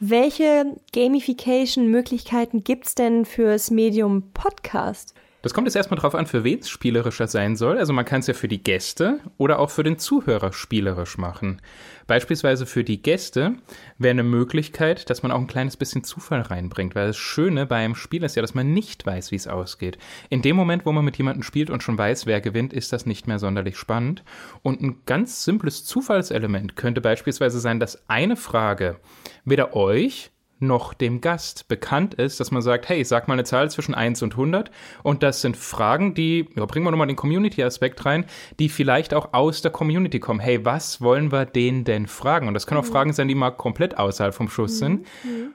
welche 0.00 0.74
Gamification-Möglichkeiten 0.94 2.64
gibt's 2.64 2.94
denn 2.94 3.26
fürs 3.26 3.70
Medium 3.70 4.32
Podcast? 4.32 5.14
Das 5.42 5.54
kommt 5.54 5.66
jetzt 5.66 5.74
erstmal 5.74 5.98
drauf 5.98 6.14
an, 6.14 6.26
für 6.26 6.44
wen 6.44 6.60
es 6.60 6.68
spielerischer 6.68 7.26
sein 7.26 7.56
soll. 7.56 7.76
Also 7.76 7.92
man 7.92 8.04
kann 8.04 8.20
es 8.20 8.28
ja 8.28 8.34
für 8.34 8.46
die 8.46 8.62
Gäste 8.62 9.18
oder 9.38 9.58
auch 9.58 9.70
für 9.70 9.82
den 9.82 9.98
Zuhörer 9.98 10.52
spielerisch 10.52 11.18
machen. 11.18 11.60
Beispielsweise 12.06 12.64
für 12.64 12.84
die 12.84 13.02
Gäste 13.02 13.54
wäre 13.98 14.12
eine 14.12 14.22
Möglichkeit, 14.22 15.10
dass 15.10 15.22
man 15.22 15.32
auch 15.32 15.40
ein 15.40 15.48
kleines 15.48 15.76
bisschen 15.76 16.04
Zufall 16.04 16.42
reinbringt, 16.42 16.94
weil 16.94 17.08
das 17.08 17.16
Schöne 17.16 17.66
beim 17.66 17.96
Spiel 17.96 18.22
ist 18.22 18.36
ja, 18.36 18.42
dass 18.42 18.54
man 18.54 18.72
nicht 18.72 19.04
weiß, 19.04 19.32
wie 19.32 19.36
es 19.36 19.48
ausgeht. 19.48 19.98
In 20.30 20.42
dem 20.42 20.54
Moment, 20.54 20.86
wo 20.86 20.92
man 20.92 21.04
mit 21.04 21.16
jemandem 21.16 21.42
spielt 21.42 21.70
und 21.70 21.82
schon 21.82 21.98
weiß, 21.98 22.26
wer 22.26 22.40
gewinnt, 22.40 22.72
ist 22.72 22.92
das 22.92 23.06
nicht 23.06 23.26
mehr 23.26 23.40
sonderlich 23.40 23.76
spannend. 23.76 24.22
Und 24.62 24.80
ein 24.80 25.02
ganz 25.06 25.44
simples 25.44 25.84
Zufallselement 25.84 26.76
könnte 26.76 27.00
beispielsweise 27.00 27.58
sein, 27.58 27.80
dass 27.80 28.08
eine 28.08 28.36
Frage 28.36 28.96
weder 29.44 29.74
euch 29.74 30.31
noch 30.62 30.94
dem 30.94 31.20
Gast 31.20 31.68
bekannt 31.68 32.14
ist, 32.14 32.40
dass 32.40 32.50
man 32.50 32.62
sagt, 32.62 32.88
hey, 32.88 33.04
sag 33.04 33.28
mal 33.28 33.34
eine 33.34 33.44
Zahl 33.44 33.70
zwischen 33.70 33.94
1 33.94 34.22
und 34.22 34.32
100 34.32 34.70
und 35.02 35.22
das 35.22 35.40
sind 35.40 35.56
Fragen, 35.56 36.14
die, 36.14 36.48
ja, 36.56 36.64
bringen 36.64 36.86
wir 36.86 36.90
nochmal 36.90 37.06
den 37.06 37.16
Community-Aspekt 37.16 38.04
rein, 38.06 38.24
die 38.58 38.68
vielleicht 38.68 39.14
auch 39.14 39.32
aus 39.32 39.62
der 39.62 39.70
Community 39.70 40.20
kommen. 40.20 40.40
Hey, 40.40 40.64
was 40.64 41.00
wollen 41.00 41.32
wir 41.32 41.44
denen 41.44 41.84
denn 41.84 42.06
fragen? 42.06 42.48
Und 42.48 42.54
das 42.54 42.66
können 42.66 42.80
auch 42.80 42.86
mhm. 42.86 42.92
Fragen 42.92 43.12
sein, 43.12 43.28
die 43.28 43.34
mal 43.34 43.50
komplett 43.50 43.98
außerhalb 43.98 44.34
vom 44.34 44.48
Schuss 44.48 44.74
mhm. 44.74 44.78
sind. 44.78 45.00
Mhm. 45.24 45.52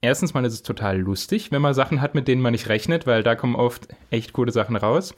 Erstens 0.00 0.32
mal 0.32 0.44
ist 0.44 0.52
es 0.52 0.62
total 0.62 0.98
lustig, 0.98 1.50
wenn 1.50 1.62
man 1.62 1.74
Sachen 1.74 2.00
hat, 2.00 2.14
mit 2.14 2.28
denen 2.28 2.40
man 2.40 2.52
nicht 2.52 2.68
rechnet, 2.68 3.06
weil 3.06 3.22
da 3.22 3.34
kommen 3.34 3.56
oft 3.56 3.88
echt 4.10 4.32
coole 4.32 4.52
Sachen 4.52 4.76
raus. 4.76 5.14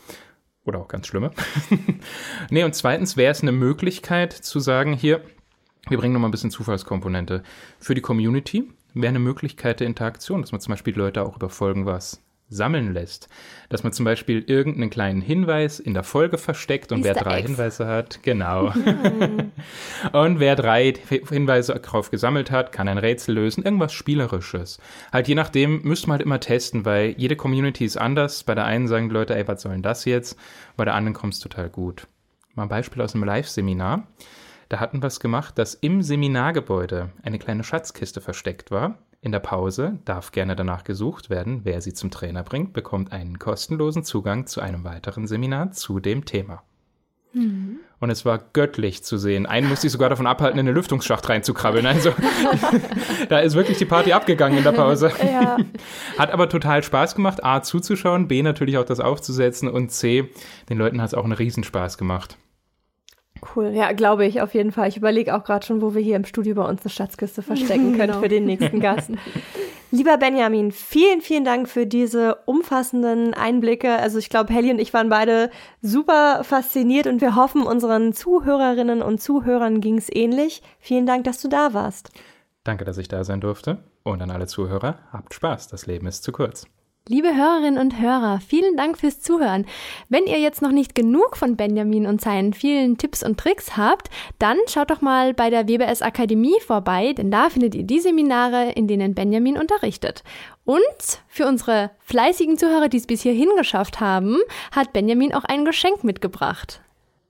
Oder 0.65 0.79
auch 0.79 0.89
ganz 0.89 1.07
schlimme. 1.07 1.31
nee, 2.51 2.65
und 2.65 2.75
zweitens 2.75 3.17
wäre 3.17 3.33
es 3.33 3.43
eine 3.43 3.53
Möglichkeit 3.53 4.33
zu 4.33 4.61
sagen, 4.61 4.93
hier, 4.95 5.23
wir 5.89 5.99
bringen 5.99 6.13
nochmal 6.13 6.29
ein 6.29 6.33
bisschen 6.33 6.51
Zufallskomponente 6.51 7.43
für 7.79 7.95
die 7.95 8.03
Community 8.03 8.71
wäre 8.95 9.11
eine 9.11 9.19
Möglichkeit 9.19 9.81
der 9.81 9.87
Interaktion, 9.87 10.43
dass 10.43 10.53
man 10.53 10.61
zum 10.61 10.73
Beispiel 10.73 10.97
Leute 10.97 11.25
auch 11.25 11.37
über 11.37 11.49
Folgen 11.49 11.87
was 11.87 12.23
sammeln 12.51 12.93
lässt. 12.93 13.29
Dass 13.69 13.85
man 13.85 13.93
zum 13.93 14.05
Beispiel 14.05 14.45
irgendeinen 14.47 14.91
kleinen 14.91 15.23
Hinweis 15.23 15.79
in 15.79 15.95
der 15.95 16.03
Folge 16.03 16.37
versteckt 16.37 16.93
und 16.93 16.99
Easter 16.99 17.15
wer 17.15 17.23
drei 17.23 17.39
Eggs. 17.39 17.49
Hinweise 17.49 17.87
hat, 17.87 18.23
genau. 18.23 18.67
und 20.13 20.41
wer 20.41 20.57
drei 20.57 20.93
Hinweise 21.29 21.75
drauf 21.75 22.11
gesammelt 22.11 22.51
hat, 22.51 22.73
kann 22.73 22.89
ein 22.89 22.99
Rätsel 22.99 23.37
lösen, 23.37 23.65
irgendwas 23.65 23.93
Spielerisches. 23.93 24.79
Halt 25.13 25.29
je 25.29 25.37
nachdem 25.37 25.83
müsste 25.83 26.09
man 26.09 26.19
halt 26.19 26.27
immer 26.27 26.41
testen, 26.41 26.85
weil 26.85 27.15
jede 27.17 27.37
Community 27.37 27.85
ist 27.85 27.97
anders. 27.97 28.43
Bei 28.43 28.55
der 28.55 28.65
einen 28.65 28.89
sagen 28.89 29.09
die 29.09 29.15
Leute, 29.15 29.37
ey, 29.37 29.47
was 29.47 29.63
soll 29.63 29.73
denn 29.73 29.83
das 29.83 30.05
jetzt? 30.05 30.37
Bei 30.77 30.85
der 30.85 30.95
anderen 30.95 31.15
kommt 31.15 31.35
es 31.35 31.41
total 31.41 31.71
gut. 31.71 32.09
Mal 32.55 32.65
ein 32.65 32.69
Beispiel 32.69 33.01
aus 33.01 33.15
einem 33.15 33.25
Live-Seminar. 33.25 34.09
Da 34.71 34.79
hatten 34.79 35.03
wir 35.03 35.09
es 35.09 35.19
gemacht, 35.19 35.59
dass 35.59 35.75
im 35.75 36.01
Seminargebäude 36.01 37.11
eine 37.25 37.41
kleine 37.41 37.65
Schatzkiste 37.65 38.21
versteckt 38.21 38.71
war. 38.71 38.99
In 39.21 39.33
der 39.33 39.41
Pause 39.41 39.99
darf 40.05 40.31
gerne 40.31 40.55
danach 40.55 40.85
gesucht 40.85 41.29
werden. 41.29 41.63
Wer 41.65 41.81
sie 41.81 41.93
zum 41.93 42.13
Trainer 42.13 42.45
bringt, 42.45 42.73
bekommt 42.73 43.11
einen 43.11 43.41
kostenlosen 43.41 44.05
Zugang 44.05 44.47
zu 44.47 44.61
einem 44.61 44.85
weiteren 44.85 45.27
Seminar 45.27 45.73
zu 45.73 45.99
dem 45.99 46.25
Thema. 46.25 46.63
Mhm. 47.33 47.81
Und 47.99 48.11
es 48.11 48.25
war 48.25 48.39
göttlich 48.53 49.03
zu 49.03 49.19
sehen. 49.19 49.45
Einen 49.45 49.69
musste 49.69 49.89
ich 49.89 49.93
sogar 49.93 50.09
davon 50.09 50.29
abhalten, 50.29 50.61
in 50.61 50.67
den 50.67 50.75
Lüftungsschacht 50.77 51.29
reinzukrabbeln. 51.29 51.85
Also 51.85 52.13
da 53.29 53.41
ist 53.41 53.57
wirklich 53.57 53.79
die 53.79 53.87
Party 53.87 54.13
abgegangen 54.13 54.59
in 54.59 54.65
der 54.65 54.73
Pause. 54.73 55.11
Ja. 55.21 55.57
Hat 56.17 56.31
aber 56.31 56.49
total 56.49 56.85
Spaß 56.85 57.17
gemacht, 57.17 57.43
A 57.43 57.63
zuzuschauen, 57.63 58.29
B 58.29 58.43
natürlich 58.43 58.79
auch 58.79 58.85
das 58.85 59.01
aufzusetzen 59.01 59.69
und 59.69 59.91
C, 59.91 60.31
den 60.69 60.79
Leuten 60.79 61.01
hat 61.01 61.09
es 61.09 61.15
auch 61.15 61.25
einen 61.25 61.33
Riesenspaß 61.33 61.99
gemacht. 61.99 62.37
Cool, 63.55 63.71
ja, 63.75 63.93
glaube 63.93 64.27
ich 64.27 64.41
auf 64.41 64.55
jeden 64.55 64.73
Fall. 64.73 64.89
Ich 64.89 64.97
überlege 64.97 65.35
auch 65.35 65.45
gerade 65.45 65.65
schon, 65.65 65.81
wo 65.81 65.95
wir 65.95 66.03
hier 66.03 66.17
im 66.17 66.25
Studio 66.25 66.55
bei 66.55 66.65
uns 66.65 66.83
eine 66.83 66.91
Schatzkiste 66.91 67.43
verstecken 67.43 67.93
können 67.97 68.13
genau. 68.13 68.21
für 68.21 68.29
den 68.29 68.45
nächsten 68.45 68.81
Gast. 68.81 69.11
Lieber 69.93 70.19
Benjamin, 70.19 70.71
vielen, 70.71 71.21
vielen 71.21 71.45
Dank 71.45 71.69
für 71.69 71.87
diese 71.87 72.37
umfassenden 72.47 73.35
Einblicke. 73.35 73.97
Also 73.97 74.19
ich 74.19 74.29
glaube, 74.29 74.53
Helly 74.53 74.71
und 74.71 74.79
ich 74.79 74.95
waren 74.95 75.09
beide 75.09 75.51
super 75.83 76.45
fasziniert 76.45 77.07
und 77.07 77.21
wir 77.21 77.35
hoffen, 77.35 77.63
unseren 77.63 78.13
Zuhörerinnen 78.13 79.03
und 79.03 79.21
Zuhörern 79.21 79.81
ging 79.81 79.99
es 79.99 80.09
ähnlich. 80.13 80.63
Vielen 80.79 81.07
Dank, 81.07 81.25
dass 81.25 81.41
du 81.43 81.49
da 81.49 81.75
warst. 81.75 82.11
Danke, 82.63 82.85
dass 82.85 82.99
ich 82.99 83.09
da 83.09 83.25
sein 83.25 83.41
durfte. 83.41 83.79
Und 84.03 84.23
an 84.23 84.31
alle 84.31 84.47
Zuhörer, 84.47 84.99
habt 85.13 85.35
Spaß, 85.35 85.69
das 85.69 85.87
Leben 85.87 86.07
ist 86.07 86.23
zu 86.23 86.31
kurz. 86.33 86.67
Liebe 87.13 87.35
Hörerinnen 87.35 87.77
und 87.77 88.01
Hörer, 88.01 88.39
vielen 88.39 88.77
Dank 88.77 88.97
fürs 88.97 89.21
Zuhören. 89.21 89.67
Wenn 90.09 90.27
ihr 90.27 90.39
jetzt 90.39 90.63
noch 90.63 90.71
nicht 90.71 90.95
genug 90.95 91.37
von 91.37 91.57
Benjamin 91.57 92.07
und 92.07 92.21
seinen 92.21 92.53
vielen 92.53 92.99
Tipps 92.99 93.25
und 93.25 93.37
Tricks 93.37 93.77
habt, 93.77 94.11
dann 94.39 94.57
schaut 94.69 94.93
doch 94.93 95.01
mal 95.01 95.35
bei 95.35 95.51
der 95.51 95.67
WBS 95.67 96.03
Akademie 96.03 96.55
vorbei, 96.65 97.13
denn 97.13 97.33
da 97.33 97.51
findet 97.51 97.75
ihr 97.75 97.83
die 97.83 97.99
Seminare, 97.99 98.71
in 98.77 98.87
denen 98.87 99.17
Benjamin 99.17 99.59
unterrichtet. 99.59 100.23
Und 100.65 100.81
für 101.27 101.49
unsere 101.49 101.91
fleißigen 101.99 102.57
Zuhörer, 102.57 102.89
die 102.89 102.99
es 102.99 103.09
bis 103.09 103.23
hierhin 103.23 103.51
geschafft 103.59 103.99
haben, 103.99 104.37
hat 104.71 104.93
Benjamin 104.93 105.35
auch 105.35 105.43
ein 105.43 105.65
Geschenk 105.65 106.05
mitgebracht. 106.05 106.81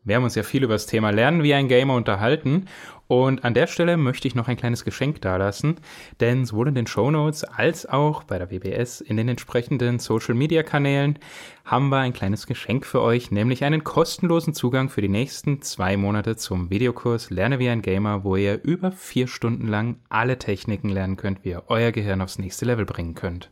Wir 0.05 0.17
haben 0.17 0.25
uns 0.25 0.35
ja 0.35 0.43
viel 0.43 0.63
über 0.63 0.75
das 0.75 0.85
Thema 0.85 1.09
Lernen 1.09 1.43
wie 1.43 1.55
ein 1.55 1.69
Gamer 1.69 1.95
unterhalten 1.95 2.67
und 3.11 3.43
an 3.43 3.55
der 3.55 3.67
Stelle 3.67 3.97
möchte 3.97 4.29
ich 4.29 4.37
noch 4.37 4.47
ein 4.47 4.57
kleines 4.57 4.85
Geschenk 4.85 5.21
dalassen, 5.21 5.79
denn 6.21 6.45
sowohl 6.45 6.69
in 6.69 6.77
den 6.77 6.87
Show 6.87 7.11
Notes 7.11 7.43
als 7.43 7.85
auch 7.85 8.23
bei 8.23 8.39
der 8.39 8.53
WBS 8.53 9.01
in 9.01 9.17
den 9.17 9.29
entsprechenden 9.29 9.99
Social 9.99 10.37
Media 10.37 10.63
Kanälen 10.63 11.19
haben 11.65 11.89
wir 11.89 11.99
ein 11.99 12.13
kleines 12.13 12.47
Geschenk 12.47 12.87
für 12.87 13.03
euch, 13.03 13.33
nämlich 13.33 13.65
einen 13.65 13.83
kostenlosen 13.83 14.55
Zugang 14.55 14.91
für 14.91 15.01
die 15.01 15.09
nächsten 15.09 15.61
zwei 15.61 15.97
Monate 15.97 16.37
zum 16.37 16.71
Videokurs 16.71 17.31
Lerne 17.31 17.59
wie 17.59 17.69
ein 17.69 17.83
Gamer, 17.83 18.23
wo 18.23 18.37
ihr 18.37 18.63
über 18.63 18.93
vier 18.93 19.27
Stunden 19.27 19.67
lang 19.67 19.97
alle 20.09 20.39
Techniken 20.39 20.89
lernen 20.89 21.17
könnt, 21.17 21.43
wie 21.43 21.49
ihr 21.49 21.65
euer 21.67 21.91
Gehirn 21.91 22.21
aufs 22.21 22.39
nächste 22.39 22.65
Level 22.65 22.85
bringen 22.85 23.17
könnt 23.17 23.51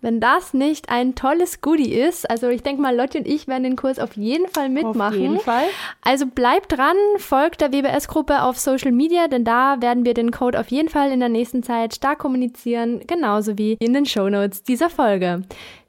wenn 0.00 0.20
das 0.20 0.54
nicht 0.54 0.88
ein 0.88 1.14
tolles 1.14 1.60
Goodie 1.60 1.94
ist. 1.94 2.28
Also 2.28 2.48
ich 2.48 2.62
denke 2.62 2.82
mal, 2.82 2.94
Lotti 2.94 3.18
und 3.18 3.26
ich 3.26 3.48
werden 3.48 3.64
den 3.64 3.76
Kurs 3.76 3.98
auf 3.98 4.16
jeden 4.16 4.48
Fall 4.48 4.68
mitmachen. 4.68 5.00
Auf 5.00 5.14
jeden 5.14 5.40
Fall. 5.40 5.64
Also 6.02 6.26
bleibt 6.26 6.76
dran, 6.76 6.96
folgt 7.18 7.60
der 7.60 7.72
WBS-Gruppe 7.72 8.42
auf 8.42 8.58
Social 8.58 8.92
Media, 8.92 9.28
denn 9.28 9.44
da 9.44 9.80
werden 9.80 10.04
wir 10.04 10.14
den 10.14 10.30
Code 10.30 10.58
auf 10.60 10.68
jeden 10.68 10.88
Fall 10.88 11.10
in 11.10 11.20
der 11.20 11.28
nächsten 11.28 11.62
Zeit 11.62 11.94
stark 11.94 12.18
kommunizieren, 12.18 13.00
genauso 13.06 13.58
wie 13.58 13.76
in 13.80 13.92
den 13.92 14.06
Show 14.06 14.28
Notes 14.28 14.62
dieser 14.62 14.90
Folge. 14.90 15.42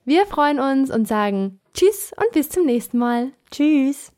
Wir 0.05 0.25
freuen 0.25 0.59
uns 0.59 0.89
und 0.89 1.07
sagen 1.07 1.59
Tschüss 1.73 2.11
und 2.15 2.31
bis 2.31 2.49
zum 2.49 2.65
nächsten 2.65 2.97
Mal. 2.97 3.33
Tschüss. 3.51 4.11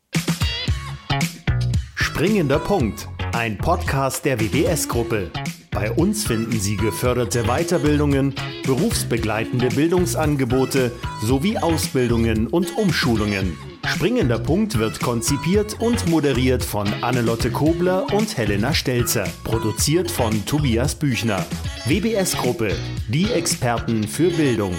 Springender 1.94 2.58
Punkt. 2.58 3.08
Ein 3.32 3.58
Podcast 3.58 4.24
der 4.24 4.40
WBS-Gruppe. 4.40 5.30
Bei 5.70 5.92
uns 5.92 6.26
finden 6.26 6.58
Sie 6.58 6.76
geförderte 6.76 7.44
Weiterbildungen, 7.44 8.34
berufsbegleitende 8.64 9.68
Bildungsangebote 9.68 10.92
sowie 11.22 11.58
Ausbildungen 11.58 12.48
und 12.48 12.76
Umschulungen. 12.76 13.56
Springender 13.86 14.38
Punkt 14.38 14.78
wird 14.78 15.00
konzipiert 15.00 15.80
und 15.80 16.08
moderiert 16.08 16.64
von 16.64 16.88
Annelotte 17.02 17.50
Kobler 17.50 18.12
und 18.12 18.36
Helena 18.36 18.74
Stelzer. 18.74 19.28
Produziert 19.44 20.10
von 20.10 20.44
Tobias 20.44 20.94
Büchner. 20.94 21.46
WBS 21.86 22.36
Gruppe, 22.36 22.74
die 23.08 23.30
Experten 23.30 24.04
für 24.04 24.30
Bildung. 24.30 24.74